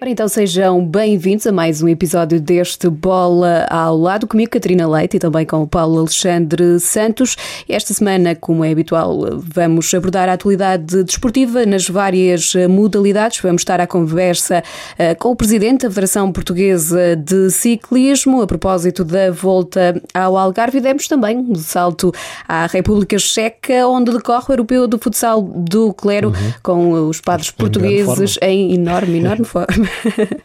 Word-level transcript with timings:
Ora, 0.00 0.10
então 0.10 0.28
sejam 0.28 0.86
bem-vindos 0.86 1.44
a 1.44 1.50
mais 1.50 1.82
um 1.82 1.88
episódio 1.88 2.40
deste 2.40 2.88
Bola 2.88 3.66
ao 3.68 3.98
Lado, 3.98 4.28
comigo 4.28 4.52
Catarina 4.52 4.88
Leite 4.88 5.16
e 5.16 5.18
também 5.18 5.44
com 5.44 5.60
o 5.62 5.66
Paulo 5.66 5.98
Alexandre 5.98 6.78
Santos. 6.78 7.36
Esta 7.68 7.92
semana, 7.92 8.36
como 8.36 8.64
é 8.64 8.70
habitual, 8.70 9.18
vamos 9.38 9.92
abordar 9.92 10.28
a 10.28 10.34
atualidade 10.34 11.02
desportiva 11.02 11.66
nas 11.66 11.88
várias 11.88 12.52
modalidades. 12.70 13.40
Vamos 13.40 13.62
estar 13.62 13.80
à 13.80 13.88
conversa 13.88 14.62
uh, 14.92 15.18
com 15.18 15.30
o 15.32 15.36
Presidente 15.36 15.82
da 15.82 15.88
Federação 15.88 16.30
Portuguesa 16.30 17.16
de 17.16 17.50
Ciclismo 17.50 18.40
a 18.40 18.46
propósito 18.46 19.04
da 19.04 19.32
volta 19.32 20.00
ao 20.14 20.36
Algarve 20.36 20.78
e 20.78 20.80
demos 20.80 21.08
também 21.08 21.36
um 21.36 21.56
salto 21.56 22.12
à 22.46 22.66
República 22.66 23.18
Checa, 23.18 23.88
onde 23.88 24.12
decorre 24.12 24.44
o 24.48 24.52
Europeu 24.52 24.86
do 24.86 24.96
Futsal 24.96 25.42
do 25.42 25.92
Clero, 25.92 26.28
uhum. 26.28 26.52
com 26.62 27.08
os 27.08 27.20
padres 27.20 27.50
portugueses 27.50 28.38
em 28.40 28.74
enorme, 28.74 29.18
enorme 29.18 29.42
forma. 29.44 29.87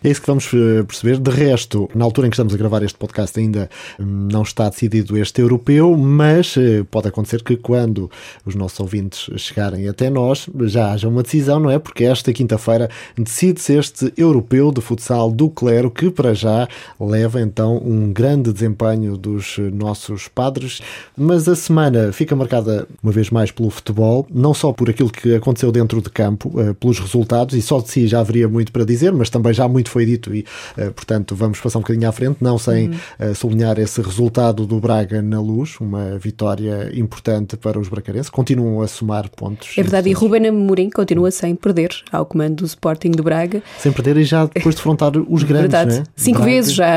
É 0.04 0.10
isso 0.10 0.22
que 0.22 0.28
vamos 0.28 0.50
eh, 0.54 0.84
perceber. 0.84 1.18
De 1.18 1.32
resto, 1.32 1.90
na 1.96 2.06
altura 2.06 2.28
em 2.28 2.30
que 2.30 2.36
estamos 2.36 2.54
a 2.54 2.58
gravar 2.58 2.84
este 2.84 2.98
podcast, 2.98 3.40
ainda 3.40 3.70
hum, 4.00 4.28
não 4.32 4.42
está 4.42 4.70
decidido 4.70 5.18
este 5.18 5.42
europeu, 5.42 5.96
mas 5.98 6.56
eh, 6.58 6.84
pode 6.90 7.08
acontecer 7.08 7.44
que 7.44 7.56
quando 7.56 8.10
os 8.46 8.56
nossos 8.56 8.80
ouvintes 8.80 9.30
chegarem 9.38 9.88
até 9.88 10.10
nós, 10.10 10.50
já 10.64 10.92
haja 10.92 11.08
uma 11.08 11.24
decisão, 11.24 11.60
não 11.60 11.70
é? 11.70 11.80
Porque 11.80 12.04
esta 12.04 12.32
quinta-feira 12.34 12.90
decide-se 13.18 13.74
este 13.74 14.14
europeu 14.18 14.72
de 14.72 14.82
futsal 14.82 15.32
do 15.32 15.50
Clero, 15.50 15.90
que 15.90 16.10
para 16.10 16.34
já 16.34 16.68
leva 17.00 17.42
então 17.42 17.78
um 17.78 18.12
grande 18.12 18.52
desempenho 18.52 19.18
dos 19.18 19.58
nossos 19.74 20.28
padres. 20.28 20.82
Mas 21.16 21.48
a 21.48 21.56
semana 21.56 22.12
fica 22.12 22.36
marcada 22.36 22.88
uma 23.02 23.12
vez 23.12 23.30
mais 23.30 23.52
pelo 23.52 23.70
futebol, 23.70 24.28
não 24.34 24.54
só 24.54 24.72
por 24.72 24.90
aquilo 24.90 25.10
que 25.10 25.36
aconteceu 25.36 25.72
dentro 25.72 26.02
de 26.02 26.10
campo, 26.10 26.52
eh, 26.60 26.74
pelos 26.74 27.00
resultados, 27.00 27.56
e 27.56 27.62
só 27.62 27.80
de 27.80 27.90
si 27.90 28.08
já 28.08 28.20
haveria 28.20 28.48
muito 28.48 28.72
para 28.72 28.86
dizer, 28.86 29.12
mas 29.12 29.30
também 29.34 29.54
já 29.54 29.68
muito 29.68 29.90
foi 29.90 30.06
dito 30.06 30.34
e, 30.34 30.46
eh, 30.78 30.90
portanto, 30.92 31.36
vamos 31.36 31.60
passar 31.60 31.80
um 31.80 31.82
bocadinho 31.82 32.08
à 32.08 32.12
frente, 32.12 32.38
não 32.40 32.58
sem 32.58 32.90
uhum. 32.90 33.36
sublinhar 33.36 33.80
esse 33.80 34.02
resultado 34.02 34.66
do 34.66 34.80
Braga 34.80 35.22
na 35.22 35.42
luz, 35.42 35.78
uma 35.80 36.18
vitória 36.18 36.92
importante 36.94 37.58
para 37.58 37.80
os 37.80 37.88
bracarenses. 37.90 38.30
Continuam 38.30 38.82
a 38.82 38.88
somar 38.88 39.30
pontos. 39.30 39.74
É 39.78 39.82
verdade, 39.82 40.10
e 40.10 40.14
Ruben 40.14 40.48
Amorim 40.48 40.90
continua 40.90 41.32
sem 41.32 41.56
perder 41.56 41.90
ao 42.12 42.26
comando 42.26 42.58
do 42.58 42.66
Sporting 42.66 43.12
do 43.12 43.24
Braga. 43.24 43.62
Sem 43.80 43.92
perder 43.92 44.18
e 44.18 44.24
já 44.24 44.46
depois 44.46 44.76
de 44.76 44.80
defrontar 44.80 45.12
os 45.18 45.44
grandes, 45.44 45.72
verdade. 45.72 46.00
Né? 46.00 46.04
Cinco 46.16 46.40
Braga. 46.40 46.52
vezes, 46.52 46.74
já 46.74 46.88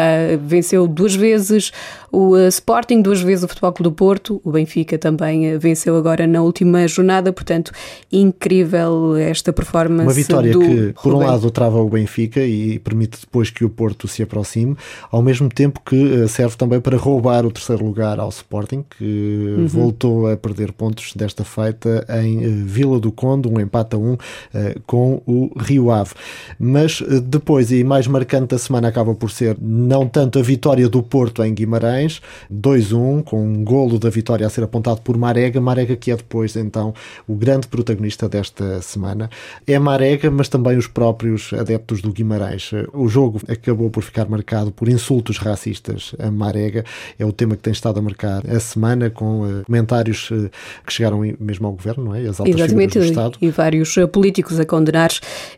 venceu 0.40 0.86
duas 0.86 1.14
vezes 1.14 1.72
o 2.12 2.36
eh, 2.36 2.48
Sporting, 2.48 3.02
duas 3.02 3.20
vezes 3.20 3.44
o 3.44 3.48
Futebol 3.48 3.72
Clube 3.72 3.90
do 3.90 3.92
Porto, 3.92 4.40
o 4.42 4.50
Benfica 4.50 4.98
também 4.98 5.58
venceu 5.58 5.96
agora 5.96 6.26
na 6.26 6.42
última 6.42 6.86
jornada, 6.88 7.32
portanto, 7.32 7.72
incrível 8.10 9.16
esta 9.16 9.52
performance. 9.52 10.02
Uma 10.02 10.12
vitória 10.12 10.52
que, 10.52 10.92
por 10.94 11.12
Ruben. 11.12 11.28
um 11.28 11.30
lado, 11.30 11.50
trava 11.50 11.78
o 11.78 11.88
Benfica 11.88 12.25
Benfica 12.26 12.44
e 12.44 12.78
permite 12.78 13.20
depois 13.20 13.50
que 13.50 13.64
o 13.64 13.70
Porto 13.70 14.08
se 14.08 14.22
aproxime, 14.22 14.76
ao 15.10 15.22
mesmo 15.22 15.48
tempo 15.48 15.80
que 15.84 16.22
eh, 16.24 16.28
serve 16.28 16.56
também 16.56 16.80
para 16.80 16.96
roubar 16.96 17.46
o 17.46 17.50
terceiro 17.50 17.84
lugar 17.84 18.18
ao 18.18 18.28
Sporting, 18.28 18.84
que 18.98 19.54
uhum. 19.58 19.66
voltou 19.66 20.30
a 20.30 20.36
perder 20.36 20.72
pontos 20.72 21.12
desta 21.14 21.44
feita 21.44 22.06
em 22.22 22.44
eh, 22.44 22.48
Vila 22.48 22.98
do 22.98 23.12
Conde, 23.12 23.48
um 23.48 23.60
empate 23.60 23.94
a 23.94 23.98
um 23.98 24.16
eh, 24.52 24.76
com 24.86 25.22
o 25.26 25.50
Rio 25.58 25.90
Ave. 25.90 26.12
Mas 26.58 27.02
depois, 27.22 27.70
e 27.70 27.84
mais 27.84 28.06
marcante 28.06 28.48
da 28.48 28.58
semana, 28.58 28.88
acaba 28.88 29.14
por 29.14 29.30
ser 29.30 29.56
não 29.60 30.08
tanto 30.08 30.38
a 30.38 30.42
vitória 30.42 30.88
do 30.88 31.02
Porto 31.02 31.42
em 31.42 31.54
Guimarães, 31.54 32.20
2-1, 32.52 33.22
com 33.24 33.44
um 33.44 33.64
golo 33.64 33.98
da 33.98 34.10
vitória 34.10 34.46
a 34.46 34.50
ser 34.50 34.64
apontado 34.64 35.00
por 35.00 35.16
Marega, 35.16 35.60
Marega 35.60 35.96
que 35.96 36.10
é 36.10 36.16
depois 36.16 36.56
então 36.56 36.94
o 37.26 37.34
grande 37.34 37.68
protagonista 37.68 38.28
desta 38.28 38.82
semana. 38.82 39.30
É 39.66 39.78
Marega, 39.78 40.30
mas 40.30 40.48
também 40.48 40.76
os 40.76 40.86
próprios 40.86 41.52
adeptos 41.52 42.00
do 42.00 42.12
Guimarães. 42.16 42.70
O 42.92 43.08
jogo 43.08 43.40
acabou 43.48 43.90
por 43.90 44.02
ficar 44.02 44.26
marcado 44.28 44.72
por 44.72 44.88
insultos 44.88 45.36
racistas 45.36 46.14
a 46.18 46.30
Marega. 46.30 46.84
É 47.18 47.24
o 47.24 47.32
tema 47.32 47.56
que 47.56 47.62
tem 47.62 47.72
estado 47.72 47.98
a 47.98 48.02
marcar 48.02 48.42
a 48.48 48.58
semana, 48.58 49.10
com 49.10 49.42
uh, 49.42 49.64
comentários 49.64 50.30
uh, 50.30 50.50
que 50.86 50.92
chegaram 50.92 51.20
mesmo 51.38 51.66
ao 51.66 51.72
governo, 51.74 52.04
não 52.06 52.14
é? 52.14 52.20
As 52.20 52.40
altas 52.40 52.54
Exatamente, 52.54 52.98
do 52.98 53.04
Estado. 53.04 53.38
E 53.40 53.50
vários 53.50 53.96
uh, 53.96 54.08
políticos 54.08 54.58
a 54.58 54.64
condenar 54.64 55.10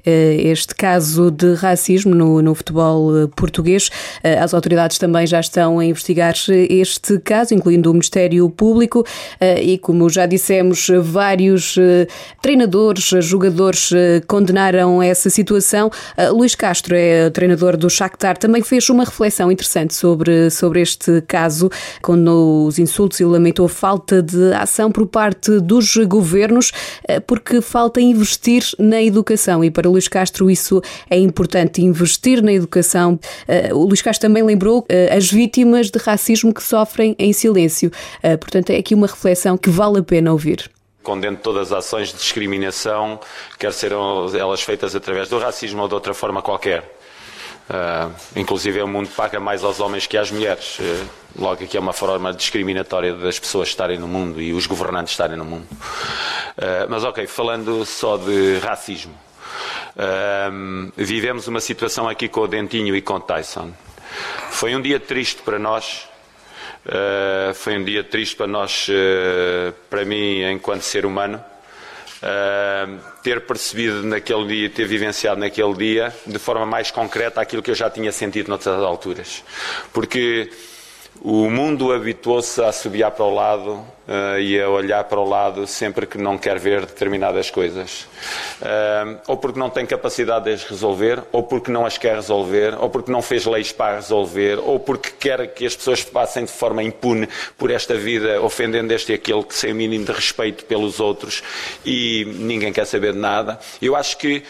este 0.04 0.74
caso 0.74 1.30
de 1.30 1.54
racismo 1.54 2.14
no, 2.14 2.42
no 2.42 2.54
futebol 2.54 3.28
português. 3.36 3.90
As 4.22 4.54
autoridades 4.54 4.98
também 4.98 5.26
já 5.26 5.40
estão 5.40 5.78
a 5.78 5.84
investigar 5.84 6.34
este 6.68 7.18
caso, 7.18 7.54
incluindo 7.54 7.90
o 7.90 7.92
Ministério 7.92 8.48
Público, 8.50 9.04
e 9.62 9.78
como 9.78 10.08
já 10.08 10.26
dissemos, 10.26 10.88
vários 11.02 11.76
treinadores, 12.40 13.10
jogadores 13.20 13.90
condenaram 14.26 15.02
essa 15.02 15.30
situação. 15.30 15.90
Luís 16.32 16.47
Castro 16.56 16.94
é 16.94 17.30
treinador 17.30 17.76
do 17.76 17.88
Shakhtar, 17.90 18.36
também 18.38 18.62
fez 18.62 18.88
uma 18.90 19.04
reflexão 19.04 19.50
interessante 19.50 19.94
sobre, 19.94 20.50
sobre 20.50 20.80
este 20.80 21.22
caso, 21.22 21.70
quando 22.02 22.66
os 22.66 22.78
insultos 22.78 23.20
e 23.20 23.24
lamentou 23.24 23.66
a 23.66 23.68
falta 23.68 24.22
de 24.22 24.52
ação 24.54 24.90
por 24.90 25.06
parte 25.06 25.60
dos 25.60 25.96
governos, 26.06 26.72
eh, 27.06 27.20
porque 27.20 27.60
falta 27.60 28.00
investir 28.00 28.62
na 28.78 29.02
educação 29.02 29.64
e 29.64 29.70
para 29.70 29.88
Luís 29.88 30.08
Castro 30.08 30.50
isso 30.50 30.80
é 31.10 31.18
importante, 31.18 31.82
investir 31.82 32.42
na 32.42 32.52
educação. 32.52 33.18
Eh, 33.46 33.72
o 33.72 33.84
Luís 33.84 34.02
Castro 34.02 34.28
também 34.28 34.42
lembrou 34.42 34.84
eh, 34.88 35.14
as 35.16 35.30
vítimas 35.30 35.90
de 35.90 35.98
racismo 35.98 36.52
que 36.52 36.62
sofrem 36.62 37.14
em 37.18 37.32
silêncio. 37.32 37.90
Portanto, 38.40 38.70
é 38.70 38.76
aqui 38.76 38.94
uma 38.94 39.06
reflexão 39.06 39.56
que 39.56 39.70
vale 39.70 39.98
a 39.98 40.02
pena 40.02 40.32
ouvir 40.32 40.70
condeno 41.08 41.38
todas 41.38 41.72
as 41.72 41.86
ações 41.86 42.08
de 42.08 42.18
discriminação, 42.18 43.18
quer 43.58 43.72
sejam 43.72 44.28
elas 44.36 44.60
feitas 44.60 44.94
através 44.94 45.30
do 45.30 45.38
racismo 45.38 45.80
ou 45.80 45.88
de 45.88 45.94
outra 45.94 46.12
forma 46.12 46.42
qualquer. 46.42 46.84
Uh, 47.70 48.12
inclusive 48.36 48.82
o 48.82 48.86
mundo 48.86 49.08
paga 49.16 49.40
mais 49.40 49.64
aos 49.64 49.80
homens 49.80 50.06
que 50.06 50.18
às 50.18 50.30
mulheres. 50.30 50.78
Uh, 50.78 51.08
logo 51.38 51.64
aqui 51.64 51.78
é 51.78 51.80
uma 51.80 51.94
forma 51.94 52.30
discriminatória 52.34 53.14
das 53.14 53.38
pessoas 53.38 53.68
estarem 53.68 53.98
no 53.98 54.06
mundo 54.06 54.38
e 54.38 54.52
os 54.52 54.66
governantes 54.66 55.12
estarem 55.12 55.36
no 55.36 55.46
mundo. 55.46 55.66
Uh, 55.70 56.84
mas 56.90 57.04
ok, 57.04 57.26
falando 57.26 57.86
só 57.86 58.18
de 58.18 58.58
racismo. 58.58 59.14
vivemos 60.94 61.48
uma 61.48 61.60
situação 61.60 62.06
aqui 62.06 62.28
com 62.28 62.42
o 62.42 62.46
Dentinho 62.46 62.94
e 62.94 63.00
com 63.00 63.14
o 63.14 63.20
Tyson. 63.20 63.72
Foi 64.50 64.76
um 64.76 64.82
dia 64.82 65.00
triste 65.00 65.40
para 65.40 65.58
nós, 65.58 66.07
Uh, 66.86 67.52
foi 67.54 67.76
um 67.76 67.84
dia 67.84 68.02
triste 68.02 68.36
para 68.36 68.46
nós, 68.46 68.88
uh, 68.88 69.72
para 69.90 70.04
mim, 70.04 70.42
enquanto 70.44 70.82
ser 70.82 71.04
humano, 71.04 71.42
uh, 72.22 73.00
ter 73.22 73.42
percebido 73.42 74.02
naquele 74.04 74.46
dia, 74.46 74.70
ter 74.70 74.86
vivenciado 74.86 75.40
naquele 75.40 75.74
dia, 75.74 76.14
de 76.26 76.38
forma 76.38 76.64
mais 76.64 76.90
concreta, 76.90 77.40
aquilo 77.40 77.62
que 77.62 77.70
eu 77.70 77.74
já 77.74 77.90
tinha 77.90 78.12
sentido 78.12 78.48
noutras 78.48 78.80
alturas. 78.80 79.44
Porque 79.92 80.50
o 81.20 81.50
mundo 81.50 81.92
habituou-se 81.92 82.62
a 82.62 82.70
subiar 82.70 83.10
para 83.10 83.24
o 83.24 83.34
lado 83.34 83.72
uh, 83.72 84.38
e 84.40 84.60
a 84.60 84.68
olhar 84.68 85.02
para 85.04 85.18
o 85.18 85.28
lado 85.28 85.66
sempre 85.66 86.06
que 86.06 86.16
não 86.16 86.38
quer 86.38 86.58
ver 86.58 86.86
determinadas 86.86 87.50
coisas. 87.50 88.06
Uh, 88.62 89.18
ou 89.26 89.36
porque 89.36 89.58
não 89.58 89.68
tem 89.68 89.84
capacidade 89.84 90.44
de 90.44 90.52
as 90.52 90.64
resolver, 90.64 91.22
ou 91.32 91.42
porque 91.42 91.72
não 91.72 91.84
as 91.84 91.98
quer 91.98 92.14
resolver, 92.14 92.76
ou 92.78 92.88
porque 92.88 93.10
não 93.10 93.20
fez 93.20 93.44
leis 93.46 93.72
para 93.72 93.96
resolver, 93.96 94.58
ou 94.60 94.78
porque 94.78 95.10
quer 95.18 95.52
que 95.52 95.66
as 95.66 95.74
pessoas 95.74 96.04
passem 96.04 96.44
de 96.44 96.52
forma 96.52 96.82
impune 96.82 97.28
por 97.56 97.70
esta 97.70 97.94
vida, 97.94 98.40
ofendendo 98.40 98.92
este 98.92 99.12
e 99.12 99.14
aquele 99.16 99.42
que 99.42 99.54
sem 99.54 99.72
o 99.72 99.74
mínimo 99.74 100.04
de 100.04 100.12
respeito 100.12 100.64
pelos 100.64 101.00
outros 101.00 101.42
e 101.84 102.24
ninguém 102.36 102.72
quer 102.72 102.84
saber 102.84 103.12
de 103.12 103.18
nada. 103.18 103.58
Eu 103.82 103.96
acho 103.96 104.16
que 104.18 104.44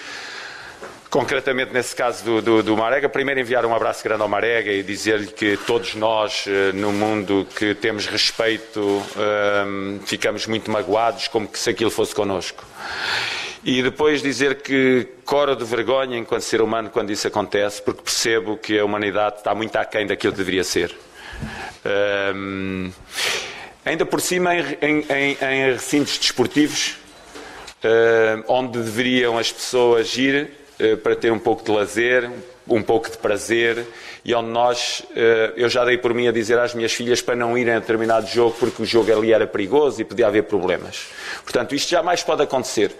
concretamente 1.10 1.72
nesse 1.72 1.96
caso 1.96 2.24
do, 2.24 2.42
do, 2.42 2.62
do, 2.62 2.76
Marega, 2.76 3.08
primeiro 3.08 3.40
enviar 3.40 3.64
um 3.64 3.74
abraço 3.74 4.04
grande 4.04 4.22
ao 4.22 4.28
Marega 4.28 4.70
e 4.70 4.82
dizer-lhe 4.82 5.28
que 5.28 5.56
todos 5.56 5.94
nós 5.94 6.44
eh, 6.46 6.72
no 6.72 6.92
mundo 6.92 7.46
que 7.56 7.74
temos 7.74 8.06
respeito 8.06 8.80
um, 8.80 9.02
ehm, 9.16 9.98
ficamos 10.04 10.46
muito 10.46 10.70
magoados 10.70 11.28
como 11.28 11.48
que 11.48 11.58
se 11.58 11.70
aquilo 11.70 11.90
fosse 11.90 12.14
connosco. 12.14 12.64
E 13.64 13.82
depois 13.82 14.22
dizer 14.22 14.62
que 14.62 15.08
coro 15.24 15.56
de 15.56 15.64
vergonha 15.64 16.16
enquanto 16.16 16.42
ser 16.42 16.60
humano 16.60 16.90
quando 16.90 17.10
isso 17.10 17.26
acontece, 17.26 17.82
porque 17.82 18.02
percebo 18.02 18.56
que 18.56 18.78
a 18.78 18.84
humanidade 18.84 19.38
está 19.38 19.54
muito 19.54 19.74
aquém 19.76 20.06
daquilo 20.06 20.32
que 20.32 20.38
deveria 20.38 20.64
ser. 20.64 20.94
Um, 21.84 22.86
ehm, 22.86 22.92
ainda 23.84 24.04
por 24.04 24.20
cima, 24.20 24.54
em, 24.54 25.04
em, 25.08 25.38
em 25.40 25.72
recintos 25.72 26.18
desportivos, 26.18 26.96
uh, 27.82 28.44
onde 28.46 28.78
deveriam 28.78 29.38
as 29.38 29.50
pessoas 29.50 30.16
ir 30.16 30.50
para 31.02 31.16
ter 31.16 31.32
um 31.32 31.38
pouco 31.38 31.64
de 31.64 31.70
lazer, 31.70 32.30
um 32.68 32.82
pouco 32.82 33.10
de 33.10 33.16
prazer 33.16 33.86
e 34.24 34.34
onde 34.34 34.50
nós, 34.50 35.02
eh, 35.16 35.54
eu 35.56 35.68
já 35.68 35.84
dei 35.84 35.96
por 35.96 36.12
mim 36.12 36.28
a 36.28 36.32
dizer 36.32 36.58
às 36.58 36.74
minhas 36.74 36.92
filhas 36.92 37.22
para 37.22 37.34
não 37.34 37.56
irem 37.56 37.74
a 37.74 37.78
determinado 37.78 38.26
jogo 38.26 38.56
porque 38.58 38.82
o 38.82 38.84
jogo 38.84 39.12
ali 39.12 39.32
era 39.32 39.46
perigoso 39.46 40.00
e 40.00 40.04
podia 40.04 40.26
haver 40.26 40.44
problemas. 40.44 41.06
Portanto, 41.42 41.74
isto 41.74 41.88
jamais 41.88 42.22
pode 42.22 42.42
acontecer. 42.42 42.92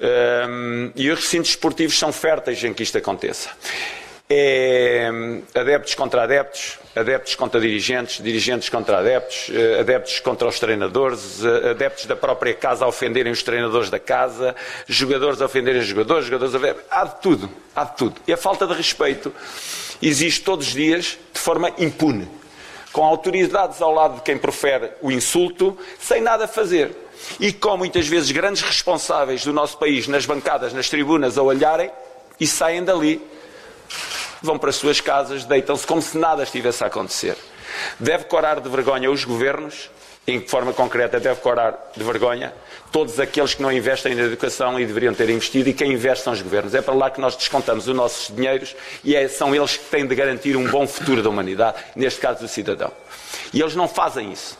Eh, 0.00 0.46
e 0.96 1.10
os 1.10 1.20
recintos 1.20 1.50
esportivos 1.50 1.98
são 1.98 2.12
férteis 2.12 2.62
em 2.64 2.74
que 2.74 2.82
isto 2.82 2.98
aconteça. 2.98 3.50
É 4.28 5.08
adeptos 5.54 5.94
contra 5.94 6.24
adeptos, 6.24 6.78
adeptos 6.94 7.34
contra 7.36 7.60
dirigentes, 7.60 8.22
dirigentes 8.22 8.68
contra 8.68 8.98
adeptos, 8.98 9.50
eh, 9.52 9.80
adeptos 9.80 10.18
contra 10.18 10.48
os 10.48 10.58
treinadores, 10.58 11.44
eh, 11.44 11.70
adeptos 11.70 12.06
da 12.06 12.16
própria 12.16 12.52
casa 12.52 12.84
a 12.84 12.88
ofenderem 12.88 13.32
os 13.32 13.42
treinadores 13.42 13.88
da 13.88 14.00
casa, 14.00 14.54
jogadores 14.88 15.40
a 15.40 15.44
ofenderem 15.44 15.80
os 15.80 15.86
jogadores, 15.86 16.26
jogadores 16.26 16.54
a... 16.54 17.00
Há 17.00 17.04
de 17.04 17.20
tudo, 17.20 17.50
há 17.74 17.84
de 17.84 17.96
tudo. 17.96 18.20
E 18.26 18.32
a 18.32 18.36
falta 18.36 18.66
de 18.66 18.74
respeito 18.74 19.32
existe 20.02 20.42
todos 20.42 20.66
os 20.66 20.72
dias 20.72 21.16
de 21.32 21.40
forma 21.40 21.70
impune, 21.78 22.28
com 22.92 23.04
autoridades 23.04 23.80
ao 23.80 23.94
lado 23.94 24.16
de 24.16 24.22
quem 24.22 24.36
profere 24.36 24.90
o 25.00 25.12
insulto, 25.12 25.78
sem 26.00 26.20
nada 26.20 26.48
fazer. 26.48 26.90
E 27.38 27.52
com 27.52 27.76
muitas 27.76 28.08
vezes 28.08 28.30
grandes 28.32 28.62
responsáveis 28.62 29.44
do 29.44 29.52
nosso 29.52 29.78
país 29.78 30.08
nas 30.08 30.26
bancadas, 30.26 30.72
nas 30.72 30.88
tribunas 30.88 31.38
a 31.38 31.42
olharem 31.42 31.90
e 32.40 32.46
saem 32.46 32.82
dali 32.82 33.35
vão 34.46 34.58
para 34.58 34.70
as 34.70 34.76
suas 34.76 35.00
casas, 35.00 35.44
deitam-se 35.44 35.86
como 35.86 36.00
se 36.00 36.16
nada 36.16 36.42
estivesse 36.42 36.82
a 36.82 36.86
acontecer. 36.86 37.36
Deve 38.00 38.24
corar 38.24 38.60
de 38.60 38.68
vergonha 38.68 39.10
os 39.10 39.24
governos, 39.24 39.90
em 40.26 40.40
forma 40.40 40.72
concreta 40.72 41.20
deve 41.20 41.40
corar 41.40 41.92
de 41.96 42.02
vergonha 42.02 42.52
todos 42.90 43.20
aqueles 43.20 43.54
que 43.54 43.62
não 43.62 43.70
investem 43.70 44.14
na 44.14 44.22
educação 44.22 44.80
e 44.80 44.86
deveriam 44.86 45.14
ter 45.14 45.28
investido 45.30 45.68
e 45.68 45.72
quem 45.72 45.92
investe 45.92 46.24
são 46.24 46.32
os 46.32 46.42
governos. 46.42 46.74
É 46.74 46.82
para 46.82 46.94
lá 46.94 47.10
que 47.10 47.20
nós 47.20 47.36
descontamos 47.36 47.86
os 47.86 47.94
nossos 47.94 48.34
dinheiros 48.34 48.74
e 49.04 49.14
é, 49.14 49.28
são 49.28 49.54
eles 49.54 49.76
que 49.76 49.84
têm 49.84 50.06
de 50.06 50.14
garantir 50.14 50.56
um 50.56 50.66
bom 50.68 50.86
futuro 50.86 51.22
da 51.22 51.28
humanidade, 51.28 51.76
neste 51.94 52.20
caso 52.20 52.40
do 52.40 52.48
cidadão. 52.48 52.90
E 53.52 53.60
eles 53.60 53.76
não 53.76 53.86
fazem 53.86 54.32
isso. 54.32 54.58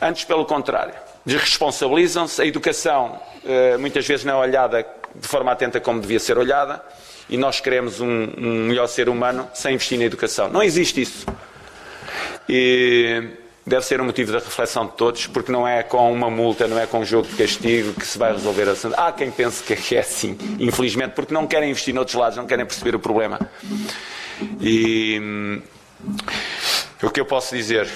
Antes, 0.00 0.24
pelo 0.24 0.46
contrário, 0.46 0.94
desresponsabilizam-se, 1.26 2.40
a 2.40 2.46
educação 2.46 3.20
eh, 3.44 3.76
muitas 3.76 4.06
vezes 4.06 4.24
não 4.24 4.34
é 4.34 4.46
olhada 4.46 4.86
de 5.14 5.28
forma 5.28 5.52
atenta 5.52 5.80
como 5.80 6.00
devia 6.00 6.18
ser 6.18 6.38
olhada 6.38 6.82
e 7.32 7.38
nós 7.38 7.60
queremos 7.60 7.98
um, 7.98 8.28
um 8.36 8.66
melhor 8.66 8.86
ser 8.86 9.08
humano 9.08 9.48
sem 9.54 9.72
investir 9.72 9.98
na 9.98 10.04
educação. 10.04 10.50
Não 10.50 10.62
existe 10.62 11.00
isso. 11.00 11.26
E 12.46 13.22
deve 13.66 13.86
ser 13.86 14.02
um 14.02 14.04
motivo 14.04 14.32
de 14.32 14.44
reflexão 14.44 14.84
de 14.84 14.92
todos, 14.92 15.26
porque 15.28 15.50
não 15.50 15.66
é 15.66 15.82
com 15.82 16.12
uma 16.12 16.28
multa, 16.28 16.68
não 16.68 16.78
é 16.78 16.86
com 16.86 16.98
um 16.98 17.06
jogo 17.06 17.26
de 17.26 17.34
castigo 17.34 17.94
que 17.94 18.06
se 18.06 18.18
vai 18.18 18.32
resolver 18.32 18.68
a 18.68 18.72
assunto. 18.72 18.94
Há 18.98 19.10
quem 19.12 19.30
pense 19.30 19.62
que 19.62 19.94
é 19.96 20.00
assim, 20.00 20.36
infelizmente, 20.60 21.12
porque 21.12 21.32
não 21.32 21.46
querem 21.46 21.70
investir 21.70 21.94
noutros 21.94 22.16
lados, 22.16 22.36
não 22.36 22.46
querem 22.46 22.66
perceber 22.66 22.94
o 22.94 22.98
problema. 22.98 23.40
E 24.60 25.18
hum, 25.18 25.62
o 27.02 27.08
que 27.08 27.18
eu 27.18 27.24
posso 27.24 27.56
dizer 27.56 27.88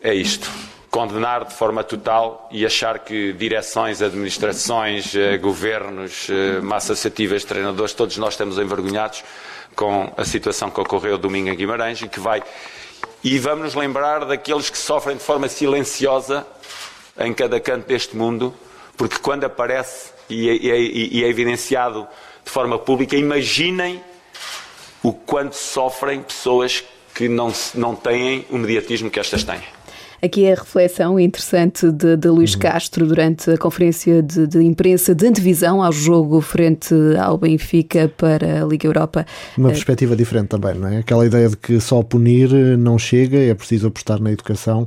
é 0.00 0.14
isto 0.14 0.48
condenar 0.94 1.44
de 1.44 1.52
forma 1.52 1.82
total 1.82 2.48
e 2.52 2.64
achar 2.64 3.00
que 3.00 3.32
direções, 3.32 4.00
administrações, 4.00 5.12
eh, 5.16 5.36
governos, 5.38 6.28
eh, 6.30 6.60
massas 6.60 6.92
associativas, 6.92 7.42
treinadores, 7.42 7.92
todos 7.92 8.16
nós 8.16 8.34
estamos 8.34 8.58
envergonhados 8.58 9.24
com 9.74 10.12
a 10.16 10.24
situação 10.24 10.70
que 10.70 10.80
ocorreu 10.80 11.18
domingo 11.18 11.48
em 11.48 11.56
Guimarães 11.56 12.00
e 12.00 12.06
que 12.06 12.20
vai. 12.20 12.44
E 13.24 13.40
vamos 13.40 13.64
nos 13.64 13.74
lembrar 13.74 14.24
daqueles 14.24 14.70
que 14.70 14.78
sofrem 14.78 15.16
de 15.16 15.24
forma 15.24 15.48
silenciosa 15.48 16.46
em 17.18 17.34
cada 17.34 17.58
canto 17.58 17.88
deste 17.88 18.16
mundo, 18.16 18.54
porque 18.96 19.18
quando 19.18 19.42
aparece 19.42 20.12
e 20.30 20.48
é, 20.48 20.78
e 20.78 21.24
é 21.24 21.28
evidenciado 21.28 22.06
de 22.44 22.52
forma 22.52 22.78
pública, 22.78 23.16
imaginem 23.16 24.00
o 25.02 25.12
quanto 25.12 25.56
sofrem 25.56 26.22
pessoas 26.22 26.84
que 27.12 27.28
não, 27.28 27.52
não 27.74 27.96
têm 27.96 28.46
o 28.48 28.56
mediatismo 28.58 29.10
que 29.10 29.18
estas 29.18 29.42
têm. 29.42 29.60
Aqui 30.22 30.44
é 30.44 30.52
a 30.52 30.56
reflexão 30.56 31.18
interessante 31.18 31.90
de, 31.90 32.16
de 32.16 32.28
Luís 32.28 32.54
uhum. 32.54 32.60
Castro 32.60 33.06
durante 33.06 33.50
a 33.50 33.58
conferência 33.58 34.22
de, 34.22 34.46
de, 34.46 34.62
imprensa 34.62 35.14
de 35.14 35.26
antevisão 35.26 35.82
ao 35.82 35.92
jogo 35.92 36.40
frente 36.40 36.94
ao 37.20 37.36
Benfica 37.36 38.10
para 38.16 38.62
a 38.62 38.66
Liga 38.66 38.86
Europa. 38.86 39.26
Uma 39.56 39.70
perspectiva 39.70 40.16
diferente 40.16 40.48
também, 40.48 40.74
não 40.74 40.88
é? 40.88 40.98
Aquela 40.98 41.26
ideia 41.26 41.48
de 41.48 41.56
que 41.56 41.80
só 41.80 42.02
punir 42.02 42.50
não 42.78 42.98
chega, 42.98 43.38
é 43.38 43.54
preciso 43.54 43.88
apostar 43.88 44.20
na 44.20 44.30
educação. 44.32 44.86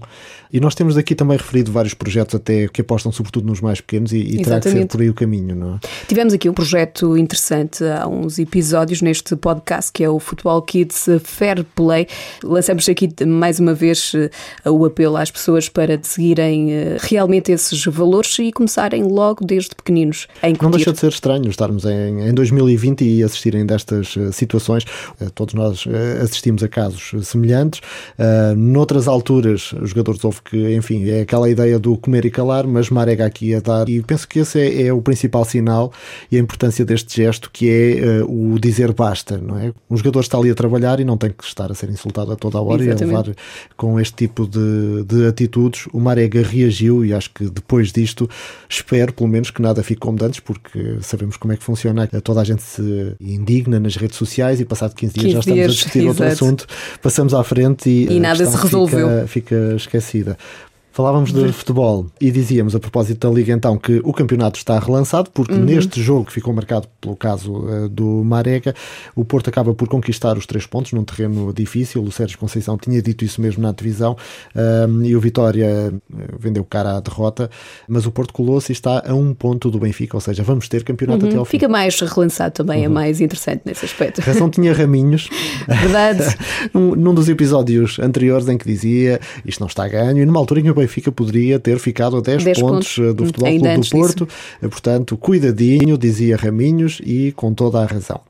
E 0.51 0.59
nós 0.59 0.75
temos 0.75 0.97
aqui 0.97 1.13
também 1.13 1.37
referido 1.37 1.71
vários 1.71 1.93
projetos 1.93 2.35
até 2.35 2.67
que 2.67 2.81
apostam 2.81 3.11
sobretudo 3.11 3.47
nos 3.47 3.59
mais 3.59 3.81
pequenos 3.81 4.13
e, 4.13 4.19
e 4.19 4.41
terá 4.43 4.59
que 4.59 4.69
ser 4.69 4.87
por 4.87 5.01
aí 5.01 5.09
o 5.09 5.13
caminho, 5.13 5.55
não 5.55 5.75
é? 5.75 5.79
Tivemos 6.07 6.33
aqui 6.33 6.49
um 6.49 6.53
projeto 6.53 7.17
interessante 7.17 7.83
há 7.83 8.07
uns 8.07 8.39
episódios 8.39 9.01
neste 9.01 9.35
podcast 9.35 9.91
que 9.91 10.03
é 10.03 10.09
o 10.09 10.19
Futebol 10.19 10.61
Kids 10.61 11.07
Fair 11.23 11.65
Play. 11.75 12.07
Lançamos 12.43 12.87
aqui 12.87 13.09
mais 13.25 13.59
uma 13.59 13.73
vez 13.73 14.13
eh, 14.15 14.69
o 14.69 14.85
apelo 14.85 15.17
às 15.17 15.26
pessoas 15.31 15.69
para 15.69 15.99
seguirem 16.01 16.71
eh, 16.71 16.97
realmente 16.99 17.51
esses 17.51 17.83
valores 17.85 18.37
e 18.39 18.51
começarem 18.51 19.03
logo 19.03 19.45
desde 19.45 19.75
pequeninos 19.75 20.27
a 20.41 20.49
incutir. 20.49 20.63
Não 20.63 20.71
deixa 20.71 20.93
de 20.93 20.99
ser 20.99 21.09
estranho 21.09 21.49
estarmos 21.49 21.85
em, 21.85 22.27
em 22.27 22.33
2020 22.33 23.03
e 23.03 23.23
assistirem 23.23 23.65
destas 23.65 24.15
eh, 24.17 24.31
situações. 24.31 24.85
Todos 25.33 25.53
nós 25.53 25.85
assistimos 26.21 26.63
a 26.63 26.67
casos 26.67 27.11
semelhantes. 27.25 27.81
Noutras 28.55 29.07
alturas, 29.07 29.73
os 29.73 29.89
jogadores 29.89 30.23
houve 30.23 30.41
que, 30.43 30.75
enfim, 30.75 31.09
é 31.09 31.21
aquela 31.21 31.49
ideia 31.49 31.79
do 31.79 31.97
comer 31.97 32.25
e 32.25 32.31
calar, 32.31 32.67
mas 32.67 32.89
Marega 32.89 33.25
aqui 33.25 33.53
a 33.53 33.59
dar, 33.59 33.89
e 33.89 34.01
penso 34.01 34.27
que 34.27 34.39
esse 34.39 34.59
é, 34.59 34.87
é 34.87 34.93
o 34.93 35.01
principal 35.01 35.45
sinal 35.45 35.91
e 36.31 36.37
a 36.37 36.39
importância 36.39 36.85
deste 36.85 37.17
gesto, 37.23 37.49
que 37.51 37.69
é 37.69 38.23
uh, 38.23 38.53
o 38.53 38.59
dizer 38.59 38.93
basta, 38.93 39.37
não 39.37 39.57
é? 39.57 39.73
Um 39.89 39.97
jogador 39.97 40.21
está 40.21 40.37
ali 40.37 40.49
a 40.49 40.55
trabalhar 40.55 40.99
e 40.99 41.05
não 41.05 41.17
tem 41.17 41.31
que 41.31 41.43
estar 41.43 41.71
a 41.71 41.75
ser 41.75 41.89
insultado 41.89 42.31
a 42.31 42.35
toda 42.35 42.57
a 42.57 42.61
hora 42.61 42.83
Exatamente. 42.83 43.11
e 43.11 43.15
a 43.15 43.19
levar 43.19 43.35
com 43.75 43.99
este 43.99 44.15
tipo 44.15 44.47
de, 44.47 45.03
de 45.07 45.27
atitudes. 45.27 45.87
O 45.93 45.99
Marega 45.99 46.41
reagiu 46.41 47.05
e 47.05 47.13
acho 47.13 47.31
que 47.31 47.45
depois 47.49 47.91
disto, 47.91 48.29
espero 48.69 49.13
pelo 49.13 49.29
menos 49.29 49.51
que 49.51 49.61
nada 49.61 49.81
fique 49.81 50.01
como 50.01 50.17
antes, 50.23 50.39
porque 50.39 50.97
sabemos 51.01 51.37
como 51.37 51.53
é 51.53 51.57
que 51.57 51.63
funciona. 51.63 52.07
Toda 52.23 52.41
a 52.41 52.43
gente 52.43 52.61
se 52.61 53.15
indigna 53.19 53.79
nas 53.79 53.95
redes 53.95 54.17
sociais 54.17 54.59
e 54.59 54.65
passado 54.65 54.93
15 54.95 55.13
dias 55.13 55.23
15 55.25 55.33
já 55.33 55.39
estamos 55.39 55.55
dias, 55.55 55.69
a 55.69 55.73
discutir 55.73 56.07
outro 56.07 56.25
assunto, 56.25 56.67
passamos 57.01 57.33
à 57.33 57.43
frente 57.43 57.89
e, 57.89 58.13
e 58.13 58.19
nada 58.19 58.45
se 58.45 58.57
resolveu. 58.57 59.07
Fica, 59.27 59.27
fica 59.27 59.75
esquecida. 59.75 60.37
Falávamos 60.97 61.31
de 61.31 61.51
futebol 61.51 62.07
e 62.19 62.31
dizíamos 62.31 62.73
a 62.75 62.79
propósito 62.79 63.27
da 63.27 63.31
Liga 63.31 63.53
então 63.53 63.77
que 63.77 64.01
o 64.03 64.11
campeonato 64.11 64.57
está 64.57 64.79
relançado 64.79 65.29
porque 65.29 65.53
uhum. 65.53 65.63
neste 65.63 66.01
jogo 66.01 66.25
que 66.25 66.33
ficou 66.33 66.51
marcado 66.51 66.87
pelo 66.99 67.15
caso 67.15 67.53
uh, 67.53 67.87
do 67.87 68.23
Marega, 68.23 68.73
o 69.15 69.23
Porto 69.23 69.47
acaba 69.47 69.75
por 69.75 69.87
conquistar 69.87 70.39
os 70.39 70.47
três 70.47 70.65
pontos 70.65 70.93
num 70.93 71.03
terreno 71.03 71.53
difícil. 71.53 72.01
O 72.01 72.11
Sérgio 72.11 72.39
Conceição 72.39 72.79
tinha 72.79 72.99
dito 72.99 73.23
isso 73.23 73.39
mesmo 73.39 73.61
na 73.61 73.71
divisão 73.71 74.17
uh, 74.55 75.03
e 75.03 75.15
o 75.15 75.19
Vitória 75.19 75.93
uh, 75.93 76.01
vendeu 76.39 76.65
cara 76.65 76.97
à 76.97 76.99
derrota, 76.99 77.47
mas 77.87 78.07
o 78.07 78.11
Porto 78.11 78.33
colou-se 78.33 78.71
e 78.71 78.73
está 78.73 79.03
a 79.07 79.13
um 79.13 79.35
ponto 79.35 79.69
do 79.69 79.77
Benfica, 79.77 80.17
ou 80.17 80.21
seja, 80.21 80.41
vamos 80.41 80.67
ter 80.67 80.83
campeonato 80.83 81.25
uhum. 81.25 81.29
até 81.29 81.37
ao 81.37 81.45
fim. 81.45 81.59
Fica 81.59 81.69
mais 81.69 81.99
relançado 81.99 82.55
também, 82.55 82.77
é 82.83 82.87
uhum. 82.87 82.93
é 82.93 82.95
mais 82.95 83.21
interessante 83.21 83.61
nesse 83.65 83.85
aspecto. 83.85 84.19
A 84.21 84.23
razão 84.23 84.49
tinha 84.49 84.73
Raminhos. 84.73 85.29
Verdade. 85.67 86.23
num, 86.73 86.95
num, 86.95 87.13
dos 87.13 87.29
episódios 87.29 87.99
anteriores 87.99 88.47
em 88.47 88.57
que 88.57 88.65
dizia 88.65 89.19
isto 89.45 89.59
não 89.59 89.67
está 89.67 89.85
a 89.85 89.87
ganho 89.87 90.23
e 90.23 90.25
numa 90.25 90.39
altura 90.39 90.59
em 90.59 90.63
que 90.63 90.71
o 90.71 90.73
Benfica 90.73 90.86
poderia 91.11 91.59
ter 91.59 91.79
ficado 91.79 92.17
a 92.17 92.21
10, 92.21 92.43
10 92.43 92.59
pontos, 92.59 92.95
pontos, 92.95 93.15
do 93.15 93.25
Futebol 93.25 93.49
Clube 93.49 93.79
do 93.79 93.89
Porto. 93.89 94.25
Disso. 94.25 94.69
Portanto, 94.69 95.17
cuidadinho, 95.17 95.97
dizia 95.97 96.37
Raminhos, 96.37 97.01
e 97.03 97.31
com 97.33 97.53
toda 97.53 97.79
a 97.79 97.85
razão. 97.85 98.21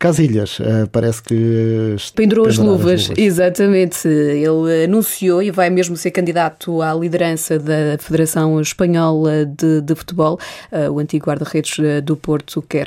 Casilhas, 0.00 0.58
uh, 0.60 0.88
parece 0.90 1.22
que. 1.22 1.94
Pendurou 2.14 2.48
as 2.48 2.56
luvas. 2.56 3.02
as 3.02 3.08
luvas, 3.08 3.18
exatamente. 3.18 4.08
Ele 4.08 4.84
anunciou 4.84 5.42
e 5.42 5.50
vai 5.50 5.68
mesmo 5.68 5.94
ser 5.94 6.10
candidato 6.10 6.80
à 6.80 6.94
liderança 6.94 7.58
da 7.58 7.98
Federação 7.98 8.58
Espanhola 8.62 9.44
de, 9.44 9.82
de 9.82 9.94
Futebol. 9.94 10.38
Uh, 10.72 10.90
o 10.90 11.00
antigo 11.00 11.26
guarda-redes 11.26 11.78
eh, 11.78 12.00
do 12.00 12.16
Porto 12.16 12.62
quer, 12.62 12.86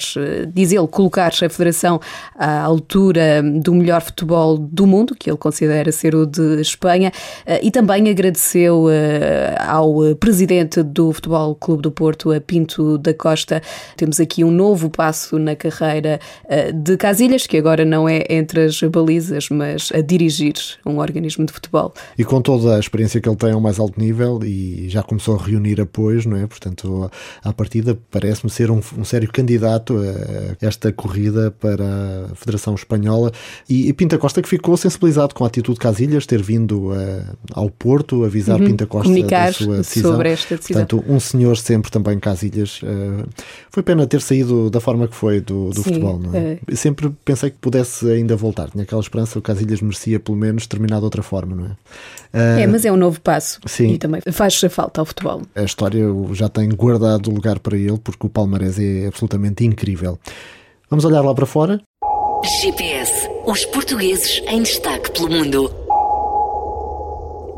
diz 0.52 0.72
ele, 0.72 0.88
colocar 0.88 1.28
a 1.28 1.50
Federação 1.50 2.02
à 2.36 2.62
altura 2.62 3.44
do 3.44 3.76
melhor 3.76 4.02
futebol 4.02 4.58
do 4.58 4.88
mundo, 4.88 5.14
que 5.14 5.30
ele 5.30 5.38
considera 5.38 5.92
ser 5.92 6.16
o 6.16 6.26
de 6.26 6.62
Espanha, 6.62 7.12
uh, 7.46 7.60
e 7.62 7.70
também 7.70 8.10
agradeceu 8.10 8.88
ao 9.60 10.16
presidente 10.16 10.82
do 10.82 11.14
Futebol 11.14 11.54
Clube 11.54 11.84
do 11.84 11.92
Porto, 11.92 12.32
a 12.32 12.42
Pinto 12.42 12.98
da 12.98 13.14
Costa. 13.14 13.62
Temos 13.96 14.20
aqui 14.20 14.44
um 14.44 14.50
novo 14.50 14.90
passo 14.90 15.38
na 15.38 15.56
carreira 15.56 16.20
de 16.74 17.03
Casilhas, 17.04 17.46
que 17.46 17.58
agora 17.58 17.84
não 17.84 18.08
é 18.08 18.24
entre 18.30 18.62
as 18.62 18.82
balizas, 18.84 19.50
mas 19.50 19.90
a 19.94 20.00
dirigir 20.00 20.54
um 20.86 21.00
organismo 21.00 21.46
de 21.46 21.52
futebol. 21.52 21.94
E 22.18 22.24
com 22.24 22.42
toda 22.42 22.78
a 22.78 22.80
experiência 22.80 23.20
que 23.20 23.28
ele 23.28 23.36
tem 23.36 23.52
ao 23.52 23.60
mais 23.60 23.78
alto 23.78 24.00
nível 24.00 24.40
e 24.42 24.88
já 24.88 25.04
começou 25.04 25.36
a 25.36 25.44
reunir 25.44 25.82
apoios, 25.82 26.26
não 26.26 26.38
é? 26.38 26.48
Portanto, 26.48 27.12
à 27.44 27.52
partida 27.52 28.00
parece-me 28.10 28.50
ser 28.50 28.72
um, 28.72 28.80
um, 28.98 29.04
sério 29.04 29.30
candidato 29.30 29.98
a 29.98 30.66
esta 30.66 30.94
corrida 30.94 31.52
para 31.52 31.84
a 32.32 32.36
Federação 32.36 32.74
Espanhola. 32.74 33.34
E, 33.70 33.90
e 33.90 33.92
Pinta 33.92 34.18
Costa 34.18 34.42
que 34.42 34.48
ficou 34.48 34.78
sensibilizado 34.78 35.36
com 35.36 35.44
a 35.44 35.48
atitude 35.48 35.76
de 35.76 35.82
Casilhas, 35.82 36.26
ter 36.26 36.42
vindo 36.42 36.94
a, 36.94 37.60
ao 37.60 37.70
Porto 37.70 38.24
avisar 38.24 38.62
uhum. 38.62 38.68
Pinta 38.68 38.86
Costa 38.86 39.14
da 39.14 39.52
sua 39.52 39.78
decisão. 39.80 40.12
sobre 40.14 40.30
esta 40.30 40.56
decisão. 40.56 40.86
Portanto, 40.86 41.12
um 41.12 41.20
senhor 41.20 41.58
sempre 41.58 41.92
também 41.92 42.18
Casilhas. 42.18 42.82
Uh, 42.82 43.28
foi 43.70 43.84
pena 43.84 44.08
ter 44.08 44.22
saído 44.22 44.70
da 44.70 44.80
forma 44.80 45.06
que 45.06 45.16
foi 45.18 45.42
do, 45.42 45.70
do 45.72 45.76
Sim, 45.76 45.84
futebol, 45.84 46.18
não 46.18 46.34
é? 46.34 46.60
é. 46.66 46.76
Sempre 46.76 46.93
sempre 46.94 47.10
pensei 47.26 47.50
que 47.50 47.58
pudesse 47.58 48.10
ainda 48.10 48.36
voltar. 48.36 48.70
Tinha 48.70 48.84
aquela 48.84 49.02
esperança, 49.02 49.40
o 49.40 49.42
Casilhas 49.42 49.82
merecia 49.82 50.20
pelo 50.20 50.38
menos 50.38 50.68
terminar 50.68 51.00
de 51.00 51.06
outra 51.06 51.24
forma, 51.24 51.56
não 51.56 51.66
é? 51.66 51.70
Uh, 52.34 52.60
é, 52.62 52.68
mas 52.68 52.86
é 52.86 52.92
um 52.92 52.98
novo 52.98 53.20
passo 53.20 53.60
sim. 53.66 53.94
e 53.94 53.98
também 53.98 54.22
faz 54.32 54.60
falta 54.70 55.02
ao 55.02 55.06
futebol. 55.06 55.42
A 55.56 55.64
história 55.64 56.06
já 56.34 56.48
tem 56.48 56.70
guardado 56.70 57.32
lugar 57.32 57.60
para 57.60 57.78
ele 57.78 57.98
porque 57.98 58.26
o 58.26 58.30
Palmarés 58.30 58.80
é 58.80 59.08
absolutamente 59.08 59.66
incrível. 59.66 60.20
Vamos 60.90 61.06
olhar 61.06 61.22
lá 61.22 61.34
para 61.34 61.46
fora? 61.46 61.82
GPS. 62.62 63.30
Os 63.46 63.66
portugueses 63.66 64.42
em 64.48 64.62
destaque 64.62 65.12
pelo 65.12 65.30
mundo. 65.30 65.83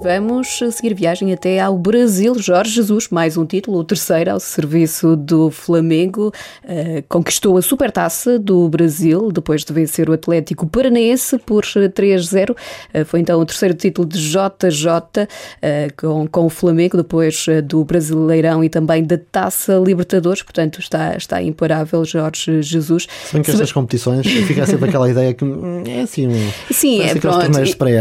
Vamos 0.06 0.60
seguir 0.72 0.94
viagem 0.94 1.34
até 1.34 1.60
ao 1.60 1.76
Brasil. 1.76 2.38
Jorge 2.38 2.76
Jesus, 2.76 3.10
mais 3.10 3.38
um 3.38 3.44
título, 3.44 3.80
o 3.80 3.84
terceiro 3.84 4.34
ao 4.34 4.40
serviço 4.40 5.16
do 5.16 5.50
Flamengo. 5.50 6.32
Uh, 6.64 7.04
conquistou 7.10 7.58
a 7.58 7.62
supertaça 7.64 8.38
do 8.38 8.70
Brasil 8.70 9.32
depois 9.32 9.66
de 9.66 9.74
vencer 9.74 10.08
o 10.08 10.14
Atlético 10.14 10.68
Paranaense 10.68 11.40
por 11.40 11.64
3-0. 11.64 12.52
Uh, 12.52 12.56
eh, 12.94 13.04
foi 13.04 13.20
então 13.20 13.40
o 13.40 13.46
terceiro 13.48 13.74
título 13.74 14.08
de 14.08 14.20
JJ 14.20 14.88
uh, 14.92 15.28
eh, 15.64 15.88
com, 15.98 16.28
com 16.28 16.46
o 16.46 16.50
Flamengo, 16.52 16.98
depois 16.98 17.48
do 17.68 17.84
Brasileirão 17.84 18.64
e 18.64 18.70
também 18.70 19.04
da 19.04 19.18
Taça 19.18 19.74
Libertadores. 19.84 20.44
Portanto, 20.44 20.82
está, 20.82 21.18
está 21.18 21.42
imparável 21.42 22.06
Jorge 22.06 22.62
Jesus. 22.62 23.08
Se 23.26 23.34
bem 23.34 23.42
que 23.42 23.50
estas 23.50 23.72
competições 23.72 24.28
fica 24.28 24.68
sempre 24.68 24.88
aquela 24.88 25.10
ideia 25.10 25.34
que 25.34 25.44
hum, 25.44 25.82
é 25.88 26.02
assim. 26.02 26.30
Sim, 26.70 27.02
é 27.02 27.16
pronto. 27.16 27.44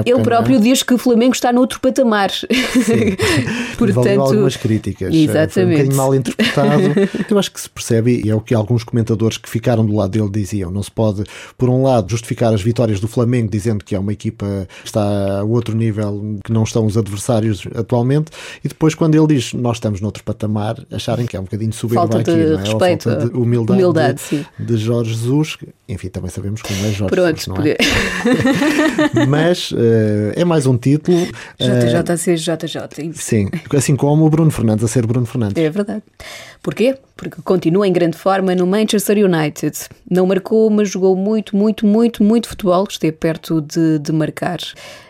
Ele 0.05 0.23
próprio 0.23 0.57
é? 0.57 0.61
diz 0.61 0.83
que 0.83 0.93
o 0.93 0.99
Flamengo 0.99 1.33
está 1.33 1.51
noutro 1.51 1.81
patamar 1.81 1.94
patamar. 1.95 2.31
Portanto, 3.79 4.21
algumas 4.21 4.57
críticas. 4.57 5.15
Exatamente. 5.15 5.53
Foi 5.53 5.65
um 5.65 5.71
bocadinho 5.71 5.97
mal 5.97 6.15
interpretado. 6.15 6.83
Eu 7.31 7.39
acho 7.39 7.53
que 7.53 7.61
se 7.61 7.71
percebe, 7.71 8.23
e 8.25 8.31
é 8.31 8.35
o 8.35 8.41
que 8.41 8.55
alguns 8.55 8.83
comentadores 8.83 9.39
que 9.39 9.49
ficaram 9.49 9.87
do 9.87 9.95
lado 9.95 10.11
dele 10.11 10.31
diziam. 10.31 10.71
Não 10.71 10.83
se 10.83 10.91
pode, 10.91 11.25
por 11.57 11.69
um 11.69 11.83
lado, 11.83 12.11
justificar 12.11 12.53
as 12.53 12.63
vitórias 12.63 13.01
do 13.01 13.09
Flamengo 13.09 13.49
dizendo 13.51 13.85
que 13.85 13.95
é 13.95 13.99
uma 13.99 14.13
equipa 14.13 14.67
que 14.83 14.87
está 14.87 15.41
a 15.41 15.45
outro 15.45 15.77
nível 15.77 16.39
que 16.45 16.53
não 16.53 16.65
estão 16.65 16.85
os 16.87 16.97
adversários 16.97 17.67
atualmente, 17.75 18.31
e 18.65 18.69
depois, 18.69 18.95
quando 18.95 19.15
ele 19.15 19.27
diz 19.27 19.53
nós 19.53 19.77
estamos 19.77 20.01
noutro 20.01 20.25
patamar, 20.25 20.77
acharem 20.91 21.27
que 21.27 21.37
é 21.37 21.41
um 21.41 21.45
bocadinho 21.45 21.73
soberba 21.73 22.03
falta 22.03 22.19
aqui, 22.19 22.31
não 22.31 22.59
é? 22.59 22.63
Respeito, 22.63 23.11
falta 23.11 23.29
de 23.29 23.37
humildade, 23.37 23.83
humildade 23.83 24.21
de, 24.59 24.65
de, 24.65 24.77
Jorge 24.77 25.15
Jesus. 25.15 25.57
Enfim, 25.89 26.09
também 26.09 26.31
sabemos 26.31 26.63
como 26.63 26.79
é 26.81 26.93
Jorge 26.93 27.15
Pronto, 27.15 27.37
Jesus, 27.37 27.47
não 27.47 27.65
é? 27.65 27.77
Mas 29.29 29.71
uh, 29.73 30.33
é 30.35 30.45
mais 30.45 30.67
um 30.67 30.77
título. 30.77 31.27
JJ 31.59 31.84
JJ. 31.87 33.13
Sim, 33.15 33.49
assim 33.75 33.97
como 33.97 34.25
o 34.25 34.31
Bruno 34.31 34.51
Fernandes 34.51 34.85
a 34.85 34.89
ser 34.89 35.07
Bruno 35.07 35.27
Fernandes. 35.27 35.63
É 35.63 35.69
verdade. 35.71 36.03
Porquê? 36.63 36.97
Porque 37.15 37.43
continua 37.43 37.87
em 37.87 37.93
grande 37.93 38.17
forma 38.17 38.55
no 38.55 38.67
Manchester 38.67 39.19
United. 39.19 39.79
Não 40.11 40.27
marcou, 40.27 40.71
mas 40.71 40.89
jogou 40.89 41.15
muito, 41.15 41.55
muito, 41.55 41.87
muito, 41.87 42.25
muito 42.25 42.49
futebol. 42.49 42.87
Esteve 42.89 43.17
perto 43.17 43.61
de, 43.61 43.99
de 43.99 44.11
marcar. 44.11 44.59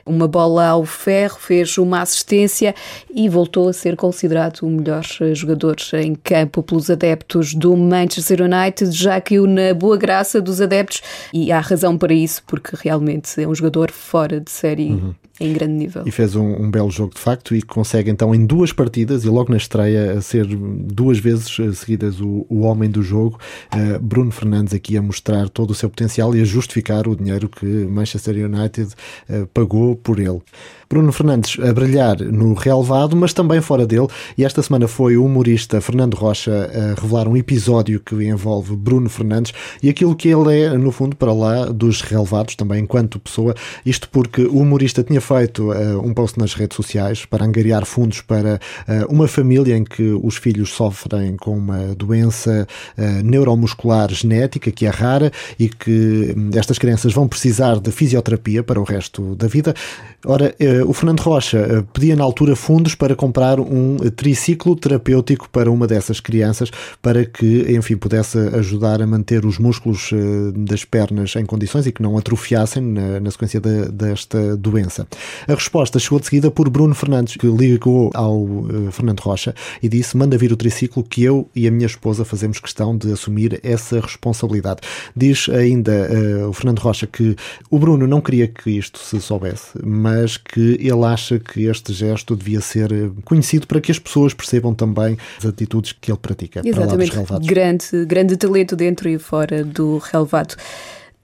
Uma 0.05 0.27
bola 0.27 0.67
ao 0.67 0.85
ferro, 0.85 1.39
fez 1.39 1.79
uma 1.79 2.03
assistência 2.03 2.75
e 3.15 3.29
voltou 3.29 3.69
a 3.69 3.73
ser 3.73 3.97
considerado 3.97 4.63
o 4.63 4.69
melhor 4.69 5.05
jogador 5.33 5.77
em 5.95 6.15
campo 6.15 6.63
pelos 6.63 6.91
adeptos 6.91 7.55
do 7.55 7.77
Manchester 7.77 8.41
United. 8.43 8.91
Já 8.91 9.21
caiu 9.21 9.47
na 9.47 9.73
boa 9.73 9.97
graça 9.97 10.41
dos 10.41 10.61
adeptos 10.61 11.03
e 11.33 11.53
há 11.53 11.61
razão 11.61 11.97
para 11.97 12.13
isso, 12.13 12.43
porque 12.47 12.77
realmente 12.83 13.41
é 13.41 13.47
um 13.47 13.55
jogador 13.55 13.93
fora 13.93 14.41
de 14.41 14.51
série. 14.51 14.91
Uhum 14.91 15.15
em 15.41 15.53
grande 15.53 15.73
nível. 15.73 16.03
E 16.07 16.11
fez 16.13 16.37
um, 16.37 16.63
um, 16.63 16.71
belo 16.71 16.91
jogo 16.91 17.15
de 17.15 17.21
facto 17.21 17.57
e 17.57 17.63
consegue 17.63 18.09
então 18.09 18.33
em 18.35 18.47
duas 18.47 18.73
partidas 18.73 19.25
e 19.25 19.29
logo 19.29 19.51
na 19.51 19.57
estreia 19.57 20.21
ser 20.21 20.47
duas 20.47 21.19
vezes 21.19 21.59
eh, 21.59 21.73
seguidas 21.73 22.21
o, 22.21 22.47
o 22.49 22.61
homem 22.61 22.89
do 22.89 23.03
jogo. 23.03 23.39
Uh, 23.75 23.99
Bruno 23.99 24.31
Fernandes 24.31 24.73
aqui 24.73 24.97
a 24.97 25.03
mostrar 25.03 25.49
todo 25.49 25.71
o 25.71 25.75
seu 25.75 25.91
potencial 25.91 26.37
e 26.37 26.41
a 26.41 26.45
justificar 26.45 27.09
o 27.09 27.17
dinheiro 27.17 27.49
que 27.49 27.67
Manchester 27.67 28.37
United 28.37 28.95
uh, 29.29 29.47
pagou 29.49 29.97
por 29.97 30.21
ele. 30.21 30.41
Bruno 30.89 31.11
Fernandes 31.13 31.59
a 31.59 31.73
brilhar 31.73 32.21
no 32.21 32.55
relevado, 32.55 33.17
mas 33.17 33.33
também 33.33 33.61
fora 33.61 33.85
dele. 33.85 34.07
E 34.39 34.45
esta 34.45 34.63
semana 34.63 34.87
foi 34.87 35.17
o 35.17 35.25
humorista 35.25 35.81
Fernando 35.81 36.15
Rocha 36.15 36.71
a 36.73 37.01
revelar 37.01 37.27
um 37.27 37.37
episódio 37.37 37.99
que 37.99 38.15
envolve 38.15 38.77
Bruno 38.77 39.09
Fernandes 39.09 39.53
e 39.83 39.89
aquilo 39.89 40.15
que 40.15 40.29
ele 40.29 40.57
é, 40.57 40.79
no 40.79 40.93
fundo, 40.93 41.17
para 41.17 41.33
lá 41.33 41.67
dos 41.67 42.01
relevados, 42.01 42.55
também 42.55 42.83
enquanto 42.83 43.19
pessoa. 43.19 43.55
Isto 43.85 44.09
porque 44.09 44.43
o 44.43 44.59
humorista 44.59 45.03
tinha 45.03 45.21
feito 45.25 45.73
uh, 45.73 46.07
um 46.07 46.13
post 46.13 46.39
nas 46.39 46.53
redes 46.53 46.77
sociais 46.77 47.25
para 47.25 47.45
angariar 47.45 47.87
fundos 47.87 48.21
para 48.21 48.61
uh, 48.87 49.13
uma 49.13 49.27
família 49.27 49.75
em 49.75 49.83
que 49.83 50.03
os 50.23 50.37
filhos 50.37 50.71
sofrem 50.71 51.37
com 51.37 51.57
uma 51.57 51.95
doença 51.95 52.69
uh, 52.99 53.03
neuromuscular 53.25 54.13
genética 54.13 54.71
que 54.71 54.85
é 54.85 54.91
rara 54.91 55.33
e 55.59 55.69
que 55.69 56.35
um, 56.37 56.51
estas 56.55 56.79
crianças 56.79 57.15
vão 57.15 57.27
precisar 57.27 57.81
de 57.81 57.91
fisioterapia 57.91 58.63
para 58.63 58.79
o 58.79 58.85
resto 58.85 59.35
da 59.35 59.47
vida. 59.47 59.75
Ora, 60.27 60.55
o 60.87 60.93
Fernando 60.95 61.21
Rocha 61.21 61.85
pedia 61.93 62.17
na 62.17 62.25
altura 62.25 62.57
fundos 62.57 62.95
para 62.95 63.15
comprar 63.15 63.61
um 63.61 63.99
triciclo 64.17 64.75
terapêutico 64.75 65.51
para 65.51 65.71
uma 65.71 65.87
dessas 65.87 66.19
crianças 66.19 66.71
para 67.03 67.27
que, 67.27 67.67
enfim, 67.69 67.95
pudesse 67.97 68.39
ajudar 68.39 69.03
a 69.03 69.07
manter 69.07 69.45
os 69.45 69.59
músculos 69.59 70.11
das 70.57 70.83
pernas 70.83 71.37
em 71.37 71.45
condições 71.45 71.87
e 71.87 71.93
que 71.93 72.03
não 72.03 72.17
atrofiassem 72.17 72.83
na, 72.83 73.21
na 73.21 73.31
sequência 73.31 73.61
de, 73.61 73.91
desta 73.93 74.57
doença. 74.57 75.07
A 75.47 75.55
resposta 75.55 75.99
chegou 75.99 76.19
de 76.19 76.27
seguida 76.27 76.51
por 76.51 76.69
Bruno 76.69 76.95
Fernandes, 76.95 77.37
que 77.37 77.47
ligou 77.47 78.11
ao 78.15 78.43
uh, 78.43 78.91
Fernando 78.91 79.21
Rocha 79.21 79.55
e 79.83 79.89
disse: 79.89 80.17
manda 80.17 80.37
vir 80.39 80.53
o 80.53 80.57
triciclo 80.57 81.03
que 81.03 81.23
eu 81.23 81.49
e 81.55 81.67
a 81.67 81.71
minha 81.71 81.87
esposa 81.87 82.25
fazemos 82.25 82.59
questão 82.59 82.97
de 82.97 83.13
assumir 83.13 83.61
essa 83.63 84.01
responsabilidade. 84.01 84.81
Diz 85.17 85.49
ainda 85.49 86.09
uh, 86.11 86.49
o 86.49 86.53
Fernando 86.53 86.79
Rocha 86.79 87.07
que 87.07 87.37
o 87.71 87.79
Bruno 87.79 88.07
não 88.07 88.21
queria 88.21 88.49
que 88.49 88.71
isto 88.71 88.99
se 88.99 89.21
soubesse, 89.21 89.79
mas 89.85 90.37
que 90.37 90.79
ele 90.81 91.05
acha 91.05 91.39
que 91.39 91.65
este 91.65 91.93
gesto 91.93 92.37
devia 92.37 92.61
ser 92.61 92.93
eh, 92.93 93.11
conhecido 93.25 93.67
para 93.67 93.81
que 93.81 93.91
as 93.91 93.99
pessoas 93.99 94.35
percebam 94.35 94.75
também 94.75 95.17
as 95.39 95.47
atitudes 95.47 95.93
que 95.93 96.11
ele 96.11 96.19
pratica. 96.19 96.63
Exatamente. 96.65 97.13
Grande, 97.45 98.05
grande 98.07 98.37
talento 98.37 98.77
dentro 98.77 99.09
e 99.09 99.19
fora 99.19 99.65
do 99.65 99.99
relevado. 99.99 100.57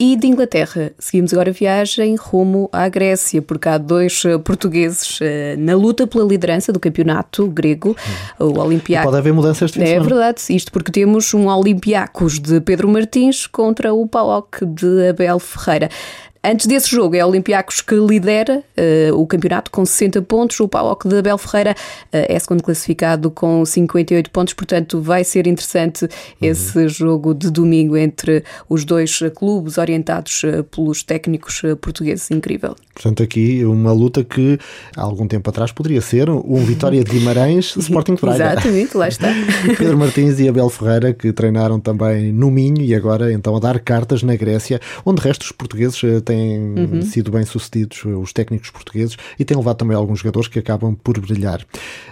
E 0.03 0.17
de 0.17 0.27
Inglaterra, 0.27 0.93
seguimos 0.99 1.31
agora 1.35 1.51
a 1.51 1.53
viagem 1.53 2.17
rumo 2.17 2.71
à 2.73 2.89
Grécia, 2.89 3.43
porque 3.43 3.69
há 3.69 3.77
dois 3.77 4.25
eh, 4.25 4.39
portugueses 4.39 5.19
eh, 5.21 5.57
na 5.59 5.75
luta 5.75 6.07
pela 6.07 6.25
liderança 6.25 6.73
do 6.73 6.81
campeonato 6.81 7.47
grego, 7.47 7.95
o 8.39 8.59
Olympiacos. 8.59 9.05
Pode 9.05 9.19
haver 9.19 9.35
mudanças 9.35 9.71
de 9.71 9.83
É 9.83 10.01
verdade, 10.01 10.41
isto 10.49 10.73
porque 10.73 10.91
temos 10.91 11.35
um 11.35 11.49
Olympiacos 11.49 12.39
de 12.39 12.63
Pedro 12.63 12.89
Martins 12.89 13.47
contra 13.47 13.93
o 13.93 14.09
PAOK 14.09 14.65
de 14.65 15.11
Abel 15.11 15.39
Ferreira. 15.39 15.91
Antes 16.43 16.65
desse 16.65 16.89
jogo, 16.89 17.15
é 17.15 17.23
o 17.23 17.29
Olympiacos 17.29 17.83
que 17.83 17.95
lidera 17.95 18.63
uh, 19.13 19.15
o 19.15 19.27
campeonato 19.27 19.71
com 19.71 19.85
60 19.85 20.23
pontos. 20.23 20.59
O 20.59 20.67
PAOK 20.67 21.07
de 21.07 21.19
Abel 21.19 21.37
Ferreira 21.37 21.73
uh, 21.73 22.07
é 22.13 22.39
segundo 22.39 22.63
classificado 22.63 23.31
com 23.31 23.63
58 23.63 24.31
pontos. 24.31 24.55
Portanto, 24.55 25.03
vai 25.03 25.23
ser 25.23 25.47
interessante 25.47 26.05
uhum. 26.05 26.09
esse 26.41 26.89
jogo 26.89 27.35
de 27.35 27.51
domingo 27.51 27.95
entre 27.95 28.43
os 28.71 28.87
dois 28.87 29.19
clubes 29.35 29.77
orientados 29.77 30.43
pelos 30.71 31.03
técnicos 31.03 31.61
portugueses. 31.79 32.31
Incrível. 32.31 32.75
Portanto, 32.95 33.23
aqui 33.23 33.63
uma 33.65 33.93
luta 33.93 34.25
que 34.25 34.59
há 34.97 35.03
algum 35.03 35.27
tempo 35.27 35.49
atrás 35.51 35.73
poderia 35.73 36.01
ser 36.01 36.31
um 36.31 36.65
Vitória 36.71 37.05
de 37.05 37.11
Guimarães, 37.11 37.77
Sporting 37.77 38.15
Braga. 38.15 38.53
Exatamente, 38.53 38.97
lá 38.97 39.09
está. 39.09 39.29
Pedro 39.77 39.99
Martins 39.99 40.39
e 40.39 40.49
Abel 40.49 40.71
Ferreira 40.71 41.13
que 41.13 41.33
treinaram 41.33 41.81
também 41.81 42.33
no 42.33 42.51
Minho 42.51 42.81
e 42.81 42.95
agora 42.95 43.33
então 43.33 43.57
a 43.57 43.59
dar 43.59 43.79
cartas 43.81 44.23
na 44.23 44.37
Grécia, 44.37 44.81
onde 45.05 45.21
restos 45.21 45.49
os 45.49 45.53
portugueses 45.53 46.01
têm 46.31 46.59
uhum. 46.59 47.03
sido 47.03 47.31
bem 47.31 47.45
sucedidos, 47.45 48.05
os 48.05 48.33
técnicos 48.33 48.71
portugueses, 48.71 49.17
e 49.39 49.45
têm 49.45 49.57
levado 49.57 49.77
também 49.77 49.97
alguns 49.97 50.21
jogadores 50.21 50.49
que 50.49 50.59
acabam 50.59 50.95
por 50.95 51.19
brilhar. 51.19 51.61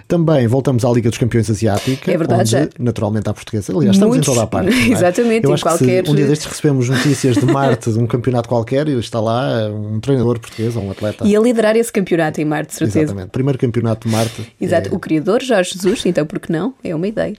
Também 0.09 0.47
voltamos 0.47 0.85
à 0.85 0.91
Liga 0.91 1.09
dos 1.09 1.19
Campeões 1.19 1.49
Asiática, 1.51 2.11
é 2.11 2.17
verdade, 2.17 2.57
onde 2.57 2.71
naturalmente 2.79 3.29
há 3.29 3.35
portuguesa. 3.35 3.73
Aliás, 3.73 3.97
estamos 3.97 4.17
Muitos, 4.17 4.29
em 4.29 4.35
toda 4.35 4.45
a 4.45 4.47
parte. 4.47 4.73
É? 4.73 4.89
Exatamente, 4.91 5.45
Eu 5.45 5.51
em 5.51 5.55
acho 5.55 5.63
qualquer. 5.63 6.03
Que 6.03 6.07
se 6.07 6.13
um 6.13 6.17
dia 6.17 6.27
destes 6.27 6.47
recebemos 6.47 6.89
notícias 6.89 7.37
de 7.37 7.45
Marte, 7.45 7.93
de 7.93 7.99
um 7.99 8.07
campeonato 8.07 8.49
qualquer, 8.49 8.89
e 8.89 8.99
está 8.99 9.21
lá 9.21 9.69
um 9.71 10.01
treinador 10.01 10.41
português 10.41 10.75
ou 10.77 10.83
um 10.83 10.91
atleta. 10.91 11.27
E 11.27 11.37
a 11.37 11.41
liderar 11.41 11.77
esse 11.77 11.93
campeonato 11.93 12.41
em 12.41 12.45
Marte, 12.45 12.75
certeza. 12.75 13.01
Exatamente. 13.01 13.31
Primeiro 13.31 13.59
campeonato 13.59 14.09
de 14.09 14.15
Marte. 14.15 14.53
Exato. 14.61 14.89
É... 14.89 14.93
O 14.95 14.99
criador, 14.99 15.43
Jorge 15.43 15.73
Jesus, 15.75 16.05
então 16.07 16.27
por 16.27 16.41
que 16.41 16.51
não? 16.51 16.75
É 16.83 16.95
uma 16.95 17.07
ideia. 17.07 17.35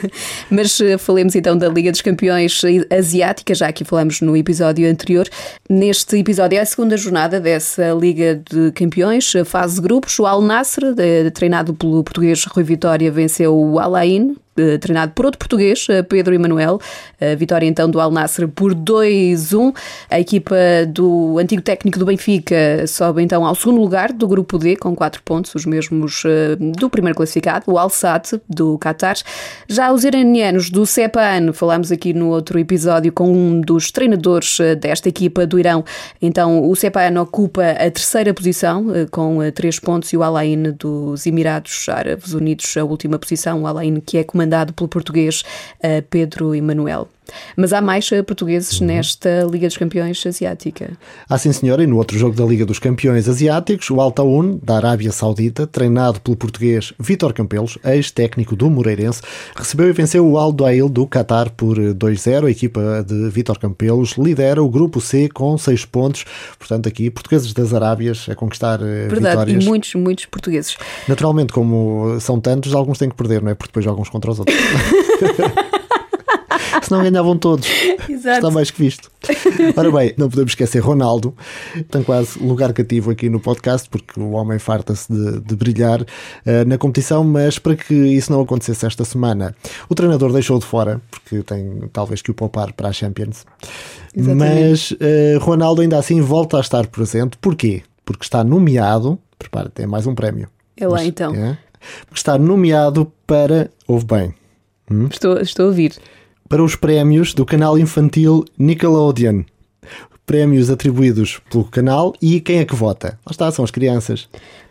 Mas 0.50 0.78
uh, 0.80 0.98
falemos 0.98 1.34
então 1.34 1.56
da 1.56 1.68
Liga 1.68 1.90
dos 1.90 2.02
Campeões 2.02 2.60
Asiática, 2.90 3.54
já 3.54 3.72
que 3.72 3.84
falamos 3.84 4.20
no 4.20 4.36
episódio 4.36 4.90
anterior. 4.90 5.28
Neste 5.70 6.17
episódio 6.20 6.58
é 6.58 6.60
a 6.60 6.66
segunda 6.66 6.96
jornada 6.96 7.40
dessa 7.40 7.92
Liga 7.92 8.34
de 8.50 8.72
Campeões, 8.72 9.32
fase 9.44 9.76
de 9.76 9.80
grupos. 9.80 10.18
O 10.18 10.26
Al 10.26 10.40
Nasser, 10.40 10.94
treinado 11.34 11.74
pelo 11.74 12.02
português 12.02 12.44
Rui 12.44 12.64
Vitória, 12.64 13.10
venceu 13.10 13.56
o 13.56 13.78
Al 13.78 13.94
Ain 13.94 14.36
treinado 14.80 15.12
por 15.12 15.24
outro 15.24 15.38
português, 15.38 15.86
eh, 15.88 16.02
Pedro 16.02 16.34
Emanuel. 16.34 16.78
A 17.20 17.34
vitória 17.34 17.66
então 17.66 17.90
do 17.90 18.00
Al 18.00 18.10
Nasser 18.10 18.48
por 18.48 18.74
2-1. 18.74 19.72
A 20.10 20.20
equipa 20.20 20.56
do 20.88 21.38
antigo 21.38 21.62
técnico 21.62 21.98
do 21.98 22.04
Benfica 22.04 22.86
sobe 22.86 23.22
então 23.22 23.44
ao 23.44 23.54
segundo 23.54 23.80
lugar 23.80 24.12
do 24.12 24.26
grupo 24.26 24.58
D 24.58 24.76
com 24.76 24.94
4 24.94 25.22
pontos, 25.22 25.54
os 25.54 25.64
mesmos 25.66 26.22
eh, 26.24 26.56
do 26.56 26.90
primeiro 26.90 27.16
classificado, 27.16 27.64
o 27.68 27.78
Al 27.78 27.90
Sadd 27.90 28.40
do 28.48 28.78
Qatar. 28.78 29.16
Já 29.68 29.92
os 29.92 30.04
iranianos 30.04 30.70
do 30.70 30.84
CEPAN, 30.84 31.52
falámos 31.52 31.90
aqui 31.92 32.12
no 32.12 32.28
outro 32.28 32.58
episódio 32.58 33.12
com 33.12 33.32
um 33.32 33.60
dos 33.60 33.90
treinadores 33.90 34.58
desta 34.80 35.08
equipa 35.08 35.46
do 35.46 35.58
Irão. 35.58 35.84
Então 36.20 36.68
o 36.68 36.74
CEPAN 36.74 37.20
ocupa 37.20 37.62
a 37.62 37.90
terceira 37.90 38.34
posição 38.34 38.86
com 39.10 39.38
3 39.50 39.78
pontos 39.80 40.12
e 40.12 40.16
o 40.16 40.22
Al 40.22 40.36
Ain 40.36 40.74
dos 40.78 41.26
Emirados 41.26 41.88
Árabes 41.88 42.32
Unidos 42.32 42.76
a 42.76 42.84
última 42.84 43.18
posição, 43.18 43.62
o 43.62 43.66
Al 43.66 43.78
Ain 43.78 44.00
que 44.00 44.18
é 44.18 44.24
comandado 44.24 44.47
comandado 44.48 44.72
pelo 44.72 44.88
português 44.88 45.44
uh, 45.84 46.02
Pedro 46.08 46.54
Emanuel. 46.54 47.08
Mas 47.56 47.72
há 47.72 47.80
mais 47.80 48.10
eh, 48.12 48.22
portugueses 48.22 48.80
uhum. 48.80 48.86
nesta 48.86 49.46
Liga 49.50 49.66
dos 49.66 49.76
Campeões 49.76 50.24
Asiática. 50.26 50.92
Ah, 51.28 51.38
sim, 51.38 51.52
senhora. 51.52 51.82
E 51.82 51.86
no 51.86 51.96
outro 51.96 52.18
jogo 52.18 52.34
da 52.34 52.44
Liga 52.44 52.64
dos 52.64 52.78
Campeões 52.78 53.28
Asiáticos, 53.28 53.90
o 53.90 54.00
Altaun, 54.00 54.58
da 54.62 54.76
Arábia 54.76 55.12
Saudita, 55.12 55.66
treinado 55.66 56.20
pelo 56.20 56.36
português 56.36 56.92
Vítor 56.98 57.32
Campelos, 57.32 57.78
ex-técnico 57.84 58.56
do 58.56 58.70
Moreirense, 58.70 59.22
recebeu 59.56 59.88
e 59.88 59.92
venceu 59.92 60.26
o 60.26 60.38
Al 60.38 60.52
Duail 60.52 60.88
do 60.88 61.06
Qatar 61.06 61.50
por 61.50 61.76
2-0. 61.76 62.46
A 62.46 62.50
equipa 62.50 63.04
de 63.06 63.28
Vítor 63.30 63.58
Campelos 63.58 64.12
lidera 64.12 64.62
o 64.62 64.68
grupo 64.68 65.00
C 65.00 65.28
com 65.28 65.56
6 65.56 65.84
pontos. 65.86 66.24
Portanto, 66.58 66.88
aqui, 66.88 67.10
portugueses 67.10 67.52
das 67.52 67.72
Arábias 67.72 68.26
a 68.28 68.34
conquistar 68.34 68.80
eh, 68.80 69.08
Verdade, 69.08 69.30
vitórias. 69.30 69.64
e 69.64 69.68
muitos, 69.68 69.94
muitos 69.94 70.26
portugueses. 70.26 70.76
Naturalmente, 71.06 71.52
como 71.52 72.18
são 72.20 72.40
tantos, 72.40 72.74
alguns 72.74 72.98
têm 72.98 73.08
que 73.08 73.16
perder, 73.16 73.42
não 73.42 73.50
é? 73.50 73.54
Porque 73.54 73.70
depois 73.70 73.84
jogam 73.84 74.02
uns 74.02 74.08
contra 74.08 74.30
os 74.30 74.38
outros. 74.38 74.56
Senão 76.82 77.02
ganhavam 77.02 77.36
todos. 77.36 77.66
Exato. 78.08 78.36
Está 78.36 78.50
mais 78.50 78.70
que 78.70 78.80
visto. 78.80 79.10
Ora 79.76 79.90
bem, 79.90 80.14
não 80.16 80.28
podemos 80.28 80.52
esquecer 80.52 80.80
Ronaldo. 80.80 81.34
Tem 81.90 82.02
quase 82.02 82.38
lugar 82.38 82.72
cativo 82.72 83.10
aqui 83.10 83.28
no 83.28 83.40
podcast, 83.40 83.88
porque 83.88 84.18
o 84.18 84.30
homem 84.30 84.58
farta-se 84.58 85.12
de, 85.12 85.40
de, 85.40 85.56
brilhar 85.56 86.02
uh, 86.02 86.06
na 86.66 86.78
competição, 86.78 87.24
mas 87.24 87.58
para 87.58 87.76
que 87.76 87.94
isso 87.94 88.32
não 88.32 88.40
acontecesse 88.40 88.86
esta 88.86 89.04
semana, 89.04 89.54
o 89.88 89.94
treinador 89.94 90.32
deixou 90.32 90.58
de 90.58 90.64
fora, 90.64 91.00
porque 91.10 91.42
tem 91.42 91.88
talvez 91.92 92.22
que 92.22 92.30
o 92.30 92.34
poupar 92.34 92.72
para 92.72 92.88
a 92.88 92.92
Champions. 92.92 93.44
Exatamente. 94.14 94.70
Mas 94.70 94.90
uh, 94.92 95.38
Ronaldo 95.40 95.82
ainda 95.82 95.98
assim 95.98 96.20
volta 96.20 96.56
a 96.56 96.60
estar 96.60 96.86
presente. 96.86 97.36
Porquê? 97.38 97.82
Porque 98.04 98.24
está 98.24 98.42
nomeado, 98.42 99.18
prepara-te, 99.38 99.82
é 99.82 99.86
mais 99.86 100.06
um 100.06 100.14
prémio. 100.14 100.48
É 100.76 100.86
lá 100.86 101.04
então. 101.04 101.34
É, 101.34 101.58
porque 102.06 102.18
está 102.18 102.38
nomeado 102.38 103.12
para. 103.26 103.70
Ouve 103.86 104.06
bem. 104.06 104.34
Hum? 104.90 105.08
Estou, 105.10 105.38
estou 105.38 105.66
a 105.66 105.68
ouvir 105.68 105.98
para 106.48 106.64
os 106.64 106.74
prémios 106.74 107.34
do 107.34 107.44
canal 107.44 107.78
infantil 107.78 108.44
Nickelodeon. 108.58 109.42
Prémios 110.24 110.70
atribuídos 110.70 111.40
pelo 111.50 111.64
canal 111.64 112.14
e 112.20 112.40
quem 112.40 112.58
é 112.58 112.64
que 112.64 112.74
vota? 112.74 113.18
Lá 113.24 113.30
está, 113.30 113.50
são 113.50 113.64
as 113.64 113.70
crianças. 113.70 114.28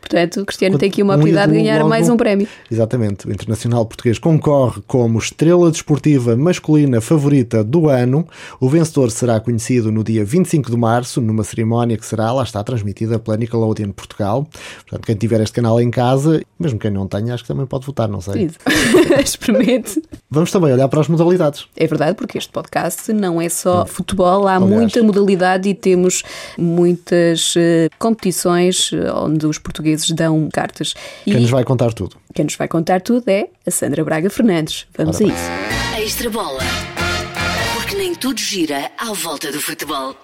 Portanto, 0.07 0.41
o 0.41 0.45
Cristiano 0.45 0.77
tem 0.77 0.87
aqui 0.87 1.03
uma 1.03 1.15
oportunidade 1.15 1.51
de 1.51 1.57
ganhar 1.57 1.79
logo, 1.79 1.89
mais 1.89 2.07
um 2.07 2.15
prémio. 2.15 2.47
Exatamente. 2.71 3.27
O 3.27 3.31
Internacional 3.31 3.85
Português 3.85 4.17
concorre 4.17 4.81
como 4.87 5.19
estrela 5.19 5.69
desportiva 5.69 6.35
masculina 6.37 7.01
favorita 7.01 7.61
do 7.61 7.89
ano. 7.89 8.25
O 8.57 8.69
vencedor 8.69 9.11
será 9.11 9.37
conhecido 9.41 9.91
no 9.91 10.05
dia 10.05 10.23
25 10.23 10.71
de 10.71 10.77
março, 10.77 11.19
numa 11.19 11.43
cerimónia 11.43 11.97
que 11.97 12.05
será, 12.05 12.31
lá 12.31 12.43
está, 12.43 12.63
transmitida 12.63 13.19
pela 13.19 13.35
Nickelodeon 13.35 13.91
Portugal. 13.91 14.47
Portanto, 14.83 15.05
quem 15.05 15.15
tiver 15.15 15.41
este 15.41 15.53
canal 15.53 15.81
em 15.81 15.91
casa, 15.91 16.41
mesmo 16.57 16.79
quem 16.79 16.89
não 16.89 17.05
tenha, 17.05 17.33
acho 17.33 17.43
que 17.43 17.49
também 17.49 17.65
pode 17.65 17.85
votar, 17.85 18.07
não 18.07 18.21
sei. 18.21 18.49
Experimente. 19.21 20.01
Vamos 20.31 20.51
também 20.51 20.71
olhar 20.71 20.87
para 20.87 21.01
as 21.01 21.09
modalidades. 21.09 21.65
É 21.75 21.85
verdade, 21.85 22.15
porque 22.15 22.37
este 22.37 22.51
podcast 22.51 23.11
não 23.11 23.41
é 23.41 23.49
só 23.49 23.85
futebol, 23.85 24.47
há 24.47 24.55
Aliás. 24.55 24.71
muita 24.71 25.03
modalidade 25.03 25.67
e 25.67 25.73
temos 25.73 26.23
muitas 26.57 27.55
uh, 27.57 27.89
competições 27.99 28.91
onde 29.13 29.45
os 29.45 29.57
portugueses 29.57 29.96
vezes 30.01 30.15
dão 30.15 30.49
cartas. 30.51 30.93
E 31.25 31.31
quem 31.31 31.41
nos 31.41 31.49
vai 31.49 31.63
contar 31.63 31.93
tudo? 31.93 32.17
Quem 32.33 32.45
nos 32.45 32.55
vai 32.55 32.67
contar 32.67 33.01
tudo 33.01 33.27
é 33.29 33.47
a 33.65 33.71
Sandra 33.71 34.03
Braga 34.03 34.29
Fernandes. 34.29 34.87
Vamos 34.97 35.19
Ora 35.21 35.25
a 35.25 35.33
isso. 35.33 36.03
Extra 36.03 36.29
bola. 36.29 36.63
Porque 37.75 37.95
nem 37.95 38.13
tudo 38.15 38.39
gira 38.39 38.91
à 38.97 39.13
volta 39.13 39.51
do 39.51 39.59
futebol. 39.59 40.15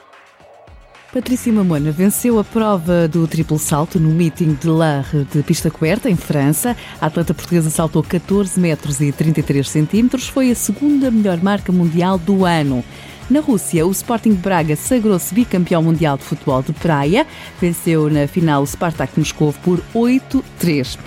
Patrícia 1.14 1.54
Mamona 1.54 1.92
venceu 1.92 2.40
a 2.40 2.44
prova 2.44 3.08
do 3.08 3.28
triplo 3.28 3.60
salto 3.60 4.00
no 4.00 4.10
meeting 4.10 4.56
de 4.56 4.68
Larre 4.68 5.24
de 5.32 5.44
pista 5.44 5.70
coberta, 5.70 6.10
em 6.10 6.16
França. 6.16 6.76
A 7.00 7.06
atleta 7.06 7.36
portuguesa 7.36 7.70
saltou 7.70 8.02
14 8.02 8.60
metros 8.60 9.00
e 9.00 9.12
33 9.12 9.70
centímetros. 9.70 10.28
Foi 10.28 10.50
a 10.50 10.56
segunda 10.56 11.12
melhor 11.12 11.38
marca 11.44 11.72
mundial 11.72 12.18
do 12.18 12.46
ano. 12.46 12.84
Na 13.30 13.40
Rússia, 13.40 13.88
o 13.88 13.92
Sporting 13.92 14.32
de 14.32 14.38
Braga 14.38 14.76
sagrou-se 14.76 15.34
bicampeão 15.34 15.82
mundial 15.82 16.18
de 16.18 16.24
futebol 16.24 16.62
de 16.62 16.74
praia. 16.74 17.26
Venceu 17.60 18.10
na 18.10 18.28
final 18.28 18.62
o 18.62 18.68
Spartak 18.68 19.18
Moscovo 19.18 19.58
por 19.64 19.82
8-3. 19.96 20.98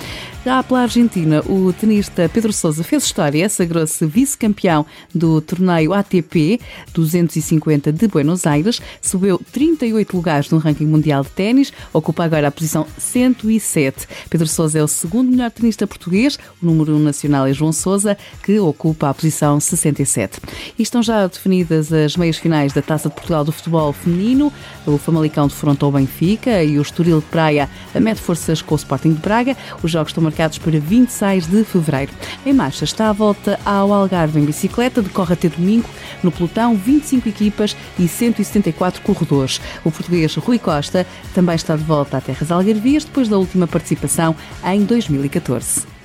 Já 0.46 0.62
pela 0.62 0.82
Argentina, 0.82 1.42
o 1.44 1.72
tenista 1.72 2.30
Pedro 2.32 2.52
Sousa 2.52 2.84
fez 2.84 3.02
história, 3.02 3.48
sagrou-se 3.48 4.06
vice-campeão 4.06 4.86
do 5.12 5.40
torneio 5.40 5.92
ATP 5.92 6.60
250 6.94 7.92
de 7.92 8.06
Buenos 8.06 8.46
Aires, 8.46 8.80
subiu 9.02 9.40
38 9.50 10.16
lugares 10.16 10.48
no 10.48 10.58
ranking 10.58 10.86
mundial 10.86 11.24
de 11.24 11.30
ténis, 11.30 11.72
ocupa 11.92 12.22
agora 12.22 12.46
a 12.46 12.52
posição 12.52 12.86
107. 12.96 14.06
Pedro 14.30 14.46
Sousa 14.46 14.78
é 14.78 14.84
o 14.84 14.86
segundo 14.86 15.32
melhor 15.32 15.50
tenista 15.50 15.84
português, 15.84 16.38
o 16.62 16.66
número 16.66 16.94
1 16.94 17.00
nacional 17.00 17.44
é 17.48 17.52
João 17.52 17.72
Sousa, 17.72 18.16
que 18.44 18.56
ocupa 18.60 19.08
a 19.08 19.14
posição 19.14 19.58
67. 19.58 20.38
E 20.78 20.82
estão 20.84 21.02
já 21.02 21.26
definidas 21.26 21.92
as 21.92 22.16
meias 22.16 22.36
finais 22.36 22.72
da 22.72 22.80
Taça 22.80 23.08
de 23.08 23.16
Portugal 23.16 23.44
do 23.44 23.50
futebol 23.50 23.92
feminino. 23.92 24.52
O 24.86 24.96
Famalicão 24.96 25.48
defrontou 25.48 25.88
o 25.88 25.92
Benfica 25.92 26.62
e 26.62 26.78
o 26.78 26.82
Estoril 26.82 27.18
de 27.18 27.26
Praia 27.26 27.68
mete 28.00 28.20
forças 28.20 28.62
com 28.62 28.76
o 28.76 28.78
Sporting 28.78 29.14
de 29.14 29.20
Braga. 29.20 29.56
Os 29.82 29.90
jogos 29.90 30.10
estão 30.10 30.22
marcados 30.22 30.35
para 30.60 30.78
26 30.78 31.46
de 31.46 31.64
fevereiro. 31.64 32.12
Em 32.44 32.52
marcha 32.52 32.84
está 32.84 33.08
a 33.08 33.12
volta 33.12 33.58
ao 33.64 33.92
Algarve 33.92 34.38
em 34.38 34.44
bicicleta, 34.44 35.02
decorre 35.02 35.32
até 35.32 35.48
domingo. 35.48 35.88
No 36.22 36.30
pelotão, 36.30 36.76
25 36.76 37.28
equipas 37.28 37.76
e 37.98 38.06
174 38.06 39.00
corredores. 39.02 39.60
O 39.84 39.90
português 39.90 40.34
Rui 40.36 40.58
Costa 40.58 41.06
também 41.34 41.56
está 41.56 41.76
de 41.76 41.84
volta 41.84 42.18
a 42.18 42.20
Terras 42.20 42.50
Algarvias 42.50 43.04
depois 43.04 43.28
da 43.28 43.38
última 43.38 43.66
participação 43.66 44.36
em 44.64 44.84
2014. 44.84 45.95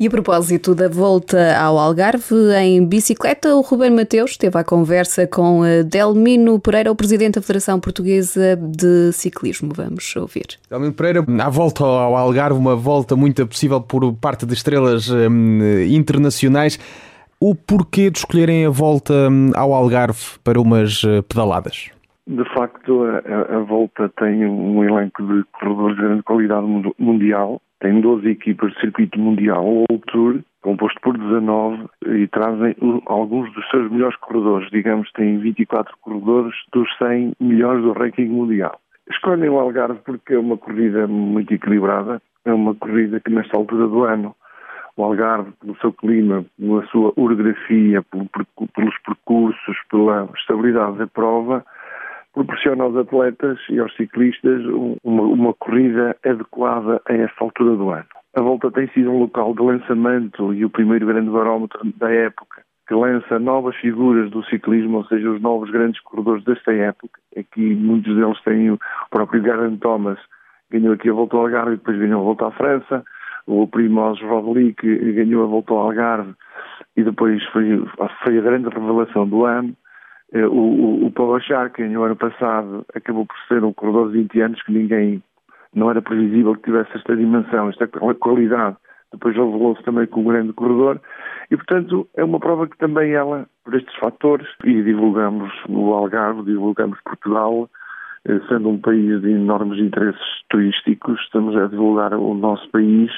E 0.00 0.06
a 0.06 0.10
propósito 0.10 0.74
da 0.74 0.88
volta 0.88 1.54
ao 1.58 1.78
Algarve 1.78 2.34
em 2.58 2.82
bicicleta, 2.86 3.54
o 3.54 3.60
Ruben 3.60 3.90
Mateus 3.90 4.34
teve 4.34 4.56
a 4.56 4.64
conversa 4.64 5.26
com 5.26 5.62
eh, 5.62 5.82
Delmino 5.82 6.58
Pereira, 6.58 6.90
o 6.90 6.96
presidente 6.96 7.34
da 7.34 7.42
Federação 7.42 7.78
Portuguesa 7.78 8.56
de 8.56 9.12
Ciclismo. 9.12 9.74
Vamos 9.76 10.16
ouvir. 10.16 10.58
Delmino 10.70 10.94
Pereira, 10.94 11.22
à 11.42 11.50
volta 11.50 11.84
ao 11.84 12.16
Algarve, 12.16 12.58
uma 12.58 12.74
volta 12.74 13.14
muito 13.14 13.46
possível 13.46 13.78
por 13.78 14.10
parte 14.14 14.46
de 14.46 14.54
estrelas 14.54 15.10
hum, 15.10 15.58
internacionais. 15.86 16.78
O 17.38 17.54
porquê 17.54 18.08
de 18.08 18.20
escolherem 18.20 18.64
a 18.64 18.70
volta 18.70 19.12
hum, 19.12 19.50
ao 19.54 19.74
Algarve 19.74 20.38
para 20.42 20.58
umas 20.58 21.02
eh, 21.04 21.20
pedaladas? 21.20 21.90
De 22.30 22.44
facto, 22.54 23.02
a, 23.02 23.56
a, 23.56 23.58
volta 23.58 24.08
tem 24.10 24.46
um 24.46 24.84
elenco 24.84 25.20
de 25.20 25.42
corredores 25.50 25.96
de 25.96 26.02
grande 26.02 26.22
qualidade 26.22 26.66
mundial 26.96 27.60
tem 27.80 28.00
12 28.00 28.28
equipas 28.28 28.72
de 28.74 28.80
circuito 28.80 29.18
mundial, 29.18 29.64
o 29.64 29.84
World 29.90 30.04
Tour, 30.06 30.40
composto 30.62 31.00
por 31.00 31.16
19, 31.16 31.88
e 32.06 32.28
trazem 32.28 32.76
alguns 33.06 33.52
dos 33.54 33.68
seus 33.70 33.90
melhores 33.90 34.16
corredores. 34.18 34.70
Digamos, 34.70 35.10
tem 35.12 35.38
24 35.38 35.92
corredores 36.02 36.54
dos 36.72 36.88
100 36.98 37.32
melhores 37.40 37.82
do 37.82 37.92
ranking 37.92 38.28
mundial. 38.28 38.78
Escolhem 39.10 39.48
o 39.48 39.58
Algarve 39.58 39.98
porque 40.04 40.34
é 40.34 40.38
uma 40.38 40.58
corrida 40.58 41.06
muito 41.08 41.52
equilibrada, 41.52 42.20
é 42.44 42.52
uma 42.52 42.74
corrida 42.74 43.18
que 43.18 43.30
nesta 43.30 43.56
altura 43.56 43.88
do 43.88 44.04
ano 44.04 44.36
o 44.96 45.02
Algarve, 45.02 45.50
pelo 45.60 45.76
seu 45.80 45.92
clima, 45.94 46.44
pela 46.58 46.86
sua 46.88 47.12
orografia, 47.16 48.02
pelos 48.74 48.98
percursos, 48.98 49.76
pela 49.90 50.28
estabilidade 50.36 50.98
da 50.98 51.06
prova, 51.06 51.64
proporciona 52.32 52.84
aos 52.84 52.96
atletas 52.96 53.58
e 53.68 53.78
aos 53.78 53.94
ciclistas 53.96 54.62
uma, 55.02 55.22
uma, 55.22 55.54
corrida 55.54 56.16
adequada 56.24 57.00
a 57.08 57.12
esta 57.12 57.44
altura 57.44 57.76
do 57.76 57.90
ano. 57.90 58.06
A 58.36 58.42
volta 58.42 58.70
tem 58.70 58.88
sido 58.88 59.10
um 59.10 59.18
local 59.18 59.54
de 59.54 59.62
lançamento 59.62 60.54
e 60.54 60.64
o 60.64 60.70
primeiro 60.70 61.06
grande 61.06 61.30
barómetro 61.30 61.80
da 61.96 62.10
época, 62.10 62.62
que 62.86 62.94
lança 62.94 63.38
novas 63.38 63.74
figuras 63.76 64.30
do 64.30 64.44
ciclismo, 64.44 64.98
ou 64.98 65.04
seja, 65.04 65.30
os 65.30 65.40
novos 65.40 65.70
grandes 65.70 66.00
corredores 66.02 66.44
desta 66.44 66.72
época. 66.72 67.20
Aqui 67.36 67.74
muitos 67.74 68.14
deles 68.14 68.40
têm 68.42 68.70
o 68.70 68.78
próprio 69.10 69.42
Garen 69.42 69.76
Thomas, 69.76 70.18
ganhou 70.70 70.94
aqui 70.94 71.10
a 71.10 71.12
volta 71.12 71.36
ao 71.36 71.42
Algarve 71.42 71.72
e 71.72 71.76
depois 71.76 71.98
ganhou 71.98 72.20
a 72.20 72.24
volta 72.24 72.46
à 72.46 72.50
França. 72.52 73.04
O 73.46 73.66
Primoz 73.66 74.20
Roglic 74.20 74.82
ganhou 75.14 75.42
a 75.42 75.46
volta 75.46 75.72
ao 75.72 75.80
Algarve 75.80 76.34
e 76.96 77.02
depois 77.02 77.42
foi, 77.46 77.84
foi 78.22 78.38
a 78.38 78.42
grande 78.42 78.68
revelação 78.68 79.26
do 79.26 79.44
ano. 79.44 79.74
Eh, 80.32 80.46
o, 80.46 81.06
o, 81.06 81.06
o 81.06 81.88
no 81.88 82.02
ano 82.02 82.16
passado 82.16 82.84
acabou 82.94 83.26
por 83.26 83.36
ser 83.48 83.64
um 83.64 83.72
corredor 83.72 84.10
de 84.10 84.18
20 84.18 84.40
anos 84.40 84.62
que 84.62 84.72
ninguém, 84.72 85.22
não 85.74 85.90
era 85.90 86.00
previsível 86.00 86.54
que 86.54 86.62
tivesse 86.62 86.96
esta 86.96 87.16
dimensão, 87.16 87.68
esta 87.68 87.88
qualidade. 87.88 88.76
Depois 89.12 89.34
revelou-se 89.34 89.82
também 89.82 90.06
como 90.06 90.28
um 90.28 90.32
grande 90.32 90.52
corredor 90.52 91.00
e, 91.50 91.56
portanto, 91.56 92.08
é 92.16 92.22
uma 92.22 92.38
prova 92.38 92.68
que 92.68 92.78
também 92.78 93.12
ela, 93.12 93.46
por 93.64 93.74
estes 93.74 93.94
fatores, 93.96 94.46
e 94.64 94.82
divulgamos 94.82 95.52
o 95.68 95.92
Algarve, 95.92 96.44
divulgamos 96.44 96.98
Portugal, 97.04 97.68
eh, 98.24 98.40
sendo 98.48 98.68
um 98.68 98.78
país 98.78 99.20
de 99.20 99.32
enormes 99.32 99.80
interesses 99.80 100.22
turísticos, 100.48 101.20
estamos 101.22 101.56
a 101.56 101.66
divulgar 101.66 102.14
o 102.14 102.34
nosso 102.34 102.68
país 102.70 103.10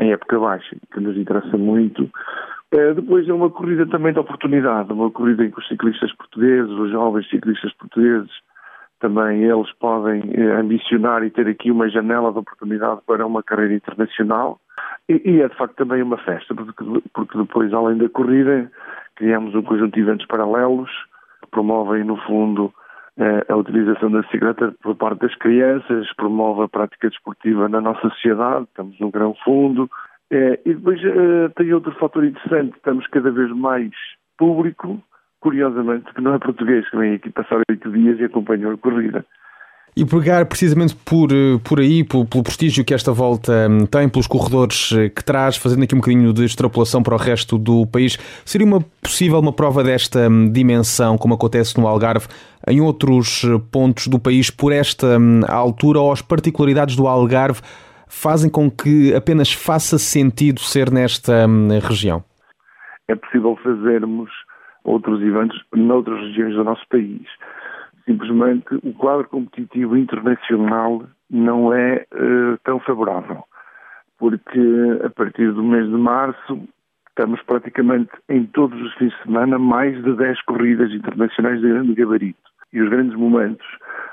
em 0.00 0.12
época 0.12 0.38
baixa, 0.38 0.76
que 0.92 1.00
nos 1.00 1.16
interessa 1.16 1.56
muito, 1.56 2.10
depois 2.70 3.28
é 3.28 3.32
uma 3.32 3.50
corrida 3.50 3.86
também 3.86 4.12
de 4.12 4.18
oportunidade, 4.18 4.92
uma 4.92 5.10
corrida 5.10 5.44
em 5.44 5.50
que 5.50 5.58
os 5.58 5.68
ciclistas 5.68 6.12
portugueses, 6.16 6.70
os 6.70 6.90
jovens 6.90 7.28
ciclistas 7.28 7.72
portugueses, 7.74 8.30
também 8.98 9.44
eles 9.44 9.70
podem 9.74 10.22
eh, 10.34 10.56
ambicionar 10.56 11.22
e 11.22 11.30
ter 11.30 11.46
aqui 11.46 11.70
uma 11.70 11.88
janela 11.88 12.32
de 12.32 12.38
oportunidade 12.38 13.00
para 13.06 13.26
uma 13.26 13.42
carreira 13.42 13.74
internacional. 13.74 14.58
E, 15.08 15.40
é 15.40 15.48
de 15.48 15.54
facto 15.54 15.76
também 15.76 16.02
uma 16.02 16.18
festa, 16.18 16.54
porque, 16.54 17.38
depois, 17.38 17.72
além 17.72 17.98
da 17.98 18.08
corrida, 18.08 18.70
criamos 19.14 19.54
um 19.54 19.62
conjunto 19.62 19.94
de 19.94 20.00
eventos 20.00 20.26
paralelos 20.26 20.90
que 21.42 21.50
promovem, 21.50 22.02
no 22.04 22.16
fundo, 22.22 22.72
eh, 23.18 23.46
a 23.48 23.56
utilização 23.56 24.10
da 24.10 24.22
bicicleta 24.22 24.74
por 24.82 24.96
parte 24.96 25.20
das 25.20 25.34
crianças, 25.36 26.12
promove 26.16 26.64
a 26.64 26.68
prática 26.68 27.08
desportiva 27.08 27.68
na 27.68 27.80
nossa 27.80 28.08
sociedade, 28.08 28.64
estamos 28.64 28.98
num 28.98 29.10
grão 29.10 29.34
fundo. 29.44 29.88
Eh, 30.30 30.60
e 30.64 30.74
depois 30.74 31.00
eh, 31.02 31.48
tem 31.56 31.72
outro 31.72 31.92
fator 31.92 32.24
interessante, 32.24 32.76
estamos 32.76 33.06
cada 33.08 33.30
vez 33.30 33.50
mais 33.50 33.92
público, 34.36 35.00
curiosamente, 35.40 36.12
que 36.12 36.20
não 36.20 36.34
é 36.34 36.38
português, 36.38 36.88
que 36.90 36.96
vem 36.96 37.14
aqui 37.14 37.30
passar 37.30 37.60
oito 37.68 37.90
dias 37.92 38.18
e 38.18 38.24
acompanhou 38.24 38.72
a 38.72 38.76
corrida. 38.76 39.24
E 39.98 40.04
pegar 40.04 40.44
precisamente 40.44 40.94
por, 40.94 41.32
eh, 41.32 41.58
por 41.64 41.80
aí, 41.80 42.04
pelo, 42.04 42.26
prestígio 42.26 42.84
que 42.84 42.92
esta 42.92 43.12
volta 43.12 43.66
hum, 43.66 43.86
tem, 43.86 44.06
pelos 44.10 44.26
corredores 44.26 44.92
eh, 44.92 45.08
que 45.08 45.24
traz, 45.24 45.56
fazendo 45.56 45.84
aqui 45.84 45.94
um 45.94 46.00
bocadinho 46.00 46.34
de 46.34 46.44
extrapolação 46.44 47.02
para 47.02 47.14
o 47.14 47.16
resto 47.16 47.56
do 47.56 47.86
país, 47.86 48.18
seria 48.44 48.66
uma 48.66 48.84
possível 49.00 49.38
uma 49.38 49.54
prova 49.54 49.82
desta 49.82 50.28
hum, 50.28 50.52
dimensão, 50.52 51.16
como 51.16 51.32
acontece 51.32 51.80
no 51.80 51.86
Algarve, 51.86 52.26
em 52.68 52.78
outros 52.78 53.42
pontos 53.70 54.08
do 54.08 54.18
país, 54.18 54.50
por 54.50 54.70
esta 54.70 55.18
hum, 55.18 55.40
altura 55.48 55.98
ou 55.98 56.12
as 56.12 56.20
particularidades 56.20 56.94
do 56.94 57.06
Algarve 57.06 57.62
fazem 58.06 58.50
com 58.50 58.70
que 58.70 59.14
apenas 59.14 59.52
faça 59.52 59.98
sentido 59.98 60.60
ser 60.60 60.90
nesta 60.90 61.46
região? 61.82 62.24
É 63.08 63.14
possível 63.14 63.56
fazermos 63.62 64.30
outros 64.84 65.20
eventos 65.22 65.60
noutras 65.74 66.20
regiões 66.20 66.54
do 66.54 66.64
nosso 66.64 66.86
país 66.88 67.26
simplesmente 68.06 68.66
o 68.82 68.94
quadro 68.94 69.28
competitivo 69.28 69.96
internacional 69.96 71.04
não 71.28 71.74
é 71.74 72.06
uh, 72.14 72.56
tão 72.64 72.78
favorável, 72.80 73.44
porque 74.16 74.60
a 75.04 75.10
partir 75.10 75.52
do 75.52 75.62
mês 75.62 75.86
de 75.86 75.96
março 75.96 76.68
estamos 77.08 77.42
praticamente 77.42 78.12
em 78.28 78.46
todos 78.46 78.80
os 78.80 78.94
fins 78.94 79.12
de 79.12 79.22
semana 79.24 79.58
mais 79.58 80.02
de 80.04 80.14
10 80.14 80.40
corridas 80.42 80.92
internacionais 80.92 81.60
de 81.60 81.68
grande 81.68 81.94
gabarito. 81.94 82.38
E 82.72 82.80
os 82.80 82.88
grandes 82.88 83.16
momentos 83.16 83.66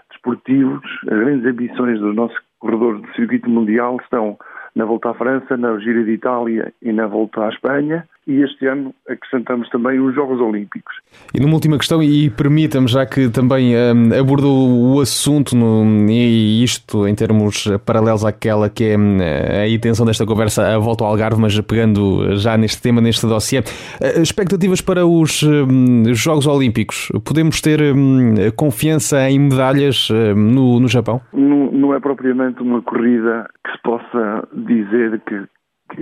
desportivos, 0.10 0.84
as 1.04 1.20
grandes 1.20 1.46
ambições 1.46 2.00
dos 2.00 2.16
nossos 2.16 2.38
corredores 2.64 3.02
de 3.02 3.14
circuito 3.14 3.50
mundial 3.50 3.98
estão 4.02 4.38
na 4.74 4.86
Volta 4.86 5.10
à 5.10 5.14
França, 5.14 5.58
na 5.58 5.78
Gira 5.80 6.02
de 6.02 6.12
Itália 6.12 6.74
e 6.82 6.94
na 6.94 7.08
Volta 7.08 7.46
à 7.46 7.50
Espanha, 7.50 8.08
e 8.26 8.42
este 8.42 8.66
ano 8.66 8.94
acrescentamos 9.08 9.70
também 9.70 10.00
os 10.00 10.16
Jogos 10.16 10.40
Olímpicos. 10.40 10.96
E 11.34 11.40
numa 11.40 11.54
última 11.54 11.78
questão, 11.78 12.02
e 12.02 12.30
permita-me, 12.30 12.88
já 12.88 13.06
que 13.06 13.30
também 13.30 13.74
um, 13.76 14.18
abordou 14.18 14.96
o 14.96 15.02
assunto, 15.02 15.56
no, 15.56 15.84
e 16.10 16.64
isto 16.64 17.08
em 17.08 17.14
termos 17.14 17.68
paralelos 17.86 18.24
àquela 18.24 18.70
que 18.70 18.86
é 18.86 18.98
hum, 18.98 19.18
a 19.62 19.68
intenção 19.68 20.06
desta 20.06 20.26
conversa, 20.26 20.76
a 20.76 20.78
volta 20.78 21.04
ao 21.04 21.10
Algarve, 21.10 21.42
mas 21.42 21.60
pegando 21.62 22.36
já 22.38 22.58
neste 22.58 22.82
tema, 22.82 23.02
neste 23.02 23.26
dossiê, 23.28 23.64
eh, 24.02 24.22
expectativas 24.22 24.80
para 24.80 25.06
os 25.06 25.44
um, 25.44 26.14
Jogos 26.14 26.48
Olímpicos, 26.48 27.12
podemos 27.26 27.60
ter 27.60 27.82
um, 27.82 28.36
confiança 28.56 29.30
em 29.30 29.40
medalhas 29.40 30.10
hum, 30.10 30.36
no, 30.36 30.80
no 30.80 30.88
Japão? 30.88 31.22
Não, 31.34 31.72
não 31.72 31.94
é 31.94 32.00
propriamente 32.00 32.62
uma 32.62 32.82
corrida 32.82 33.50
que 33.64 33.72
se 33.72 33.82
possa 33.82 34.48
dizer 34.54 35.22
que 35.28 35.34
que 35.34 35.48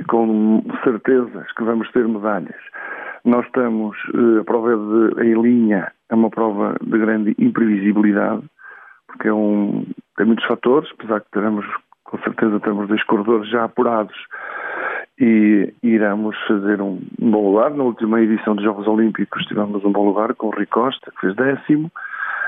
com 0.07 0.63
certezas 0.83 1.51
que 1.53 1.63
vamos 1.63 1.89
ter 1.91 2.07
medalhas. 2.07 2.61
Nós 3.23 3.45
estamos, 3.45 3.95
eh, 4.13 4.39
a 4.41 4.43
prova 4.43 4.75
de, 4.75 5.23
em 5.23 5.41
linha 5.41 5.91
é 6.09 6.15
uma 6.15 6.29
prova 6.29 6.75
de 6.81 6.97
grande 6.97 7.35
imprevisibilidade, 7.37 8.43
porque 9.07 9.27
é 9.27 9.33
um, 9.33 9.85
tem 10.17 10.25
muitos 10.25 10.45
fatores, 10.45 10.89
apesar 10.93 11.21
que 11.21 11.31
teremos, 11.31 11.65
com 12.03 12.17
certeza 12.19 12.59
temos 12.59 12.87
dois 12.87 13.03
corredores 13.03 13.49
já 13.49 13.65
apurados 13.65 14.15
e 15.19 15.71
iremos 15.83 16.35
fazer 16.47 16.81
um, 16.81 16.99
bom 17.19 17.51
lugar. 17.51 17.71
Na 17.71 17.83
última 17.83 18.19
edição 18.21 18.55
dos 18.55 18.63
Jogos 18.63 18.87
Olímpicos 18.87 19.45
tivemos 19.45 19.83
um 19.85 19.91
bom 19.91 20.07
lugar 20.07 20.33
com 20.33 20.47
o 20.47 20.51
Rui 20.51 20.65
Costa, 20.65 21.11
que 21.11 21.21
fez 21.21 21.35
décimo. 21.35 21.91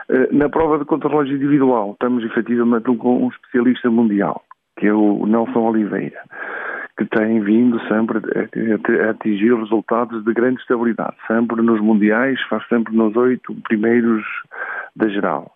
Eh, 0.10 0.29
na 0.32 0.49
prova 0.49 0.79
de 0.79 0.86
contrarrelógio 0.86 1.36
individual 1.36 1.91
estamos 1.91 2.23
efetivamente 2.23 2.86
com 2.97 3.25
um 3.25 3.29
especialista 3.29 3.91
mundial, 3.91 4.43
que 4.77 4.88
é 4.88 4.93
o 4.93 5.25
Nelson 5.27 5.60
Oliveira 5.60 6.19
que 6.97 7.06
tem 7.06 7.39
vindo 7.41 7.79
sempre 7.88 8.19
a 8.19 9.10
atingir 9.10 9.56
resultados 9.56 10.23
de 10.23 10.34
grande 10.34 10.62
estabilidade, 10.62 11.15
sempre 11.27 11.62
nos 11.62 11.82
mundiais, 11.82 12.39
faz 12.43 12.67
sempre 12.67 12.95
nos 12.95 13.15
oito 13.15 13.56
primeiros 13.67 14.23
da 14.95 15.08
geral. 15.10 15.51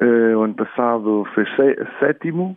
Uh, 0.00 0.36
o 0.38 0.42
ano 0.42 0.54
passado 0.54 1.26
fez 1.34 1.48
sétimo, 1.98 2.56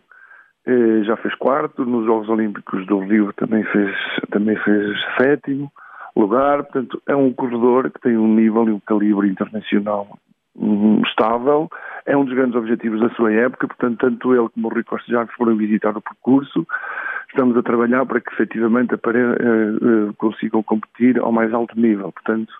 uh, 0.66 1.04
já 1.04 1.16
fez 1.16 1.34
quarto, 1.34 1.84
nos 1.84 2.06
Jogos 2.06 2.28
Olímpicos 2.28 2.86
do 2.86 3.00
Rio 3.00 3.32
também 3.32 3.64
fez, 3.64 3.96
também 4.30 4.56
fez 4.56 4.96
sétimo 5.20 5.70
lugar, 6.14 6.62
portanto 6.62 7.02
é 7.06 7.14
um 7.14 7.32
corredor 7.32 7.90
que 7.90 8.00
tem 8.00 8.16
um 8.16 8.34
nível 8.34 8.68
e 8.68 8.72
um 8.72 8.80
calibre 8.80 9.28
internacional 9.28 10.18
um, 10.58 11.02
estável, 11.02 11.68
é 12.06 12.16
um 12.16 12.24
dos 12.24 12.34
grandes 12.34 12.56
objetivos 12.56 13.00
da 13.00 13.10
sua 13.10 13.32
época, 13.32 13.68
portanto 13.68 13.98
tanto 13.98 14.34
ele 14.34 14.48
como 14.48 14.68
o 14.68 14.70
Rui 14.70 14.84
Costa 14.84 15.10
já 15.10 15.26
foram 15.36 15.56
visitar 15.56 15.96
o 15.96 16.00
percurso, 16.00 16.66
estamos 17.28 17.56
a 17.56 17.62
trabalhar 17.62 18.06
para 18.06 18.20
que 18.20 18.32
efetivamente 18.32 18.94
uh, 18.94 18.98
uh, 18.98 20.14
consigam 20.14 20.62
competir 20.62 21.18
ao 21.18 21.32
mais 21.32 21.52
alto 21.52 21.78
nível. 21.78 22.12
Portanto, 22.12 22.50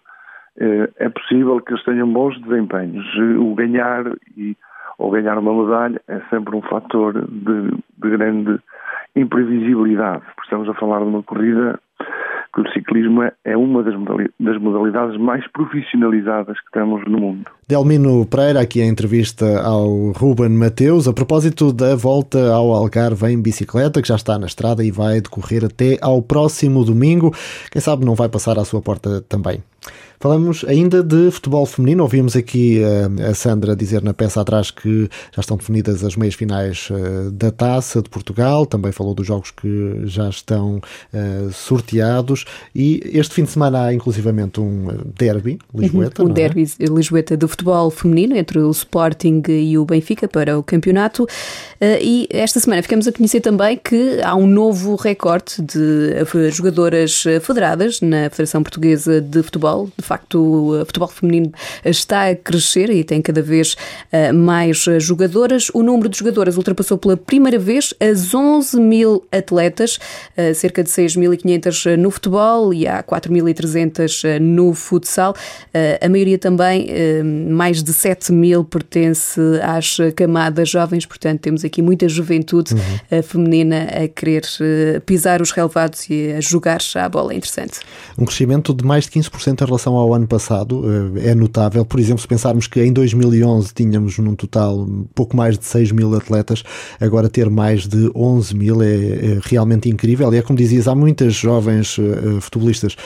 uh, 0.59 0.92
é 0.96 1.09
possível 1.09 1.61
que 1.61 1.72
eles 1.72 1.85
tenham 1.85 2.12
bons 2.12 2.40
desempenhos. 2.42 3.07
O 3.38 3.55
ganhar 3.55 4.05
e, 4.37 4.57
ou 4.98 5.11
ganhar 5.11 5.38
uma 5.38 5.52
medalha 5.52 6.00
é 6.09 6.20
sempre 6.31 6.57
um 6.57 6.62
fator 6.62 7.12
de, 7.26 7.70
de 7.70 8.11
grande 8.16 8.59
imprevisibilidade. 9.14 10.22
Estamos 10.42 10.68
a 10.68 10.74
falar 10.74 10.98
de 11.00 11.07
uma 11.07 11.22
corrida 11.22 11.79
que 12.55 12.61
o 12.62 12.72
ciclismo 12.72 13.22
é 13.44 13.57
uma 13.57 13.83
das 13.83 13.94
modalidades 14.59 15.18
mais 15.18 15.46
profissionalizadas 15.48 16.59
que 16.61 16.70
temos 16.72 17.05
no 17.05 17.18
mundo. 17.18 17.50
Delmino 17.68 18.24
Pereira, 18.26 18.61
aqui 18.61 18.81
a 18.81 18.87
entrevista 18.87 19.61
ao 19.61 20.12
Ruben 20.12 20.50
Mateus, 20.50 21.09
a 21.09 21.12
propósito 21.12 21.72
da 21.72 21.96
volta 21.96 22.52
ao 22.52 22.72
Algarve 22.72 23.26
em 23.26 23.42
bicicleta, 23.42 24.00
que 24.00 24.07
já 24.07 24.14
está 24.14 24.38
na 24.38 24.46
estrada 24.46 24.85
e 24.85 24.92
vai 24.92 25.20
decorrer 25.20 25.64
até 25.64 25.98
ao 26.00 26.22
próximo 26.22 26.85
domingo. 26.85 27.35
Quem 27.72 27.83
sabe 27.83 28.05
não 28.05 28.14
vai 28.14 28.29
passar 28.29 28.57
à 28.57 28.64
sua 28.64 28.81
porta 28.81 29.20
também. 29.29 29.61
Falamos 30.18 30.64
ainda 30.66 31.02
de 31.02 31.31
futebol 31.31 31.66
feminino. 31.66 32.02
Ouvimos 32.02 32.35
aqui 32.35 32.81
uh, 32.81 33.31
a 33.31 33.35
Sandra 33.35 33.76
dizer 33.76 34.02
na 34.02 34.14
peça 34.14 34.40
atrás 34.40 34.70
que 34.70 35.09
já 35.35 35.40
estão 35.40 35.57
definidas 35.57 36.02
as 36.02 36.16
meias 36.16 36.35
finais 36.35 36.88
uh, 36.90 37.31
da 37.31 37.50
Taça 37.50 38.00
de 38.00 38.09
Portugal. 38.09 38.64
Também 38.64 38.92
falou 38.92 39.14
dos 39.14 39.26
jogos 39.26 39.50
que 39.50 40.00
já 40.05 40.29
estão 40.29 40.76
uh, 41.12 41.52
sorteados. 41.52 42.46
E 42.74 43.02
este 43.12 43.35
fim 43.35 43.44
de 43.44 43.50
semana 43.50 43.85
há 43.85 43.94
inclusivamente 43.94 44.59
um 44.59 44.88
derby, 45.14 45.59
Lisboeta. 45.74 46.22
Uhum, 46.22 46.29
um 46.29 46.33
é? 46.33 46.35
derby 46.35 46.62
é? 46.81 46.85
Lisboeta 46.87 47.37
de 47.37 47.44
futebol 47.57 47.90
feminino 47.90 48.37
entre 48.37 48.59
o 48.59 48.71
Sporting 48.71 49.42
e 49.49 49.79
o 49.79 49.85
Benfica 49.85 50.29
para 50.29 50.59
o 50.59 50.62
campeonato. 50.62 51.27
E 52.01 52.27
esta 52.31 52.61
semana 52.61 52.83
ficamos 52.83 53.07
a 53.07 53.12
conhecer 53.12 53.40
também 53.40 53.77
que 53.77 54.21
há 54.23 54.35
um 54.35 54.47
novo 54.47 54.95
recorde 54.97 55.61
de 55.61 56.51
jogadoras 56.51 57.25
federadas 57.42 58.01
na 58.01 58.31
Federação 58.31 58.62
Portuguesa 58.62 59.21
de 59.21 59.42
Futebol, 59.42 59.90
de 59.97 60.05
facto 60.05 60.37
o 60.37 60.85
futebol 60.87 61.09
feminino 61.09 61.53
está 61.85 62.29
a 62.29 62.37
crescer 62.37 62.90
e 62.90 63.05
tem 63.05 63.21
cada 63.23 63.42
vez 63.42 63.77
eh, 64.12 64.33
mais 64.33 64.85
jogadoras. 64.99 65.71
O 65.73 65.83
número 65.83 66.09
de 66.09 66.19
jogadoras 66.19 66.57
ultrapassou 66.57 66.99
pela 66.99 67.16
primeira 67.16 67.59
vez 67.59 67.95
as 68.01 68.35
11 68.35 68.81
mil 68.81 69.25
atletas, 69.31 69.99
eh, 70.37 70.55
cerca 70.55 70.83
de 70.83 70.90
6.500 70.90 71.97
no 71.97 72.11
futebol 72.11 72.73
e 72.73 72.87
há 72.87 73.03
4.300 73.03 74.38
no 74.40 74.75
futsal. 74.75 75.35
Eh, 75.73 75.99
a 76.03 76.09
maioria 76.09 76.38
também, 76.38 76.87
mais 77.46 77.82
de 77.82 77.92
7 77.92 78.32
mil, 78.32 78.64
pertence 78.64 79.40
às 79.62 79.98
camadas 80.14 80.68
jovens, 80.68 81.06
portanto 81.06 81.40
temos 81.40 81.64
aqui 81.64 81.80
muita 81.80 82.09
juventude 82.09 82.74
uhum. 82.74 83.22
feminina 83.22 83.85
a 83.85 84.09
querer 84.09 84.42
pisar 85.04 85.40
os 85.40 85.50
relevados 85.50 86.09
e 86.11 86.32
a 86.32 86.40
jogar 86.40 86.78
à 86.94 87.09
bola. 87.09 87.32
É 87.32 87.37
interessante. 87.37 87.80
Um 88.18 88.24
crescimento 88.24 88.74
de 88.74 88.85
mais 88.85 89.04
de 89.04 89.11
15% 89.11 89.62
em 89.62 89.64
relação 89.64 89.94
ao 89.94 90.14
ano 90.14 90.26
passado 90.26 90.85
eh, 91.16 91.30
é 91.30 91.35
notável. 91.35 91.85
Por 91.85 92.00
exemplo, 92.00 92.20
se 92.20 92.28
pensarmos 92.28 92.66
que 92.66 92.82
em 92.82 92.92
2011 92.92 93.72
tínhamos 93.74 94.18
num 94.18 94.35
total 94.35 94.87
pouco 95.14 95.37
mais 95.37 95.59
de 95.59 95.64
6 95.64 95.92
mil 95.92 96.14
atletas, 96.14 96.62
agora 97.00 97.28
ter 97.28 97.48
mais 97.50 97.87
de 97.87 98.11
11 98.14 98.54
mil 98.54 98.82
é, 98.82 98.87
é 98.87 99.38
realmente 99.42 99.88
incrível. 99.88 100.32
E 100.32 100.38
é 100.38 100.42
como 100.42 100.59
dizias, 100.59 100.88
há 100.88 100.94
muitas 100.94 101.35
jovens 101.35 101.96
futebolistas 102.40 102.96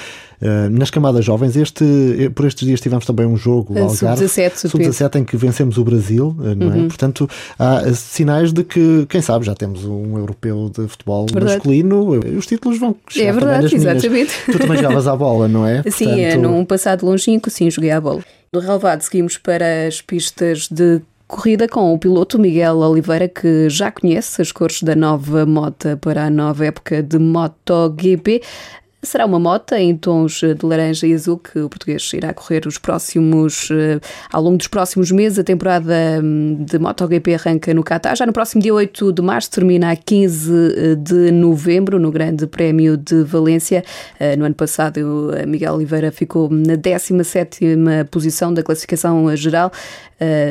nas 0.71 0.91
camadas 0.91 1.25
jovens, 1.25 1.57
este, 1.57 2.31
por 2.35 2.47
estes 2.47 2.67
dias 2.67 2.81
tivemos 2.81 3.05
também 3.05 3.27
um 3.27 3.37
jogo 3.37 3.79
ao 3.79 3.89
Algarve, 3.89 4.29
sub-17 4.29 5.21
em 5.21 5.25
que 5.25 5.37
vencemos 5.37 5.77
o 5.77 5.85
Brasil, 5.85 6.35
não 6.57 6.73
é? 6.73 6.77
Uhum. 6.77 6.89
Portanto, 6.89 7.29
há 7.59 7.93
sinais 7.93 8.53
de 8.53 8.65
que, 8.65 9.07
quem 9.09 9.21
sabe, 9.21 9.45
já 9.45 9.55
temos 9.55 9.85
um 9.85 10.17
europeu 10.17 10.71
de 10.75 10.89
futebol 10.89 11.27
verdade. 11.27 11.55
masculino, 11.55 12.11
os 12.37 12.47
títulos 12.47 12.79
vão 12.79 12.97
chegar 13.09 13.29
É 13.29 13.33
verdade, 13.33 13.75
exatamente. 13.75 14.33
Tu 14.47 14.59
também 14.59 14.77
jogavas 14.77 15.07
à 15.07 15.17
bola, 15.17 15.47
não 15.47 15.67
é? 15.67 15.83
Sim, 15.91 16.07
Portanto... 16.07 16.43
num 16.43 16.65
passado 16.65 17.05
longínquo, 17.05 17.51
sim, 17.51 17.71
joguei 17.71 17.91
à 17.91 18.01
bola. 18.01 18.23
Do 18.53 18.61
relevado 18.61 19.03
seguimos 19.03 19.37
para 19.37 19.87
as 19.87 20.01
pistas 20.01 20.69
de 20.69 21.01
corrida 21.31 21.69
com 21.69 21.95
o 21.95 21.99
piloto 21.99 22.39
Miguel 22.39 22.79
Oliveira, 22.79 23.29
que 23.29 23.69
já 23.69 23.91
conhece 23.91 24.43
as 24.43 24.51
cores 24.51 24.83
da 24.83 24.97
nova 24.97 25.47
moto 25.47 25.97
para 26.01 26.25
a 26.25 26.31
nova 26.31 26.67
época 26.67 27.03
de 27.03 27.19
MotoGP. 27.19 28.43
Será 29.03 29.25
uma 29.25 29.41
moto 29.41 29.73
em 29.73 29.97
tons 29.97 30.43
de 30.43 30.67
laranja 30.67 31.07
e 31.07 31.15
azul 31.15 31.39
que 31.39 31.59
o 31.59 31.71
português 31.71 32.13
irá 32.13 32.35
correr 32.35 32.67
os 32.67 32.77
próximos, 32.77 33.71
eh, 33.71 33.99
ao 34.31 34.43
longo 34.43 34.59
dos 34.59 34.69
próximos 34.69 35.11
meses. 35.11 35.39
A 35.39 35.45
temporada 35.45 35.95
hum, 36.23 36.59
de 36.61 36.79
MotoGP 36.79 37.35
arranca 37.35 37.73
no 37.73 37.83
Qatar. 37.83 38.15
Já 38.15 38.27
no 38.27 38.33
próximo 38.35 38.61
dia 38.61 38.75
8 38.75 39.11
de 39.11 39.23
março 39.23 39.51
termina 39.51 39.91
a 39.91 39.97
15 39.97 40.53
eh, 40.53 40.95
de 40.97 41.31
novembro 41.31 41.99
no 41.99 42.11
Grande 42.11 42.47
Prémio 42.47 42.99
de 42.99 43.23
Valência. 43.23 43.83
Eh, 44.19 44.37
no 44.37 44.45
ano 44.45 44.55
passado, 44.55 45.01
Miguel 45.49 45.73
Oliveira 45.73 46.13
ficou 46.13 46.51
na 46.51 46.77
17ª 46.77 48.05
posição 48.11 48.53
da 48.53 48.63
classificação 48.63 49.35
geral, 49.35 49.73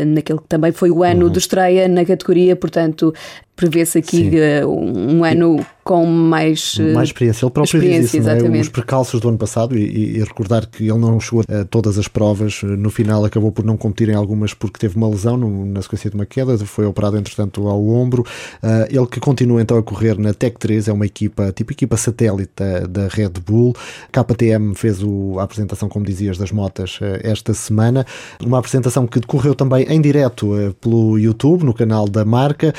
naquele 0.08 0.40
que 0.40 0.48
também 0.48 0.72
foi 0.72 0.90
o 0.90 1.04
ano 1.04 1.28
uhum. 1.28 1.32
de 1.32 1.38
estreia 1.38 1.88
na 1.88 2.04
categoria, 2.04 2.56
portanto, 2.56 3.14
prevê-se 3.60 3.98
aqui 3.98 4.32
um 4.66 5.26
ano 5.26 5.66
com 5.90 6.06
mais, 6.06 6.78
eh, 6.80 6.94
mais 6.94 7.10
experiência. 7.10 7.44
Ele 7.44 7.52
próprio 7.52 7.82
diz 7.82 8.14
isso, 8.14 8.30
é? 8.30 8.62
os 8.62 8.70
percalços 8.70 9.20
do 9.20 9.28
ano 9.28 9.40
passado 9.40 9.76
e, 9.76 10.18
e, 10.18 10.20
recordar 10.20 10.68
que 10.68 10.84
ele 10.84 11.00
não 11.00 11.20
chegou 11.20 11.44
a 11.50 11.66
todas 11.66 11.98
as 11.98 12.08
provas, 12.08 12.62
no 12.62 12.92
final 12.92 13.26
acabou 13.26 13.52
por 13.52 13.66
não 13.66 13.76
competir 13.76 14.10
em 14.10 14.14
algumas 14.14 14.54
porque 14.54 14.78
teve 14.78 14.96
uma 14.96 15.10
lesão 15.10 15.36
no, 15.36 15.66
na 15.66 15.82
sequência 15.82 16.12
de 16.12 16.16
uma 16.16 16.28
queda, 16.28 16.56
foi 16.60 16.86
operado 16.86 17.18
entretanto 17.18 17.68
ao 17.68 17.88
ombro. 17.88 18.22
Uh, 18.62 18.86
ele 18.88 19.08
que 19.08 19.20
continua 19.20 19.64
então 19.64 19.80
a 19.80 19.82
correr 19.82 20.16
na 20.20 20.32
Tech 20.32 20.58
3, 20.60 20.90
é 20.90 20.94
uma 20.94 21.08
equipa, 21.08 21.52
tipo 21.52 21.72
equipa 21.72 21.98
satélite 21.98 22.52
da, 22.56 22.82
da 22.82 23.08
Red 23.08 23.34
Bull. 23.44 23.74
KTM 24.12 24.76
fez 24.76 25.02
o, 25.02 25.40
a 25.40 25.44
apresentação, 25.44 25.90
como 25.90 26.06
dizias, 26.06 26.38
das 26.38 26.52
motas 26.52 27.00
uh, 27.02 27.20
esta 27.24 27.52
semana, 27.56 28.06
uma 28.40 28.60
apresentação 28.60 29.08
que 29.08 29.20
decorreu 29.20 29.56
também 29.56 29.86
em 29.90 30.00
direto 30.00 30.54
uh, 30.54 30.72
pelo 30.76 31.18
YouTube, 31.18 31.64
no 31.64 31.74
canal 31.74 32.08
da 32.08 32.24
marca, 32.24 32.74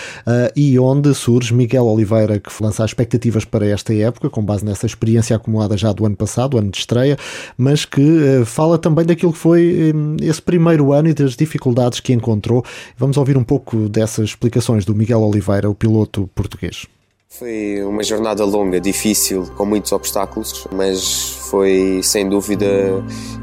e 0.54 0.69
onde 0.78 1.14
surge 1.14 1.54
Miguel 1.54 1.84
Oliveira, 1.86 2.38
que 2.38 2.50
lança 2.62 2.84
as 2.84 2.90
expectativas 2.90 3.44
para 3.44 3.66
esta 3.66 3.94
época, 3.94 4.30
com 4.30 4.42
base 4.42 4.64
nessa 4.64 4.86
experiência 4.86 5.34
acumulada 5.36 5.76
já 5.76 5.92
do 5.92 6.06
ano 6.06 6.16
passado, 6.16 6.58
ano 6.58 6.70
de 6.70 6.78
estreia, 6.78 7.16
mas 7.56 7.84
que 7.84 8.00
uh, 8.00 8.44
fala 8.44 8.78
também 8.78 9.04
daquilo 9.04 9.32
que 9.32 9.38
foi 9.38 9.92
um, 9.94 10.16
esse 10.20 10.40
primeiro 10.40 10.92
ano 10.92 11.08
e 11.08 11.14
das 11.14 11.34
dificuldades 11.36 12.00
que 12.00 12.12
encontrou. 12.12 12.64
Vamos 12.96 13.16
ouvir 13.16 13.36
um 13.36 13.44
pouco 13.44 13.88
dessas 13.88 14.30
explicações 14.30 14.84
do 14.84 14.94
Miguel 14.94 15.20
Oliveira, 15.20 15.68
o 15.68 15.74
piloto 15.74 16.28
português. 16.34 16.86
Foi 17.32 17.80
uma 17.84 18.02
jornada 18.02 18.44
longa, 18.44 18.80
difícil, 18.80 19.46
com 19.56 19.64
muitos 19.64 19.92
obstáculos, 19.92 20.66
mas 20.72 21.38
foi 21.48 22.00
sem 22.02 22.28
dúvida 22.28 22.66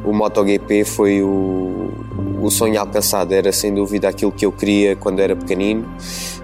o 0.03 0.11
MotoGP 0.11 0.83
foi 0.83 1.23
o, 1.23 1.89
o 2.41 2.51
sonho 2.51 2.79
alcançado, 2.79 3.33
era 3.33 3.49
sem 3.53 3.73
dúvida 3.73 4.09
aquilo 4.09 4.31
que 4.31 4.45
eu 4.45 4.51
queria 4.51 4.93
quando 4.97 5.19
era 5.19 5.37
pequenino. 5.37 5.87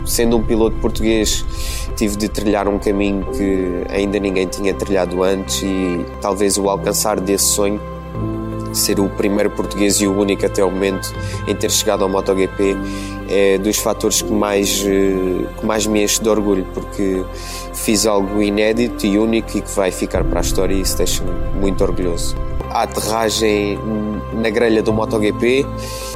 Sendo 0.05 0.37
um 0.37 0.43
piloto 0.43 0.75
português, 0.77 1.45
tive 1.95 2.17
de 2.17 2.27
trilhar 2.27 2.67
um 2.67 2.77
caminho 2.77 3.25
que 3.31 3.83
ainda 3.89 4.19
ninguém 4.19 4.47
tinha 4.47 4.73
trilhado 4.73 5.23
antes 5.23 5.61
e 5.63 6.05
talvez 6.21 6.57
o 6.57 6.69
alcançar 6.69 7.19
desse 7.19 7.45
sonho 7.45 7.79
ser 8.73 8.99
o 8.99 9.07
primeiro 9.07 9.51
português 9.51 10.01
e 10.01 10.07
o 10.07 10.17
único 10.17 10.45
até 10.45 10.63
o 10.63 10.71
momento 10.71 11.13
em 11.47 11.55
ter 11.55 11.69
chegado 11.69 12.03
ao 12.03 12.09
MotoGP 12.09 12.75
é 13.29 13.57
dos 13.57 13.77
fatores 13.77 14.21
que 14.21 14.31
mais, 14.31 14.83
eh, 14.85 15.45
que 15.59 15.65
mais 15.65 15.87
me 15.87 16.03
enche 16.03 16.21
de 16.21 16.29
orgulho, 16.29 16.65
porque 16.73 17.23
fiz 17.73 18.05
algo 18.05 18.41
inédito 18.41 19.05
e 19.05 19.17
único 19.17 19.57
e 19.57 19.61
que 19.61 19.71
vai 19.71 19.91
ficar 19.91 20.23
para 20.23 20.39
a 20.39 20.41
história 20.41 20.73
e 20.73 20.81
isso 20.81 20.97
deixa-me 20.97 21.31
muito 21.59 21.83
orgulhoso. 21.83 22.35
A 22.69 22.83
aterragem 22.83 23.79
na 24.33 24.49
grelha 24.49 24.81
do 24.81 24.91
MotoGP 24.91 25.65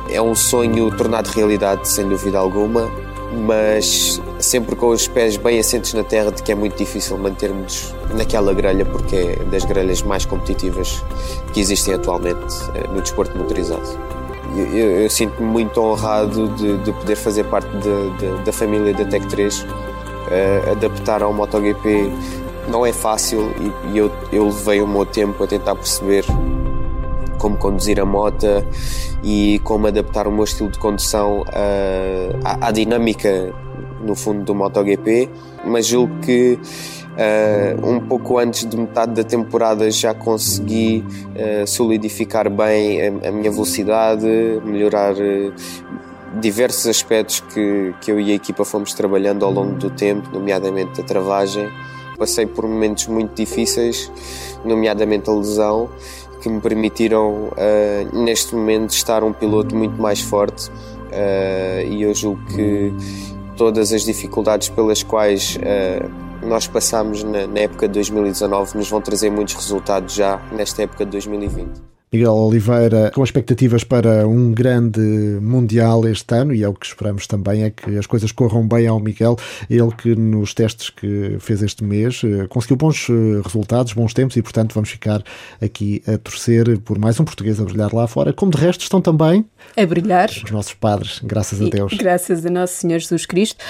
é 0.10 0.21
um 0.21 0.34
sonho 0.34 0.95
tornado 0.95 1.28
realidade, 1.28 1.88
sem 1.88 2.08
dúvida 2.08 2.39
alguma, 2.39 2.89
mas 3.31 4.21
sempre 4.39 4.75
com 4.75 4.89
os 4.89 5.07
pés 5.07 5.37
bem 5.37 5.59
assentes 5.59 5.93
na 5.93 6.03
terra, 6.03 6.31
de 6.31 6.41
que 6.41 6.51
é 6.51 6.55
muito 6.55 6.77
difícil 6.77 7.17
mantermos 7.17 7.93
naquela 8.13 8.53
grelha, 8.53 8.85
porque 8.85 9.15
é 9.15 9.35
das 9.51 9.65
grelhas 9.65 10.01
mais 10.01 10.25
competitivas 10.25 11.03
que 11.53 11.59
existem 11.59 11.93
atualmente 11.93 12.55
eh, 12.75 12.87
no 12.93 13.01
desporto 13.01 13.37
motorizado. 13.37 13.87
Eu, 14.55 15.01
eu 15.01 15.09
sinto-me 15.09 15.47
muito 15.47 15.79
honrado 15.79 16.47
de, 16.49 16.77
de, 16.77 16.91
poder 16.93 17.15
fazer 17.15 17.43
parte 17.45 17.69
de, 17.77 18.09
de, 18.17 18.43
da 18.43 18.51
família 18.51 18.93
da 18.93 19.05
Tech 19.05 19.25
3. 19.27 19.59
Uh, 19.59 19.65
eh, 20.29 20.71
adaptar 20.71 21.21
ao 21.21 21.33
MotoGP 21.33 22.11
não 22.67 22.85
é 22.85 22.91
fácil 22.91 23.53
e, 23.59 23.93
e 23.93 23.97
eu, 23.97 24.11
eu 24.31 24.45
levei 24.45 24.81
o 24.81 24.87
meu 24.87 25.05
tempo 25.05 25.43
a 25.43 25.47
tentar 25.47 25.75
perceber 25.75 26.25
como 27.38 27.58
conduzir 27.58 28.00
a 28.00 28.06
moto 28.06 28.45
e 29.23 29.60
como 29.63 29.88
adaptar 29.88 30.28
o 30.28 30.32
meu 30.32 30.43
estilo 30.43 30.69
de 30.69 30.80
condução 30.80 31.41
uh, 31.41 32.39
à, 32.43 32.67
à, 32.67 32.71
dinâmica, 32.71 33.54
no 34.02 34.15
fundo, 34.15 34.43
do 34.43 34.56
MotoGP. 34.56 35.30
Mas 35.65 35.88
julgo 35.88 36.19
que 36.19 36.60
uh, 37.17 37.89
um 37.89 38.00
pouco 38.00 38.38
antes 38.38 38.65
de 38.65 38.78
metade 38.78 39.13
da 39.13 39.23
temporada 39.23 39.89
já 39.91 40.13
consegui 40.13 41.04
uh, 41.36 41.67
solidificar 41.67 42.50
bem 42.50 43.02
a, 43.02 43.30
a, 43.30 43.32
minha 43.32 43.52
velocidade, 43.52 44.28
melhorar 44.63 45.15
diversos 46.39 46.88
aspectos 46.88 47.39
que, 47.39 47.93
que 48.02 48.12
eu 48.12 48.19
e 48.19 48.32
a 48.32 48.36
equipa 48.36 48.63
fomos 48.63 48.93
trabalhando 48.93 49.45
ao 49.45 49.52
longo 49.52 49.73
do 49.76 49.89
tempo, 49.89 50.30
nomeadamente 50.32 51.02
a 51.02 51.04
travagem. 51.04 51.69
Passei 52.17 52.47
por 52.47 52.67
momentos 52.67 53.08
muito 53.08 53.36
difíceis, 53.36 54.12
nomeadamente 54.65 55.30
a 55.30 55.34
lesão, 55.34 55.88
que 56.41 56.50
me 56.50 56.60
permitiram 56.62 57.50
uh, 57.50 58.23
neste 58.23 58.56
momento 58.56 58.91
estar 58.91 59.23
um 59.23 59.34
piloto 59.34 59.76
muito 59.76 60.00
mais 60.02 60.21
forte 60.21 60.69
uh, 60.69 61.88
e 61.88 62.02
eu 62.04 62.13
julgo 62.13 62.43
que 62.45 62.93
todas 63.56 63.91
as 63.91 64.04
dificuldades 64.04 64.69
pelas 64.69 65.04
quais 65.04 65.58
uh, 65.58 66.45
nós 66.45 66.67
passamos 66.67 67.23
na, 67.23 67.47
na 67.47 67.60
época 67.60 67.88
de 67.88 67.95
2019 67.95 68.78
nos 68.78 68.89
vão 68.89 69.02
trazer 69.02 69.30
muitos 69.30 69.56
resultados 69.56 70.13
já 70.13 70.39
nesta 70.52 70.84
época 70.84 71.06
de 71.06 71.12
2020. 71.12 71.96
Miguel 72.17 72.34
Oliveira, 72.34 73.12
com 73.13 73.23
expectativas 73.23 73.84
para 73.84 74.27
um 74.27 74.51
grande 74.51 74.99
Mundial 75.39 76.08
este 76.08 76.34
ano, 76.34 76.51
e 76.51 76.63
é 76.63 76.67
o 76.67 76.73
que 76.73 76.88
esperamos 76.88 77.27
também, 77.27 77.63
é 77.63 77.69
que 77.69 77.95
as 77.95 78.08
coisas 78.08 78.32
corram 78.32 78.67
bem 78.67 78.88
ao 78.88 78.99
Miguel. 78.99 79.38
Ele 79.69 79.91
que 79.91 80.15
nos 80.15 80.51
testes 80.56 80.89
que 80.89 81.38
fez 81.39 81.62
este 81.62 81.84
mês 81.84 82.21
eh, 82.23 82.47
conseguiu 82.47 82.75
bons 82.75 83.08
eh, 83.08 83.41
resultados, 83.43 83.93
bons 83.93 84.15
tempos, 84.15 84.36
e 84.36 84.41
portanto 84.41 84.73
vamos 84.73 84.89
ficar 84.89 85.21
aqui 85.62 86.01
a 86.08 86.17
torcer 86.17 86.80
por 86.80 86.97
mais 86.97 87.19
um 87.19 87.23
português 87.23 87.60
a 87.60 87.63
brilhar 87.63 87.93
lá 87.93 88.08
fora, 88.08 88.34
como 88.34 88.51
de 88.51 88.58
resto 88.58 88.82
estão 88.82 88.99
também 88.99 89.45
a 89.75 89.86
brilhar 89.86 90.30
os 90.30 90.49
nossos 90.49 90.73
padres, 90.73 91.19
graças 91.23 91.62
a 91.62 91.69
Deus. 91.69 91.93
Graças 91.93 92.43
a 92.43 92.49
Nosso 92.49 92.73
Senhor 92.73 92.97
Jesus 92.97 93.27
Cristo. 93.27 93.63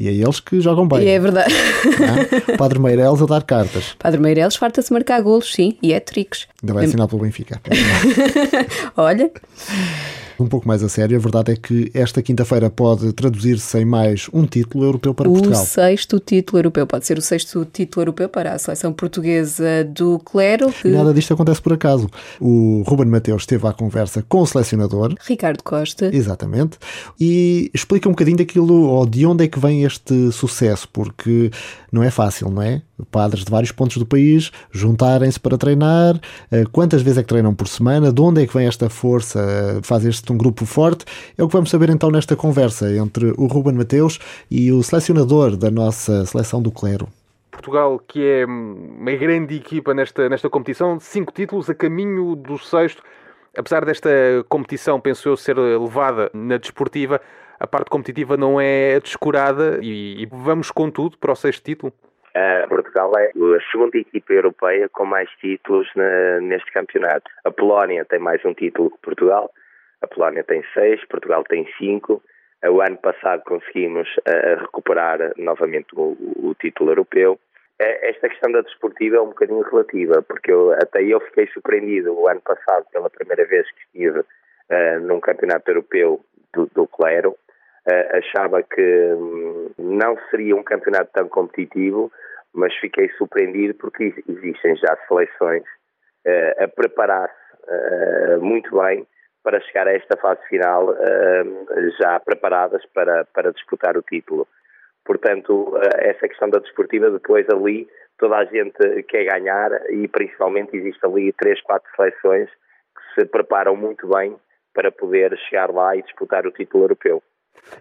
E 0.00 0.08
é 0.08 0.12
eles 0.12 0.40
que 0.40 0.58
jogam 0.62 0.88
bem. 0.88 1.02
E 1.02 1.08
é 1.08 1.18
verdade. 1.20 1.52
Não? 1.84 2.56
Padre 2.56 2.78
Meireles 2.78 3.20
a 3.20 3.26
dar 3.26 3.42
cartas. 3.42 3.94
Padre 3.98 4.18
Meireles 4.18 4.56
farta-se 4.56 4.90
marcar 4.90 5.20
golos, 5.20 5.52
sim, 5.52 5.76
e 5.82 5.92
é 5.92 6.00
tricos. 6.00 6.48
Ainda 6.62 6.72
vai 6.72 6.86
assinar 6.86 7.06
pelo 7.06 7.20
Benfica. 7.20 7.60
Olha. 8.96 9.30
Um 10.40 10.46
pouco 10.46 10.66
mais 10.66 10.82
a 10.82 10.88
sério, 10.88 11.18
a 11.18 11.20
verdade 11.20 11.52
é 11.52 11.56
que 11.56 11.90
esta 11.92 12.22
quinta-feira 12.22 12.70
pode 12.70 13.12
traduzir-se 13.12 13.78
em 13.78 13.84
mais 13.84 14.26
um 14.32 14.46
título 14.46 14.84
europeu 14.84 15.12
para 15.12 15.28
o 15.28 15.32
Portugal. 15.34 15.62
O 15.62 15.66
sexto 15.66 16.18
título 16.18 16.58
europeu, 16.58 16.86
pode 16.86 17.04
ser 17.04 17.18
o 17.18 17.20
sexto 17.20 17.62
título 17.66 18.02
europeu 18.02 18.26
para 18.26 18.54
a 18.54 18.58
seleção 18.58 18.90
portuguesa 18.90 19.84
do 19.84 20.18
Clero. 20.20 20.72
Que... 20.72 20.88
Nada 20.88 21.12
disto 21.12 21.34
acontece 21.34 21.60
por 21.60 21.74
acaso. 21.74 22.08
O 22.40 22.82
Ruben 22.86 23.06
Mateus 23.06 23.42
esteve 23.42 23.66
à 23.66 23.72
conversa 23.74 24.24
com 24.26 24.40
o 24.40 24.46
selecionador. 24.46 25.14
Ricardo 25.26 25.62
Costa. 25.62 26.08
Exatamente. 26.10 26.78
E 27.20 27.70
explica 27.74 28.08
um 28.08 28.12
bocadinho 28.12 28.38
daquilo, 28.38 28.84
ou 28.84 29.04
de 29.04 29.26
onde 29.26 29.44
é 29.44 29.48
que 29.48 29.60
vem 29.60 29.84
este 29.84 30.32
sucesso, 30.32 30.88
porque 30.90 31.50
não 31.92 32.02
é 32.02 32.10
fácil, 32.10 32.50
não 32.50 32.62
é? 32.62 32.80
Padres 33.10 33.44
de 33.44 33.50
vários 33.50 33.72
pontos 33.72 33.96
do 33.96 34.06
país 34.06 34.50
juntarem-se 34.70 35.40
para 35.40 35.56
treinar. 35.56 36.20
Eh, 36.50 36.64
quantas 36.70 37.02
vezes 37.02 37.18
é 37.18 37.22
que 37.22 37.28
treinam 37.28 37.54
por 37.54 37.66
semana? 37.66 38.12
De 38.12 38.20
onde 38.20 38.42
é 38.42 38.46
que 38.46 38.52
vem 38.52 38.66
esta 38.66 38.88
força? 38.90 39.40
Eh, 39.40 39.80
faz 39.82 40.04
este 40.04 40.29
um 40.30 40.38
grupo 40.38 40.64
forte? 40.64 41.04
É 41.36 41.42
o 41.42 41.46
que 41.46 41.52
vamos 41.52 41.70
saber 41.70 41.90
então 41.90 42.10
nesta 42.10 42.36
conversa 42.36 42.90
entre 42.90 43.32
o 43.36 43.46
Ruben 43.46 43.74
Mateus 43.74 44.18
e 44.50 44.72
o 44.72 44.82
selecionador 44.82 45.56
da 45.56 45.70
nossa 45.70 46.24
seleção 46.26 46.62
do 46.62 46.70
Clero. 46.70 47.08
Portugal, 47.50 47.98
que 47.98 48.24
é 48.24 48.46
uma 48.46 49.12
grande 49.12 49.56
equipa 49.56 49.92
nesta, 49.92 50.28
nesta 50.28 50.48
competição, 50.48 50.98
cinco 50.98 51.32
títulos 51.32 51.68
a 51.68 51.74
caminho 51.74 52.34
do 52.34 52.58
sexto. 52.58 53.02
Apesar 53.56 53.84
desta 53.84 54.10
competição, 54.48 55.00
penso 55.00 55.28
eu, 55.28 55.36
ser 55.36 55.58
levada 55.58 56.30
na 56.32 56.56
desportiva, 56.56 57.20
a 57.58 57.66
parte 57.66 57.90
competitiva 57.90 58.36
não 58.36 58.58
é 58.58 58.98
descurada 59.00 59.78
e, 59.82 60.22
e 60.22 60.26
vamos 60.26 60.70
com 60.70 60.90
tudo 60.90 61.18
para 61.18 61.32
o 61.32 61.36
sexto 61.36 61.62
título? 61.62 61.92
Uh, 62.30 62.68
Portugal 62.68 63.12
é 63.18 63.26
a 63.26 63.70
segunda 63.72 63.98
equipa 63.98 64.32
europeia 64.32 64.88
com 64.88 65.04
mais 65.04 65.28
títulos 65.40 65.88
na, 65.96 66.40
neste 66.40 66.72
campeonato. 66.72 67.28
A 67.44 67.50
Polónia 67.50 68.04
tem 68.04 68.20
mais 68.20 68.42
um 68.44 68.54
título 68.54 68.90
que 68.90 68.98
Portugal. 69.02 69.50
A 70.02 70.06
Polónia 70.06 70.42
tem 70.44 70.64
seis, 70.72 71.04
Portugal 71.06 71.44
tem 71.44 71.66
cinco. 71.78 72.22
O 72.64 72.80
ano 72.80 72.96
passado 72.98 73.42
conseguimos 73.44 74.08
uh, 74.18 74.60
recuperar 74.60 75.32
novamente 75.36 75.88
o, 75.94 76.16
o, 76.36 76.54
título 76.54 76.90
europeu. 76.90 77.34
Uh, 77.80 77.96
esta 78.02 78.28
questão 78.28 78.52
da 78.52 78.60
desportiva 78.60 79.16
é 79.16 79.20
um 79.20 79.28
bocadinho 79.28 79.62
relativa, 79.62 80.22
porque 80.22 80.52
eu, 80.52 80.72
até 80.72 81.02
eu 81.02 81.20
fiquei 81.20 81.46
surpreendido 81.48 82.12
o 82.12 82.28
ano 82.28 82.40
passado, 82.40 82.86
pela 82.92 83.08
primeira 83.08 83.46
vez 83.46 83.66
que 83.72 83.80
estive 83.82 84.20
uh, 84.20 85.00
num 85.00 85.20
campeonato 85.20 85.70
europeu 85.70 86.20
do, 86.52 86.66
do 86.74 86.86
Clero, 86.86 87.36
achava 88.12 88.62
que 88.62 89.14
hum, 89.14 89.70
não 89.78 90.16
seria 90.30 90.54
um 90.54 90.62
campeonato 90.62 91.10
tão 91.12 91.28
competitivo, 91.28 92.12
mas 92.52 92.74
fiquei 92.76 93.08
surpreendido 93.16 93.74
porque 93.74 94.14
existem 94.28 94.76
já 94.76 94.96
seleções 95.08 95.64
a 96.58 96.68
preparar-se 96.68 98.40
muito 98.40 98.78
bem 98.78 99.06
para 99.42 99.60
chegar 99.62 99.88
a 99.88 99.92
esta 99.92 100.16
fase 100.16 100.40
final 100.48 100.94
já 101.98 102.20
preparadas 102.20 102.84
para, 102.94 103.24
para 103.26 103.52
disputar 103.52 103.96
o 103.96 104.02
título. 104.02 104.46
Portanto, 105.04 105.78
essa 105.98 106.28
questão 106.28 106.50
da 106.50 106.58
desportiva, 106.58 107.10
depois 107.10 107.48
ali 107.48 107.88
toda 108.18 108.36
a 108.36 108.44
gente 108.44 109.02
quer 109.04 109.24
ganhar 109.24 109.70
e 109.90 110.06
principalmente 110.06 110.76
existe 110.76 111.04
ali 111.04 111.32
três, 111.32 111.60
quatro 111.62 111.90
seleções 111.96 112.48
que 112.50 113.20
se 113.20 113.26
preparam 113.26 113.74
muito 113.74 114.06
bem 114.06 114.36
para 114.74 114.92
poder 114.92 115.36
chegar 115.48 115.70
lá 115.70 115.96
e 115.96 116.02
disputar 116.02 116.46
o 116.46 116.52
título 116.52 116.84
europeu. 116.84 117.22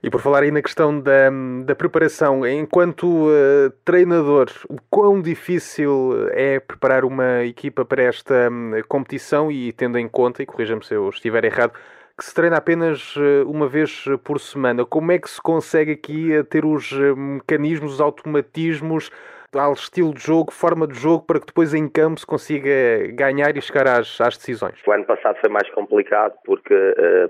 E 0.01 0.10
por 0.10 0.21
falar 0.21 0.43
aí 0.43 0.51
na 0.51 0.62
questão 0.62 0.99
da, 0.99 1.29
da 1.65 1.75
preparação, 1.75 2.45
enquanto 2.47 3.27
uh, 3.27 3.69
treinador, 3.84 4.47
o 4.69 4.77
quão 4.89 5.21
difícil 5.21 6.29
é 6.32 6.60
preparar 6.60 7.03
uma 7.03 7.43
equipa 7.43 7.84
para 7.84 8.03
esta 8.03 8.49
um, 8.49 8.71
competição 8.88 9.51
e 9.51 9.73
tendo 9.73 9.97
em 9.97 10.08
conta, 10.08 10.41
e 10.41 10.45
corrija-me 10.45 10.84
se 10.86 10.93
eu 10.93 11.10
estiver 11.10 11.43
errado, 11.43 11.73
que 12.17 12.23
se 12.23 12.34
treina 12.34 12.58
apenas 12.58 13.15
uh, 13.15 13.49
uma 13.49 13.67
vez 13.67 14.05
por 14.23 14.39
semana, 14.39 14.86
como 14.86 15.12
é 15.12 15.19
que 15.19 15.29
se 15.29 15.41
consegue 15.41 15.91
aqui 15.91 16.38
uh, 16.38 16.43
ter 16.43 16.65
os 16.65 16.91
mecanismos, 17.17 17.95
os 17.95 18.01
automatismos, 18.01 19.10
ao 19.51 19.73
estilo 19.73 20.13
de 20.13 20.21
jogo, 20.21 20.53
forma 20.53 20.88
de 20.88 20.93
jogo, 20.93 21.25
para 21.25 21.39
que 21.39 21.47
depois 21.47 21.73
em 21.73 21.89
campo 21.89 22.19
se 22.19 22.25
consiga 22.25 22.69
ganhar 23.13 23.58
e 23.58 23.62
chegar 23.62 23.88
às, 23.88 24.21
às 24.21 24.38
decisões? 24.38 24.79
O 24.86 24.91
ano 24.91 25.05
passado 25.05 25.39
foi 25.41 25.49
mais 25.49 25.67
complicado 25.71 26.36
porque 26.45 26.75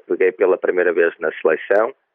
peguei 0.06 0.34
pela 0.34 0.58
primeira 0.58 0.92
vez 0.92 1.14
na 1.18 1.32
seleção, 1.42 1.94
Uh, 1.94 2.09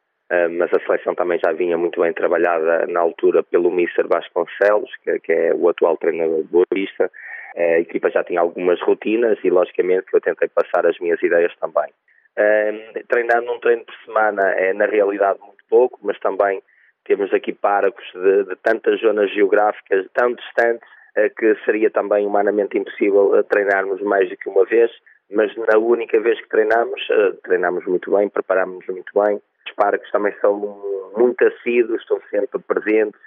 mas 0.57 0.73
a 0.73 0.79
seleção 0.79 1.13
também 1.13 1.39
já 1.43 1.51
vinha 1.51 1.77
muito 1.77 2.01
bem 2.01 2.11
trabalhada 2.11 2.87
na 2.87 2.99
altura 2.99 3.43
pelo 3.43 3.69
Mister 3.71 4.07
Vasconcelos, 4.07 4.89
que, 5.03 5.19
que 5.19 5.31
é 5.31 5.53
o 5.53 5.69
atual 5.69 5.97
treinador 5.97 6.41
de 6.41 6.49
Boa 6.49 6.65
Vista. 6.73 7.11
Uh, 7.55 7.75
a 7.75 7.79
equipa 7.79 8.09
já 8.09 8.23
tinha 8.23 8.41
algumas 8.41 8.81
rotinas 8.81 9.37
e, 9.43 9.49
logicamente, 9.49 10.07
eu 10.11 10.19
tentei 10.19 10.49
passar 10.49 10.85
as 10.85 10.99
minhas 10.99 11.21
ideias 11.21 11.53
também. 11.57 11.89
Uh, 12.37 13.07
treinar 13.07 13.41
num 13.43 13.59
treino 13.59 13.85
por 13.85 13.95
semana 14.03 14.49
é, 14.51 14.73
na 14.73 14.87
realidade, 14.87 15.39
muito 15.39 15.63
pouco, 15.69 15.99
mas 16.03 16.19
também 16.19 16.61
temos 17.05 17.33
aqui 17.33 17.53
páragos 17.53 18.03
de, 18.13 18.43
de 18.45 18.55
tantas 18.57 18.99
zonas 18.99 19.31
geográficas 19.31 20.05
tão 20.13 20.33
distantes 20.33 20.89
que 21.37 21.55
seria 21.63 21.89
também 21.89 22.25
humanamente 22.25 22.77
impossível 22.77 23.41
treinarmos 23.45 24.01
mais 24.01 24.27
do 24.27 24.35
que 24.35 24.49
uma 24.49 24.65
vez, 24.65 24.91
mas 25.31 25.55
na 25.55 25.77
única 25.77 26.19
vez 26.19 26.41
que 26.41 26.49
treinamos, 26.49 27.07
treinamos 27.41 27.85
muito 27.85 28.11
bem, 28.11 28.27
preparámos-nos 28.27 28.87
muito 28.87 29.13
bem, 29.23 29.39
os 29.65 29.73
parques 29.75 30.09
também 30.11 30.33
são 30.41 31.13
muito 31.17 31.43
assíduos, 31.45 32.01
estão 32.01 32.19
sempre 32.29 32.59
presentes, 32.59 33.19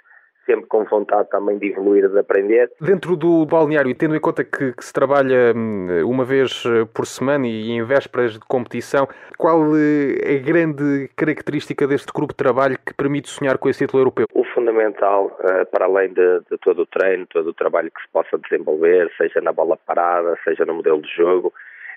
sempre 0.45 0.65
com 0.65 0.83
vontade 0.85 1.29
também 1.29 1.59
de 1.59 1.67
evoluir, 1.67 2.09
de 2.09 2.17
aprender. 2.17 2.71
Dentro 2.81 3.15
do 3.15 3.45
balneário, 3.45 3.91
e 3.91 3.93
tendo 3.93 4.15
em 4.15 4.19
conta 4.19 4.43
que, 4.43 4.73
que, 4.73 4.83
se 4.83 4.91
trabalha 4.91 5.53
hum, 5.55 5.87
uma 6.05 6.25
vez 6.25 6.63
eh, 6.65 6.85
por 6.91 7.05
semana 7.05 7.45
e 7.47 7.69
em 7.71 7.83
vésperas 7.83 8.33
de 8.33 8.39
competição, 8.39 9.07
qual 9.37 9.61
é 9.75 10.35
a 10.35 10.39
grande 10.39 11.07
característica 11.15 11.87
deste 11.87 12.11
grupo 12.11 12.33
de 12.33 12.37
trabalho 12.37 12.79
que 12.83 12.93
permite 12.93 13.29
sonhar 13.29 13.59
com 13.59 13.69
esse 13.69 13.85
título 13.85 14.01
europeu? 14.01 14.25
O 14.33 14.43
fundamental, 14.45 15.37
eh, 15.43 15.65
para 15.65 15.85
além 15.85 16.13
de, 16.13 16.39
de 16.49 16.57
todo 16.57 16.81
o 16.81 16.85
treino, 16.87 17.27
todo 17.27 17.49
o 17.49 17.53
trabalho 17.53 17.91
que 17.91 18.01
se 18.01 18.07
possa 18.11 18.37
desenvolver, 18.37 19.11
seja 19.17 19.41
na 19.41 19.51
bola 19.51 19.77
parada, 19.77 20.35
seja 20.43 20.65
no 20.65 20.73
modelo 20.73 21.01
de 21.01 21.15
jogo, 21.15 21.53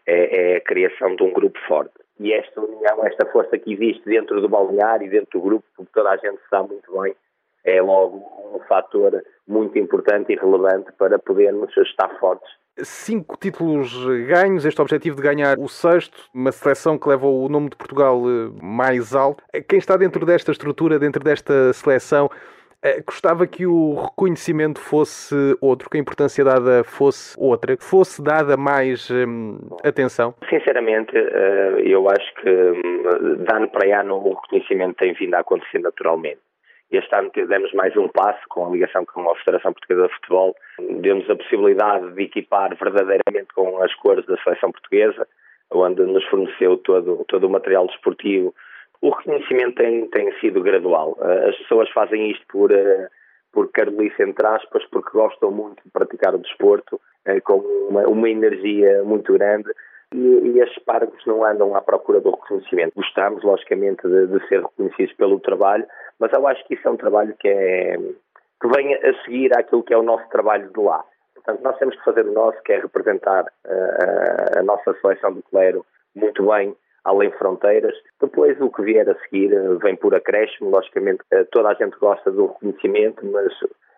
é, 0.07 0.55
é 0.55 0.57
a 0.57 0.61
criação 0.61 1.17
de 1.17 1.23
um 1.23 1.33
grupo 1.33 1.59
forte 1.67 2.02
e 2.19 2.33
esta 2.33 2.61
união, 2.61 3.05
esta 3.05 3.27
força 3.27 3.59
que 3.59 3.73
existe 3.73 4.05
dentro 4.05 4.41
do 4.41 4.49
balneário 4.49 5.07
e 5.07 5.11
dentro 5.11 5.41
do 5.41 5.45
grupo, 5.45 5.67
porque 5.77 5.91
toda 5.93 6.11
a 6.11 6.17
gente 6.17 6.39
sabe 6.49 6.71
muito 6.71 7.01
bem, 7.01 7.15
é 7.65 7.81
logo 7.81 8.17
um 8.55 8.61
fator 8.69 9.23
muito 9.47 9.79
importante 9.79 10.33
e 10.33 10.37
relevante 10.37 10.93
para 10.99 11.19
podermos 11.19 11.77
estar 11.77 12.09
fortes. 12.19 12.49
Cinco 12.79 13.37
títulos 13.37 13.93
ganhos, 14.27 14.65
este 14.65 14.81
objetivo 14.81 15.17
de 15.17 15.23
ganhar 15.23 15.59
o 15.59 15.69
sexto, 15.69 16.29
uma 16.35 16.51
seleção 16.51 16.99
que 16.99 17.09
leva 17.09 17.27
o 17.27 17.49
nome 17.49 17.69
de 17.69 17.77
Portugal 17.77 18.19
eh, 18.27 18.51
mais 18.63 19.15
alto. 19.15 19.45
Quem 19.69 19.79
está 19.79 19.97
dentro 19.97 20.25
desta 20.25 20.53
estrutura, 20.53 20.99
dentro 20.99 21.23
desta 21.23 21.73
seleção, 21.75 22.31
gostava 23.07 23.47
que 23.47 23.65
o 23.65 23.95
reconhecimento 23.95 24.81
fosse 24.81 25.35
outro, 25.61 25.89
que 25.89 25.97
a 25.97 26.01
importância 26.01 26.45
dada 26.45 26.83
fosse 26.83 27.39
outra, 27.39 27.77
que 27.77 27.85
fosse 27.85 28.23
dada 28.23 28.57
mais 28.57 29.09
hum, 29.11 29.59
atenção? 29.85 30.35
Sinceramente, 30.51 31.17
eh, 31.17 31.83
eu 31.85 32.09
acho 32.09 32.35
que 32.35 32.51
hum, 32.51 33.45
de 33.45 33.55
ano 33.55 33.69
para 33.69 34.01
ano 34.01 34.17
o 34.17 34.35
reconhecimento 34.35 34.97
tem 34.97 35.13
vindo 35.15 35.35
a 35.35 35.41
acontecer 35.41 35.79
naturalmente. 35.79 36.41
Este 36.91 37.15
ano 37.15 37.31
demos 37.35 37.73
mais 37.73 37.97
um 37.97 38.09
passo 38.09 38.41
com 38.49 38.67
a 38.67 38.71
ligação 38.71 39.07
com 39.07 39.31
a 39.31 39.37
Federação 39.37 39.73
Portuguesa 39.73 40.09
de 40.09 40.15
Futebol. 40.15 40.55
Demos 41.01 41.31
a 41.31 41.37
possibilidade 41.37 42.13
de 42.13 42.23
equipar 42.25 42.77
verdadeiramente 42.77 43.55
com 43.55 43.83
as 43.83 43.95
cores 43.95 44.27
da 44.27 44.37
seleção 44.43 44.71
portuguesa, 44.71 45.27
onde 45.71 46.03
nos 46.03 46.25
forneceu 46.27 46.77
todo, 46.77 47.25
todo 47.29 47.47
o 47.47 47.51
material 47.51 47.87
desportivo 47.87 48.53
o 49.03 49.11
reconhecimento 49.11 49.75
tem, 49.75 50.07
tem 50.09 50.33
sido 50.39 50.63
gradual. 50.63 51.19
Eh, 51.21 51.49
as 51.51 51.57
pessoas 51.59 51.91
fazem 51.91 52.31
isto 52.31 52.47
por, 52.47 52.71
eh, 52.71 53.09
por 53.53 53.69
carolice, 53.73 54.23
entre 54.23 54.47
aspas, 54.47 54.85
porque 54.91 55.11
gostam 55.11 55.51
muito 55.51 55.83
de 55.85 55.91
praticar 55.91 56.33
o 56.35 56.39
desporto, 56.39 57.01
eh, 57.25 57.41
com 57.41 57.59
uma, 57.91 58.07
uma 58.07 58.31
energia 58.31 59.03
muito 59.03 59.33
grande. 59.33 59.69
E, 60.15 60.19
e 60.19 60.61
estes 60.61 60.81
pargos 60.85 61.21
não 61.27 61.45
andam 61.45 61.75
à 61.75 61.83
procura 61.83 62.21
do 62.21 62.31
reconhecimento. 62.31 62.95
Gostamos, 62.95 63.43
logicamente, 63.43 64.07
de, 64.07 64.29
de, 64.29 64.47
ser 64.47 64.63
reconhecidos 64.63 65.15
pelo 65.15 65.41
trabalho, 65.41 65.85
mas 66.21 66.33
eu 66.33 66.47
acho 66.47 66.65
que 66.69 66.75
isso 66.75 66.87
é 66.87 66.91
um 66.93 66.97
trabalho 66.97 67.35
que, 67.41 67.49
é, 67.49 67.97
que 67.97 68.69
vem 68.69 68.95
a 68.95 69.25
seguir 69.25 69.53
àquilo 69.59 69.83
que 69.83 69.93
é 69.93 69.99
o 69.99 70.03
nosso 70.03 70.29
trabalho 70.29 70.71
de 70.71 70.81
lá. 70.81 71.05
Portanto, 71.35 71.61
nós 71.65 71.77
temos 71.79 71.97
que 71.97 72.05
fazer 72.05 72.25
o 72.25 72.33
nosso, 72.33 72.63
que 72.63 72.73
é 72.73 72.79
representar 72.79 73.47
a 74.57 74.63
nossa 74.63 74.95
seleção 75.01 75.33
do 75.33 75.43
clero 75.43 75.85
muito 76.15 76.47
bem 76.47 76.77
além 77.05 77.31
fronteiras. 77.33 77.95
Depois, 78.21 78.61
o 78.61 78.71
que 78.71 78.83
vier 78.83 79.09
a 79.09 79.15
seguir 79.21 79.53
eh, 79.53 79.75
vem 79.83 79.97
por 79.97 80.15
acréscimo. 80.15 80.71
Logicamente, 80.71 81.23
eh, 81.31 81.45
toda 81.51 81.71
a 81.71 81.75
gente 81.75 81.99
gosta 81.99 82.31
do 82.31 82.47
reconhecimento, 82.47 83.25
mas 83.27 83.53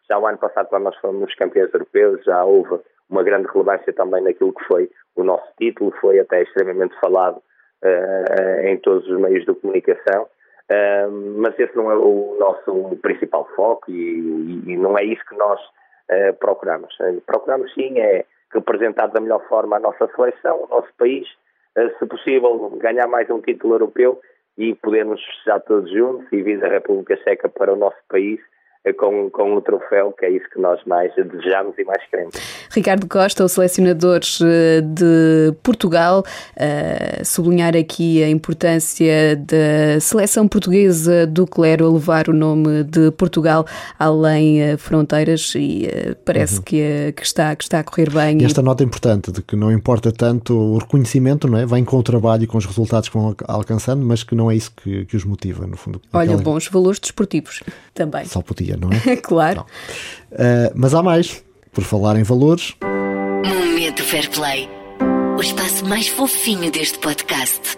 já 0.09 0.19
o 0.19 0.27
ano 0.27 0.39
passado, 0.39 0.69
quando 0.69 0.85
nós 0.85 0.97
fomos 0.97 1.35
campeões 1.35 1.73
europeus, 1.73 2.23
já 2.25 2.45
houve 2.45 2.81
uma 3.09 3.23
grande 3.23 3.49
relevância 3.49 3.93
também 3.93 4.23
naquilo 4.23 4.53
que 4.53 4.65
foi 4.65 4.91
o 5.17 5.23
nosso 5.23 5.47
título, 5.59 5.93
foi 6.01 6.19
até 6.19 6.43
extremamente 6.43 6.99
falado 7.01 7.37
uh, 7.37 8.67
em 8.67 8.77
todos 8.79 9.09
os 9.09 9.21
meios 9.21 9.45
de 9.45 9.55
comunicação. 9.55 10.27
Uh, 10.71 11.11
mas 11.39 11.59
esse 11.59 11.77
não 11.77 11.91
é 11.91 11.95
o 11.95 12.37
nosso 12.39 12.97
principal 13.03 13.47
foco 13.55 13.91
e, 13.91 14.63
e 14.67 14.77
não 14.77 14.99
é 14.99 15.05
isso 15.05 15.25
que 15.27 15.37
nós 15.37 15.61
uh, 15.61 16.35
procuramos. 16.39 16.97
Procuramos 17.27 17.73
sim 17.75 17.99
é 17.99 18.25
representar 18.53 19.09
da 19.09 19.21
melhor 19.21 19.47
forma 19.49 19.77
a 19.77 19.81
nossa 19.81 20.09
seleção, 20.15 20.65
o 20.65 20.69
nosso 20.69 20.89
país, 20.97 21.27
se 21.99 22.07
possível, 22.07 22.71
ganhar 22.81 23.07
mais 23.09 23.29
um 23.31 23.41
título 23.41 23.75
europeu 23.75 24.21
e 24.57 24.75
podermos 24.77 25.23
festejar 25.25 25.61
todos 25.63 25.91
juntos 25.91 26.27
e 26.33 26.43
vir 26.43 26.61
da 26.61 26.69
República 26.69 27.17
Checa 27.25 27.49
para 27.49 27.73
o 27.73 27.77
nosso 27.77 27.99
país 28.09 28.41
eh, 28.85 28.93
com, 28.93 29.29
com 29.31 29.57
o 29.57 29.61
troféu, 29.61 30.13
que 30.13 30.25
é 30.25 30.31
isso 30.31 30.49
que 30.51 30.61
nós 30.61 30.83
mais 30.85 31.13
desejamos 31.15 31.77
e 31.79 31.85
mais 31.85 32.05
queremos. 32.07 32.54
Ricardo 32.75 33.07
Costa, 33.07 33.45
o 33.45 33.49
selecionador 33.49 34.21
eh, 34.43 34.81
de 34.81 35.55
Portugal, 35.63 36.25
uh, 36.57 37.25
sublinhar 37.25 37.77
aqui 37.77 38.23
a 38.23 38.29
importância 38.29 39.37
da 39.37 40.01
seleção 40.01 40.47
portuguesa 40.47 41.27
do 41.27 41.47
Clero 41.47 41.87
a 41.87 41.93
levar 41.93 42.29
o 42.29 42.33
nome 42.33 42.85
de 42.85 43.11
Portugal 43.13 43.67
além 43.99 44.77
fronteiras 44.77 45.53
e 45.57 45.89
parece 46.25 46.57
uhum. 46.57 46.63
que, 46.63 47.13
que, 47.17 47.23
está, 47.23 47.55
que 47.57 47.65
está 47.65 47.81
a 47.81 47.85
correr 47.85 48.11
bem. 48.11 48.41
E 48.41 48.45
esta 48.45 48.63
nota 48.63 48.83
é 48.83 48.87
importante 48.87 49.33
de 49.33 49.43
que 49.43 49.57
não 49.57 49.73
importa 49.73 50.13
tanto 50.13 50.55
o 50.55 50.79
reconhecimento, 50.79 51.49
não 51.49 51.59
é? 51.59 51.67
Vem 51.67 51.85
com 51.85 51.97
o 51.97 52.03
trabalho 52.03 52.45
e 52.45 52.47
com 52.47 52.59
os 52.59 52.67
resultados 52.67 53.09
que 53.09 53.17
vão 53.17 53.35
alcançando, 53.47 54.05
mas 54.05 54.23
que 54.23 54.35
não 54.35 54.51
é 54.51 54.57
isso 54.57 54.73
que, 54.77 55.05
que 55.07 55.17
os 55.17 55.25
motiva, 55.25 55.67
no 55.67 55.77
fundo. 55.77 56.01
Olha, 56.13 56.37
bons 56.37 56.69
valores 56.69 56.99
desportivos 56.99 57.63
também. 57.95 58.25
Só 58.27 58.43
podia 58.43 58.75
não 58.77 58.91
é? 58.93 59.17
claro. 59.19 59.67
Uh, 60.33 60.71
mas 60.75 60.95
há 60.95 61.03
mais. 61.03 61.43
Por 61.75 61.83
falar 61.83 62.17
em 62.17 62.23
valores. 62.23 62.77
Momento 63.45 64.03
Fair 64.05 64.31
Play. 64.31 64.69
O 65.37 65.41
espaço 65.41 65.85
mais 65.85 66.07
fofinho 66.07 66.71
deste 66.71 66.99
podcast. 67.01 67.77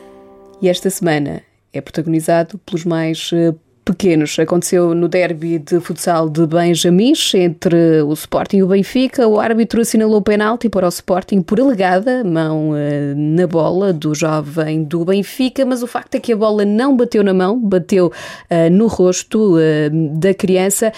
E 0.61 0.69
esta 0.69 0.91
semana 0.91 1.43
é 1.73 1.81
protagonizado 1.81 2.59
pelos 2.59 2.85
mais 2.85 3.31
eh, 3.33 3.55
pequenos. 3.87 4.37
Aconteceu 4.41 4.95
no 4.97 5.07
derby 5.07 5.61
de 5.61 5.79
futsal 5.79 6.29
de 6.29 6.45
Benjamins 6.45 7.33
entre 7.35 8.03
o 8.03 8.13
Sporting 8.13 8.59
e 8.59 8.63
o 8.65 8.67
Benfica. 8.67 9.29
O 9.29 9.39
árbitro 9.39 9.81
assinalou 9.81 10.21
penalti 10.21 10.69
para 10.69 10.87
o 10.87 10.89
Sporting 10.89 11.41
por 11.41 11.61
alegada 11.61 12.25
mão 12.25 12.71
uh, 12.71 12.75
na 13.15 13.47
bola 13.47 13.93
do 13.93 14.13
jovem 14.13 14.83
do 14.83 15.05
Benfica, 15.05 15.65
mas 15.65 15.85
o 15.85 15.87
facto 15.87 16.17
é 16.17 16.21
que 16.21 16.33
a 16.33 16.37
bola 16.37 16.65
não 16.65 16.97
bateu 16.97 17.23
na 17.23 17.33
mão, 17.33 17.57
bateu 17.59 18.09
uh, 18.09 18.71
no 18.73 18.89
rosto 18.89 19.55
uh, 19.55 20.19
da 20.19 20.35
criança 20.35 20.93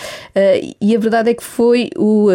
e 0.81 0.97
a 0.97 0.99
verdade 0.99 1.31
é 1.31 1.35
que 1.35 1.45
foi 1.45 1.91
o, 1.97 2.29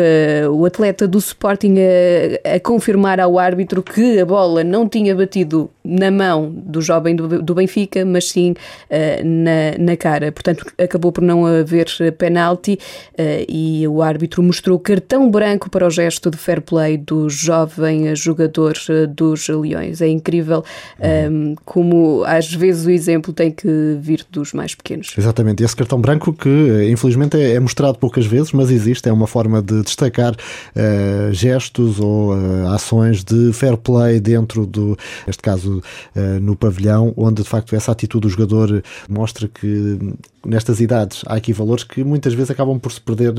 o 0.51 0.65
atleta 0.65 1.07
do 1.07 1.17
Sporting 1.17 1.75
a, 1.79 2.55
a 2.55 2.59
confirmar 2.59 3.19
ao 3.19 3.39
árbitro 3.39 3.81
que 3.81 4.19
a 4.19 4.25
bola 4.25 4.63
não 4.63 4.87
tinha 4.87 5.15
batido 5.15 5.69
na 5.83 6.09
mão 6.09 6.49
do 6.49 6.81
jovem 6.81 7.15
do, 7.15 7.41
do 7.41 7.55
Benfica, 7.55 8.05
mas 8.05 8.29
sim 8.29 8.51
uh, 8.51 8.55
na, 9.25 9.77
na 9.77 9.97
cara. 9.97 10.31
Portanto, 10.31 10.65
acabou 10.77 11.11
por 11.11 11.23
não 11.23 11.45
haver 11.45 11.87
penalti 12.17 12.79
uh, 13.13 13.45
e 13.49 13.87
o 13.87 14.01
árbitro 14.01 14.41
mostrou 14.41 14.79
cartão 14.79 15.29
branco 15.29 15.69
para 15.69 15.85
o 15.85 15.89
gesto 15.89 16.29
de 16.29 16.37
fair 16.37 16.61
play 16.61 16.97
do 16.97 17.29
jovem 17.29 18.15
jogador 18.15 18.73
dos 19.09 19.47
Leões. 19.47 20.01
É 20.01 20.07
incrível 20.07 20.63
um, 21.31 21.55
como 21.65 22.23
às 22.25 22.53
vezes 22.53 22.85
o 22.85 22.89
exemplo 22.89 23.33
tem 23.33 23.51
que 23.51 23.97
vir 23.99 24.25
dos 24.31 24.53
mais 24.53 24.75
pequenos. 24.75 25.13
Exatamente, 25.17 25.63
esse 25.63 25.75
cartão 25.75 25.99
branco 25.99 26.33
que 26.33 26.87
infelizmente 26.89 27.37
é, 27.37 27.53
é 27.53 27.59
mostrado 27.59 27.97
poucas 27.97 28.25
vezes, 28.25 28.51
mas 28.51 28.71
existe, 28.71 29.07
é 29.09 29.13
uma 29.13 29.27
forma 29.27 29.61
de 29.61 29.81
destacar 29.83 30.33
uh, 30.33 31.33
gestos 31.33 31.99
ou 31.99 32.33
ações 32.73 33.23
de 33.23 33.51
fair 33.53 33.77
play 33.77 34.19
dentro 34.19 34.65
do, 34.65 34.97
neste 35.25 35.41
caso, 35.41 35.72
uh, 35.77 36.39
no 36.41 36.55
pavilhão, 36.55 37.13
onde 37.15 37.43
de 37.43 37.49
facto 37.49 37.75
essa 37.75 37.91
atitude 37.91 38.23
do 38.23 38.29
jogador 38.29 38.83
mostra 39.09 39.47
que 39.47 39.99
nestas 40.45 40.79
idades 40.79 41.21
há 41.25 41.35
aqui 41.35 41.53
valores 41.53 41.83
que 41.83 42.03
muitas 42.03 42.33
vezes 42.33 42.51
acabam 42.51 42.79
por 42.79 42.91
se 42.91 42.99
perder 42.99 43.33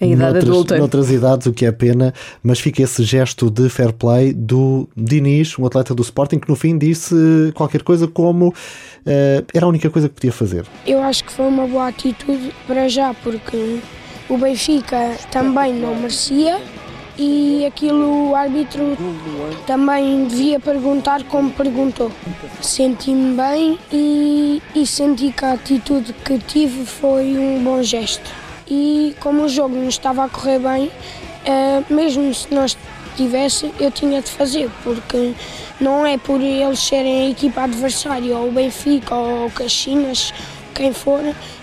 em 0.00 0.12
idade 0.12 0.32
noutras, 0.34 0.48
adulta. 0.48 0.78
noutras 0.78 1.10
idades, 1.10 1.46
o 1.46 1.52
que 1.52 1.64
é 1.64 1.72
pena, 1.72 2.12
mas 2.42 2.60
fica 2.60 2.82
esse 2.82 3.02
gesto 3.02 3.50
de 3.50 3.68
fair 3.68 3.92
play 3.92 4.32
do 4.32 4.88
Diniz, 4.96 5.58
um 5.58 5.66
atleta 5.66 5.94
do 5.94 6.02
Sporting, 6.02 6.38
que 6.38 6.48
no 6.48 6.56
fim 6.56 6.76
disse 6.76 7.14
qualquer 7.54 7.82
coisa 7.82 8.06
como 8.06 8.48
uh, 8.48 8.54
era 9.54 9.64
a 9.64 9.68
única 9.68 9.90
coisa 9.90 10.08
que 10.08 10.14
podia 10.14 10.32
fazer. 10.32 10.66
Eu 10.86 11.02
acho 11.02 11.24
que 11.24 11.32
foi 11.32 11.46
uma 11.46 11.66
boa 11.66 11.88
atitude 11.88 12.52
para 12.66 12.88
já, 12.88 13.14
porque 13.14 13.80
o 14.28 14.36
Benfica 14.36 15.16
também 15.30 15.74
não 15.74 15.94
merecia 15.96 16.60
e 17.18 17.66
aquilo 17.66 18.30
o 18.30 18.36
árbitro 18.36 18.96
também 19.66 20.24
devia 20.26 20.60
perguntar 20.60 21.24
como 21.24 21.50
perguntou. 21.50 22.12
Senti-me 22.62 23.36
bem 23.36 23.78
e, 23.92 24.62
e, 24.74 24.86
senti 24.86 25.32
que 25.32 25.44
a 25.44 25.54
atitude 25.54 26.12
que 26.24 26.38
tive 26.38 26.86
foi 26.86 27.36
um 27.36 27.62
bom 27.62 27.82
gesto. 27.82 28.30
E 28.70 29.16
como 29.20 29.44
o 29.44 29.48
jogo 29.48 29.74
não 29.74 29.88
estava 29.88 30.24
a 30.24 30.28
correr 30.28 30.60
bem, 30.60 30.86
uh, 30.86 31.92
mesmo 31.92 32.32
se 32.32 32.54
nós 32.54 32.76
tivesse, 33.16 33.72
eu 33.80 33.90
tinha 33.90 34.22
de 34.22 34.30
fazer, 34.30 34.70
porque 34.84 35.34
não 35.80 36.06
é 36.06 36.16
por 36.16 36.40
eles 36.40 36.78
serem 36.78 37.26
a 37.26 37.30
equipa 37.30 37.62
adversária, 37.62 38.36
ou 38.36 38.48
o 38.48 38.52
Benfica, 38.52 39.14
ou 39.14 39.46
o 39.46 39.50
Caxinas, 39.50 40.32
quem 40.74 40.92
for, 40.92 41.20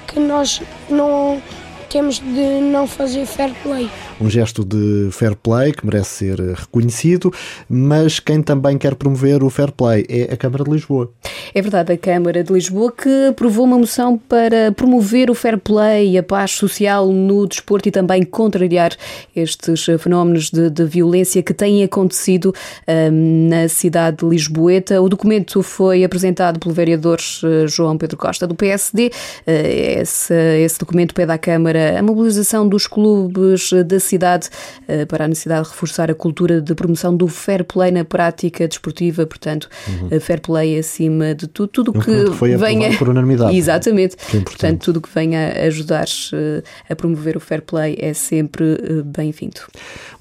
que 0.08 0.20
nós 0.20 0.62
não 0.89 1.41
temos 1.89 2.20
de 2.20 2.60
não 2.60 2.86
fazer 2.88 3.26
fair 3.26 3.53
play 3.64 3.89
um 4.20 4.30
gesto 4.30 4.63
de 4.63 5.09
fair 5.11 5.36
play 5.36 5.74
que 5.74 5.86
merece 5.86 6.09
ser 6.09 6.39
reconhecido, 6.39 7.34
mas 7.70 8.20
quem 8.20 8.41
também 8.41 8.78
quer 8.78 8.95
promover 8.95 9.43
o 9.43 9.49
fair 9.49 9.72
play 9.72 10.05
é 10.07 10.34
a 10.34 10.38
Câmara 10.38 10.63
de 10.63 10.72
Lisboa. 10.72 11.11
É 11.53 11.61
verdade, 11.61 11.93
a 11.93 11.97
Câmara 11.97 12.43
de 12.43 12.51
Lisboa 12.51 12.91
que 12.91 13.28
aprovou 13.30 13.66
uma 13.66 13.78
moção 13.78 14.18
para 14.18 14.72
promover 14.72 15.30
o 15.30 15.36
fair 15.36 15.57
play 15.57 16.11
e 16.11 16.18
a 16.18 16.24
paz 16.24 16.51
social 16.51 17.11
no 17.11 17.47
desporto 17.47 17.89
e 17.89 17.91
também 17.91 18.24
contrariar 18.24 18.91
estes 19.36 19.86
fenómenos 19.99 20.49
de, 20.49 20.70
de 20.70 20.86
violência 20.86 21.41
que 21.43 21.53
têm 21.53 21.84
acontecido 21.84 22.53
um, 22.88 23.49
na 23.49 23.68
cidade 23.68 24.18
de 24.18 24.26
Lisboeta. 24.26 25.01
O 25.01 25.09
documento 25.09 25.61
foi 25.61 26.03
apresentado 26.03 26.59
pelo 26.59 26.74
vereador 26.74 27.20
eh, 27.43 27.68
João 27.68 27.97
Pedro 27.97 28.18
Costa 28.18 28.47
do 28.47 28.55
PSD. 28.55 29.11
Eh, 29.45 30.01
esse, 30.01 30.34
esse 30.63 30.80
documento 30.80 31.13
pede 31.13 31.32
à 31.32 31.38
Câmara 31.38 31.99
a 31.99 32.03
mobilização 32.03 32.68
dos 32.68 32.88
clubes 32.88 33.72
da 33.86 33.99
cidade 34.06 34.49
eh, 34.88 35.06
para 35.06 35.26
a 35.26 35.28
necessidade 35.28 35.64
de 35.64 35.70
reforçar 35.70 36.10
a 36.10 36.16
cultura 36.16 36.62
de 36.62 36.74
promoção 36.76 37.16
do 37.16 37.28
fair 37.28 37.64
play 37.64 37.91
na 37.91 38.06
prática 38.06 38.68
desportiva, 38.68 39.26
portanto, 39.26 39.70
uhum. 39.88 40.20
fair 40.20 40.41
play 40.41 40.78
acima 40.80 41.34
de 41.34 41.47
tudo, 41.47 41.70
tudo 41.70 41.91
um 41.95 41.99
que 41.99 42.32
foi 42.34 42.56
venha 42.56 42.97
por 42.97 43.10
unanimidade. 43.10 43.56
Exatamente. 43.56 44.16
É 44.34 44.39
portanto, 44.39 44.86
tudo 44.86 45.01
que 45.01 45.10
venha 45.14 45.49
a 45.49 45.66
ajudar 45.66 46.06
eh, 46.34 46.64
a 46.89 46.95
promover 46.95 47.38
o 47.38 47.39
fair 47.39 47.62
play 47.62 47.97
é 47.99 48.14
sempre 48.14 48.78
eh, 48.82 49.01
bem-vindo. 49.03 49.62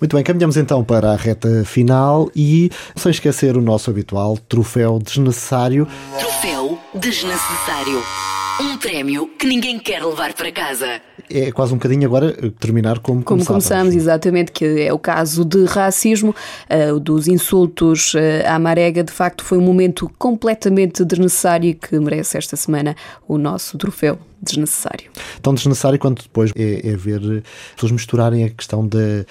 Muito 0.01 0.15
bem, 0.17 0.25
caminhamos 0.25 0.57
então 0.57 0.83
para 0.85 1.13
a 1.13 1.17
reta 1.17 1.65
final 1.65 2.31
e 2.35 2.71
sem 2.97 3.11
esquecer 3.11 3.57
o 3.57 3.61
nosso 3.61 3.91
habitual 3.91 4.37
troféu 4.49 4.99
desnecessário. 4.99 5.87
Troféu 6.19 6.79
desnecessário. 6.95 8.34
Um 8.61 8.77
prémio 8.77 9.27
que 9.37 9.47
ninguém 9.47 9.81
quer 9.81 10.05
levar 10.05 10.33
para 10.33 10.53
casa. 10.53 11.01
É 11.29 11.51
quase 11.51 11.73
um 11.73 11.77
bocadinho 11.77 12.07
agora 12.07 12.37
eh, 12.41 12.53
terminar 12.61 13.01
como, 13.01 13.23
como 13.25 13.45
começamos. 13.45 13.95
exatamente, 13.95 14.53
que 14.53 14.83
é 14.83 14.93
o 14.93 14.99
caso 14.99 15.45
de 15.45 15.65
racismo, 15.65 16.33
uh, 16.71 17.01
dos 17.01 17.27
insultos 17.27 18.15
uh, 18.15 18.19
à 18.47 18.57
marega. 18.59 19.03
De 19.03 19.11
facto, 19.11 19.43
foi 19.43 19.59
um 19.59 19.63
momento 19.63 20.09
completamente 20.19 21.05
desnecessário 21.05 21.71
e 21.71 21.75
que 21.75 21.99
merece 21.99 22.39
esta 22.39 22.55
semana 22.55 22.95
o 23.27 23.37
nosso 23.39 23.77
troféu 23.77 24.19
desnecessário. 24.41 25.11
Tão 25.43 25.53
desnecessário 25.53 25.99
quanto 25.99 26.23
depois 26.23 26.53
é, 26.55 26.91
é 26.91 26.97
ver 26.97 27.43
pessoas 27.75 27.91
misturarem 27.91 28.45
a 28.45 28.51
questão 28.51 28.87
da 28.87 29.25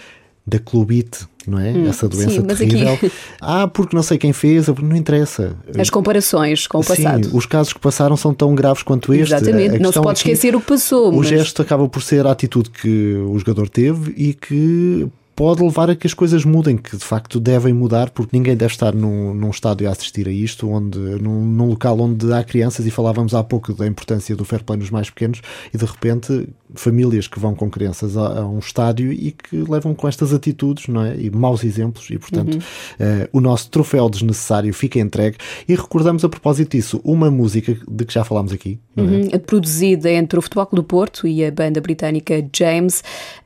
da 0.46 0.60
clubite, 0.60 1.26
não 1.50 1.60
é? 1.60 1.72
Hum, 1.72 1.88
Essa 1.88 2.08
doença 2.08 2.32
sim, 2.32 2.42
terrível. 2.44 2.94
Aqui... 2.94 3.12
Ah, 3.42 3.68
porque 3.68 3.96
não 3.96 4.04
sei 4.04 4.18
quem 4.18 4.32
fez, 4.32 4.68
não 4.68 4.96
interessa. 4.96 5.56
As 5.78 5.90
comparações 5.90 6.66
com 6.66 6.80
o 6.80 6.84
passado. 6.84 7.26
Sim, 7.26 7.38
os 7.38 7.46
casos 7.46 7.74
que 7.74 7.80
passaram 7.80 8.16
são 8.16 8.34
tão 8.34 8.56
graves 8.56 8.84
quanto 8.84 9.14
este. 9.14 9.34
Exatamente, 9.34 9.80
não 9.80 9.92
se 9.92 10.00
pode 10.00 10.22
aqui, 10.22 10.32
esquecer 10.32 10.56
o 10.56 10.62
que 10.62 10.68
passou. 10.68 11.12
O 11.12 11.18
mas... 11.18 11.28
gesto 11.28 11.62
acaba 11.62 11.88
por 11.90 12.02
ser 12.02 12.26
a 12.26 12.32
atitude 12.32 12.70
que 12.70 13.16
o 13.28 13.38
jogador 13.38 13.68
teve 13.68 14.14
e 14.16 14.34
que 14.34 15.10
pode 15.36 15.64
levar 15.64 15.90
a 15.90 15.96
que 15.96 16.08
as 16.08 16.14
coisas 16.14 16.46
mudem, 16.46 16.78
que 16.78 16.96
de 16.96 17.04
facto 17.04 17.40
devem 17.40 17.74
mudar, 17.74 18.10
porque 18.12 18.36
ninguém 18.38 18.56
deve 18.56 18.74
estar 18.74 18.94
num, 18.94 19.34
num 19.34 19.50
estádio 19.50 19.88
a 19.88 19.92
assistir 19.92 20.28
a 20.28 20.32
isto, 20.32 20.70
onde, 20.70 20.98
num, 20.98 21.46
num, 21.46 21.68
local 21.68 22.00
onde 22.00 22.32
há 22.32 22.44
crianças, 22.44 22.86
e 22.86 22.92
falávamos 22.92 23.34
há 23.34 23.44
pouco 23.44 23.74
da 23.74 23.88
importância 23.88 24.36
do 24.36 24.46
fair 24.46 24.64
play 24.64 24.78
nos 24.78 24.90
mais 24.90 25.10
pequenos, 25.10 25.42
e 25.74 25.78
de 25.78 25.86
repente 25.86 26.48
famílias 26.76 27.28
que 27.28 27.40
vão 27.40 27.56
com 27.56 27.70
crianças 27.70 28.18
a, 28.18 28.40
a 28.40 28.48
um 28.48 28.60
estádio 28.60 29.12
e 29.12 29.32
que 29.32 29.58
levam 29.58 29.94
com 29.94 30.08
estas 30.08 30.34
atitudes, 30.34 30.88
não 30.88 31.04
é? 31.04 31.16
E 31.18 31.30
maus 31.30 31.64
exemplos, 31.64 32.10
e 32.10 32.18
portanto 32.18 32.56
uhum. 32.56 32.60
uh, 32.60 33.30
o 33.32 33.42
nosso 33.42 33.70
troféu 33.70 34.10
desnecessário 34.10 34.74
fica 34.74 35.00
entregue. 35.00 35.38
E 35.68 35.76
recordamos 35.76 36.24
a 36.24 36.30
propósito 36.30 36.76
disso 36.76 37.02
uma 37.04 37.30
música 37.30 37.78
de 37.90 38.06
que 38.06 38.14
já 38.14 38.24
falámos 38.24 38.52
aqui, 38.52 38.80
uhum. 38.98 39.30
é? 39.32 39.38
produzida 39.38 40.12
entre 40.12 40.38
o 40.40 40.42
Futebol 40.42 40.66
Clube 40.66 40.84
do 40.84 40.88
Porto 40.88 41.28
e 41.28 41.46
a 41.46 41.52
banda 41.52 41.80
britânica 41.80 42.46
James, 42.56 43.04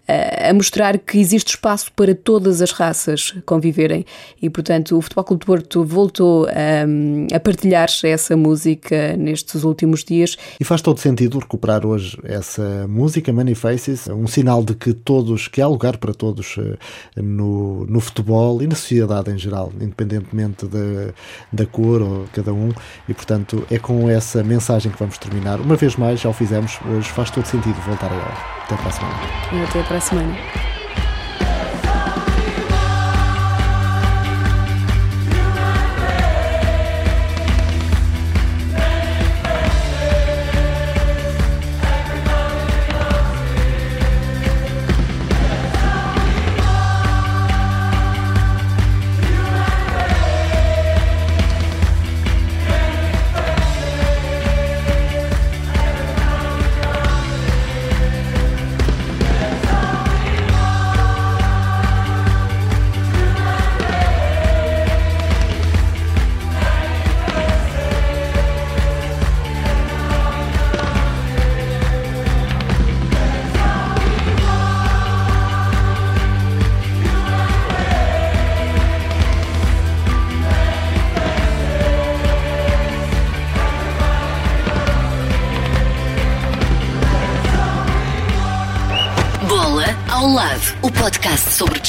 a 0.07 0.53
mostrar 0.53 0.97
que 0.97 1.17
existe 1.17 1.49
espaço 1.49 1.91
para 1.91 2.15
todas 2.15 2.61
as 2.61 2.71
raças 2.71 3.33
conviverem 3.45 4.05
e, 4.41 4.49
portanto, 4.49 4.97
o 4.97 5.01
Futebol 5.01 5.23
Clube 5.25 5.41
de 5.41 5.45
Porto 5.45 5.83
voltou 5.83 6.47
a, 6.47 7.35
a 7.35 7.39
partilhar 7.39 7.89
essa 8.03 8.37
música 8.37 9.17
nestes 9.17 9.63
últimos 9.63 10.05
dias. 10.05 10.37
E 10.59 10.63
faz 10.63 10.81
todo 10.81 10.99
sentido 10.99 11.39
recuperar 11.39 11.85
hoje 11.85 12.17
essa 12.23 12.87
música, 12.87 13.16
Many 13.31 13.55
Faces, 13.55 14.07
um 14.07 14.27
sinal 14.27 14.63
de 14.63 14.73
que 14.73 14.93
todos, 14.93 15.47
que 15.47 15.61
há 15.61 15.67
lugar 15.67 15.97
para 15.97 16.13
todos 16.13 16.55
eh, 16.57 16.77
no, 17.15 17.85
no 17.85 17.99
futebol 17.99 18.61
e 18.61 18.67
na 18.67 18.75
sociedade 18.75 19.31
em 19.31 19.37
geral, 19.37 19.71
independentemente 19.79 20.65
da, 20.65 21.13
da 21.51 21.65
cor 21.65 22.01
ou 22.01 22.25
cada 22.33 22.53
um, 22.53 22.71
e, 23.07 23.13
portanto, 23.13 23.65
é 23.69 23.77
com 23.79 24.09
essa 24.09 24.43
mensagem 24.43 24.91
que 24.91 24.99
vamos 24.99 25.17
terminar. 25.17 25.59
Uma 25.59 25.75
vez 25.75 25.95
mais, 25.95 26.19
já 26.21 26.29
o 26.29 26.33
fizemos, 26.33 26.79
hoje 26.89 27.09
faz 27.09 27.31
todo 27.31 27.45
sentido 27.45 27.75
voltar 27.85 28.11
a 28.11 28.15
ela. 28.15 28.57
Até 28.63 28.75
para 28.75 28.87
a 28.87 28.91
semana. 28.91 29.65
Até 29.69 29.83
para 29.83 29.97
a 29.97 30.01
semana. 30.01 30.76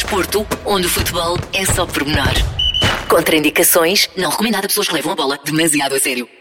Desporto, 0.09 0.47
onde 0.65 0.87
o 0.87 0.91
futebol 0.91 1.37
é 1.53 1.67
só 1.67 1.85
pormenor. 1.85 2.33
Contraindicações, 3.09 4.09
não 4.17 4.31
recomendado 4.31 4.65
a 4.65 4.69
pessoas 4.69 4.89
que 4.89 4.95
levam 4.95 5.13
a 5.13 5.17
bola 5.17 5.39
demasiado 5.45 5.95
a 5.95 6.01
sério. 6.01 6.38